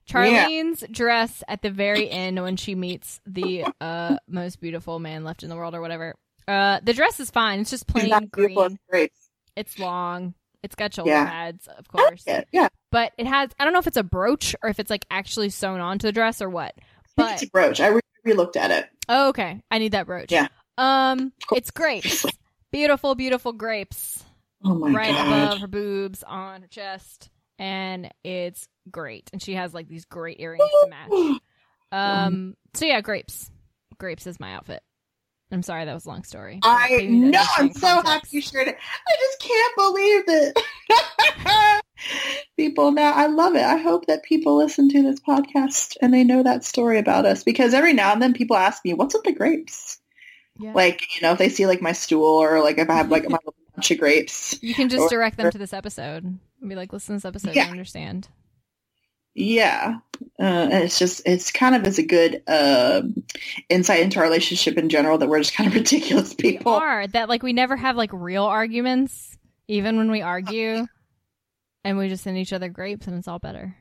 Charlene's 0.09 0.83
dress 0.91 1.43
at 1.47 1.61
the 1.61 1.69
very 1.69 2.09
end 2.11 2.41
when 2.41 2.55
she 2.57 2.75
meets 2.75 3.19
the 3.25 3.65
uh, 3.81 4.17
most 4.27 4.59
beautiful 4.59 4.99
man 4.99 5.23
left 5.23 5.43
in 5.43 5.49
the 5.49 5.55
world 5.55 5.75
or 5.75 5.81
whatever. 5.81 6.15
Uh, 6.47 6.79
the 6.83 6.93
dress 6.93 7.19
is 7.19 7.29
fine. 7.29 7.59
It's 7.59 7.69
just 7.69 7.87
plain 7.87 8.09
not 8.09 8.31
beautiful 8.31 8.63
as 8.63 8.75
green. 8.89 9.09
It's 9.55 9.77
long. 9.77 10.33
It's 10.63 10.75
got 10.75 10.93
shoulder 10.93 11.11
Yeah. 11.11 11.25
pads, 11.25 11.67
of 11.67 11.85
I 11.93 11.97
like 12.01 12.07
course. 12.09 12.23
it. 12.25 12.47
Yeah, 12.51 12.69
But 12.91 13.13
it 13.17 13.27
has. 13.27 13.49
I 13.59 13.63
don't 13.63 13.73
know 13.73 13.79
if 13.79 13.87
it's 13.87 13.97
a 13.97 14.03
brooch 14.03 14.55
or 14.63 14.69
if 14.69 14.79
it's 14.79 14.89
like 14.89 15.05
actually 15.11 15.49
sewn 15.49 15.79
onto 15.79 16.07
the 16.07 16.11
dress 16.11 16.41
or 16.41 16.49
what. 16.49 16.73
But 17.15 17.33
it's 17.33 17.43
a 17.43 17.47
brooch. 17.49 17.79
I 17.79 17.87
re- 17.87 18.01
re-looked 18.23 18.55
at 18.57 18.71
it. 18.71 18.89
oh, 19.09 19.29
okay, 19.29 19.61
I 19.69 19.77
need 19.79 19.91
that 19.91 20.05
brooch. 20.07 20.31
Yeah. 20.31 20.47
Um, 20.77 21.33
Cool. 21.47 21.57
it's 21.57 21.71
grapes. 21.71 22.25
Beautiful, 22.71 23.15
beautiful 23.15 23.51
grapes. 23.53 24.23
Oh 24.63 24.75
my 24.75 24.91
right 24.91 25.11
god. 25.11 25.27
above 25.27 25.59
her 25.61 25.67
boobs 25.67 26.21
on 26.23 26.61
her 26.63 26.67
chest 26.67 27.29
and 27.57 28.09
it's 28.23 28.67
great 28.91 29.29
and 29.33 29.41
she 29.41 29.53
has 29.55 29.73
like 29.73 29.87
these 29.87 30.05
great 30.05 30.39
earrings 30.39 30.63
to 30.83 30.89
match 30.89 31.39
um 31.93 32.55
so 32.73 32.85
yeah 32.85 32.99
grapes 33.01 33.49
grapes 33.97 34.27
is 34.27 34.39
my 34.39 34.53
outfit 34.55 34.81
i'm 35.51 35.61
sorry 35.63 35.85
that 35.85 35.93
was 35.93 36.05
a 36.05 36.09
long 36.09 36.23
story 36.23 36.59
I 36.63 37.05
know. 37.09 37.41
I'm 37.57 37.71
so 37.73 37.87
happy 38.01 38.27
you 38.31 38.41
shared 38.41 38.67
it. 38.67 38.75
I 39.07 39.15
just 39.19 39.39
can't 39.39 39.75
believe 39.77 40.23
it. 40.27 40.59
people 42.57 42.91
now, 42.91 43.13
I 43.13 43.27
love 43.27 43.55
it. 43.55 43.63
I 43.63 43.77
hope 43.77 44.07
that 44.07 44.23
people 44.23 44.57
listen 44.57 44.89
to 44.89 45.03
this 45.03 45.19
podcast 45.19 45.95
and 46.01 46.13
they 46.13 46.23
know 46.23 46.43
that 46.43 46.63
story 46.63 46.97
about 46.99 47.25
us 47.25 47.43
because 47.43 47.73
every 47.73 47.93
now 47.93 48.13
and 48.13 48.21
then 48.21 48.33
people 48.33 48.55
ask 48.57 48.83
me, 48.85 48.93
"What's 48.93 49.13
with 49.15 49.23
the 49.23 49.33
grapes?" 49.33 49.99
yeah. 50.59 50.73
Like 50.73 51.15
you 51.15 51.21
know, 51.21 51.33
if 51.33 51.37
they 51.37 51.49
see 51.49 51.65
like 51.67 51.81
my 51.81 51.91
stool 51.93 52.25
or 52.41 52.61
like 52.61 52.77
if 52.77 52.89
I 52.89 52.95
have 52.95 53.09
like 53.11 53.23
my 53.29 53.37
little 53.45 53.53
bunch 53.75 53.91
of 53.91 53.97
grapes. 53.99 54.57
you 54.61 54.73
can 54.73 54.89
just 54.89 55.03
or- 55.03 55.09
direct 55.09 55.37
them 55.37 55.51
to 55.51 55.57
this 55.57 55.73
episode 55.73 56.23
and 56.25 56.69
be 56.69 56.75
like 56.75 56.91
listen 56.93 57.15
to 57.15 57.17
this 57.17 57.25
episode 57.25 57.55
Yeah. 57.55 57.65
you 57.65 57.71
understand 57.71 58.27
Yeah, 59.35 59.99
uh, 60.39 60.43
and 60.43 60.83
it's 60.83 60.99
just 60.99 61.21
it's 61.25 61.51
kind 61.51 61.75
of 61.75 61.85
as 61.85 61.97
a 61.99 62.03
good 62.03 62.41
um 62.47 63.23
insight 63.69 64.01
into 64.01 64.19
our 64.19 64.25
relationship 64.25 64.77
in 64.77 64.89
general 64.89 65.17
that 65.19 65.29
we're 65.29 65.39
just 65.39 65.53
kind 65.53 65.67
of 65.69 65.73
ridiculous 65.81 66.35
we 66.37 66.51
people. 66.53 66.73
are 66.73 67.07
that 67.07 67.29
like 67.29 67.41
we 67.43 67.53
never 67.53 67.77
have 67.77 67.95
like 67.95 68.09
real 68.11 68.43
arguments 68.43 69.37
even 69.69 69.95
when 69.97 70.11
we 70.11 70.21
argue 70.21 70.87
and 71.83 71.97
we 71.97 72.09
just 72.09 72.23
send 72.23 72.37
each 72.37 72.53
other 72.53 72.69
grapes 72.69 73.07
and 73.07 73.17
it's 73.17 73.27
all 73.27 73.39
better 73.39 73.75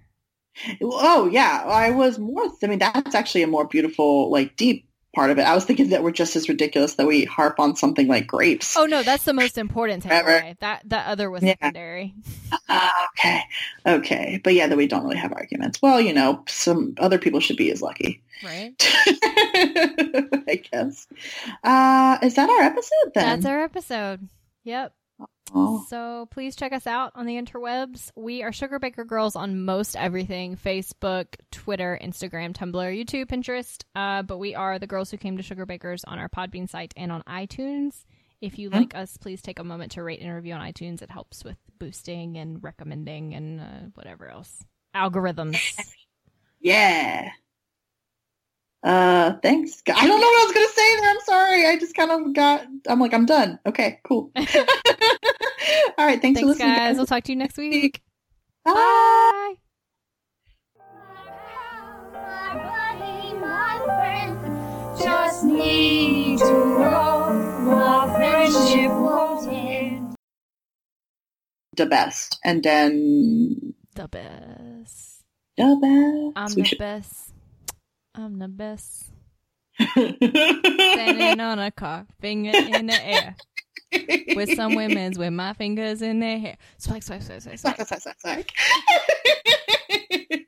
Oh 0.83 1.29
yeah, 1.31 1.63
I 1.67 1.91
was 1.91 2.19
more. 2.19 2.43
I 2.65 2.67
mean, 2.67 2.81
that's 2.81 3.15
actually 3.15 3.45
a 3.45 3.47
more 3.47 3.65
beautiful, 3.65 4.29
like 4.29 4.57
deep 4.57 4.89
part 5.15 5.31
of 5.31 5.39
it. 5.39 5.43
I 5.43 5.55
was 5.55 5.65
thinking 5.65 5.91
that 5.91 6.03
we're 6.03 6.11
just 6.11 6.35
as 6.35 6.49
ridiculous 6.49 6.95
that 6.97 7.07
we 7.07 7.25
harp 7.27 7.61
on 7.61 7.77
something 7.77 8.09
like 8.09 8.27
grapes. 8.27 8.77
oh 8.77 8.85
no 8.87 9.05
that's 9.05 9.25
the 9.25 9.33
most 9.33 9.57
important 9.57 10.03
takeaway 10.05 10.59
that 10.59 10.83
that 10.87 11.07
other 11.07 11.31
was 11.31 11.45
Yeah. 11.45 11.51
secondary 11.61 12.15
Ah, 12.69 13.07
okay, 13.19 13.43
okay, 13.87 14.41
but 14.43 14.53
yeah, 14.55 14.67
that 14.67 14.77
we 14.77 14.89
don't 14.89 15.05
really 15.05 15.17
have 15.17 15.33
arguments. 15.33 15.81
Well, 15.81 16.01
you 16.01 16.13
know, 16.13 16.43
some 16.49 16.95
other 16.99 17.19
people 17.19 17.39
should 17.39 17.57
be 17.57 17.71
as 17.71 17.81
lucky. 17.81 18.23
right 18.45 18.75
I 19.23 20.61
guess. 20.73 21.07
Uh, 21.63 22.19
is 22.23 22.35
that 22.35 22.51
our 22.51 22.63
episode 22.63 23.13
then? 23.15 23.41
That's 23.41 23.47
our 23.47 23.63
episode. 23.63 24.29
Yep. 24.65 24.93
Oh, 25.55 25.85
So 25.89 26.27
please 26.31 26.55
check 26.57 26.73
us 26.73 26.87
out 26.87 27.13
on 27.15 27.25
the 27.25 27.37
interwebs. 27.37 28.11
We 28.15 28.43
are 28.43 28.51
Sugarbaker 28.51 29.07
Girls 29.07 29.35
on 29.35 29.65
most 29.65 29.97
everything 29.97 30.57
Facebook, 30.57 31.27
Twitter, 31.51 31.99
Instagram, 32.03 32.53
Tumblr, 32.53 32.73
YouTube, 32.75 33.27
Pinterest. 33.27 33.83
Uh, 33.95 34.23
but 34.23 34.37
we 34.39 34.55
are 34.55 34.79
the 34.79 34.87
girls 34.87 35.11
who 35.11 35.17
came 35.17 35.39
to 35.39 35.43
Sugarbakers 35.43 36.03
on 36.07 36.19
our 36.19 36.29
Podbean 36.29 36.69
site 36.69 36.93
and 36.97 37.11
on 37.11 37.23
iTunes. 37.23 38.05
If 38.43 38.59
you 38.59 38.69
Mhm. 38.71 38.75
like 38.75 38.95
us, 38.95 39.17
please 39.17 39.41
take 39.43 39.59
a 39.59 39.65
moment 39.65 39.93
to 39.93 40.03
rate 40.03 40.21
and 40.21 40.33
review 40.35 40.53
on 40.55 40.61
iTunes. 40.61 41.01
It 41.03 41.11
helps 41.11 41.43
with 41.45 41.57
boosting 41.79 42.37
and 42.37 42.63
recommending 42.63 43.35
and 43.35 43.61
uh, 43.61 43.65
whatever 43.95 44.29
else. 44.29 44.63
Algorithms. 44.95 45.57
yeah. 46.61 47.31
Uh, 48.89 49.35
thanks. 49.43 49.83
I 49.87 50.07
don't 50.07 50.19
know 50.21 50.27
what 50.27 50.43
I 50.43 50.45
was 50.47 50.55
gonna 50.55 50.69
say 50.69 50.97
there. 51.01 51.11
I'm 51.11 51.21
sorry. 51.21 51.67
I 51.67 51.77
just 51.79 51.95
kind 51.95 52.11
of 52.11 52.33
got. 52.35 52.65
I'm 52.89 52.99
like, 52.99 53.13
I'm 53.13 53.27
done. 53.27 53.59
Okay, 53.67 54.01
cool. 54.05 54.31
All 54.37 54.45
right. 56.07 56.21
Thanks, 56.23 56.23
Thanks, 56.23 56.41
for 56.41 56.47
listening, 56.47 56.69
guys. 56.69 56.79
guys. 56.79 56.97
We'll 56.97 57.07
talk 57.07 57.23
to 57.25 57.33
you 57.33 57.37
next 57.37 57.59
week. 57.59 58.01
Bye. 58.65 58.73
Bye. 58.75 59.55
My 62.15 62.55
buddy, 62.99 63.35
my 63.35 63.79
friend, 63.85 64.99
just 64.99 65.45
need 65.45 66.39
to 66.39 66.45
go. 66.45 67.69
Our 67.71 68.15
friendship 68.17 68.91
won't 68.91 69.53
end. 69.53 70.15
The 71.77 71.87
best, 71.87 72.39
and 72.43 72.63
then 72.63 73.75
The 73.95 74.09
best. 74.09 75.23
the 75.59 75.77
best. 75.81 76.33
I'm 76.37 76.55
We 76.57 76.63
the 76.63 76.69
should- 76.69 76.79
best. 76.79 77.28
I'm 78.19 78.41
the 78.41 78.49
best. 78.49 79.13
Standing 79.81 81.41
on 81.41 81.59
a 81.61 81.71
car, 81.71 82.05
finger 82.21 82.51
in 82.53 82.87
the 82.87 83.07
air. 83.07 83.37
With 84.35 84.57
some 84.57 84.75
women's 84.75 85.17
with 85.17 85.33
my 85.33 85.53
fingers 85.53 86.03
in 86.03 86.19
their 86.19 86.39
hair. 86.39 86.57
Swag, 86.79 87.05
swag, 87.05 87.23
swag, 87.23 87.41
swag, 87.41 87.59
swag. 87.59 87.77
Suck, 87.77 87.87
suck, 87.87 88.01
suck, 88.01 88.21
suck. 88.21 88.47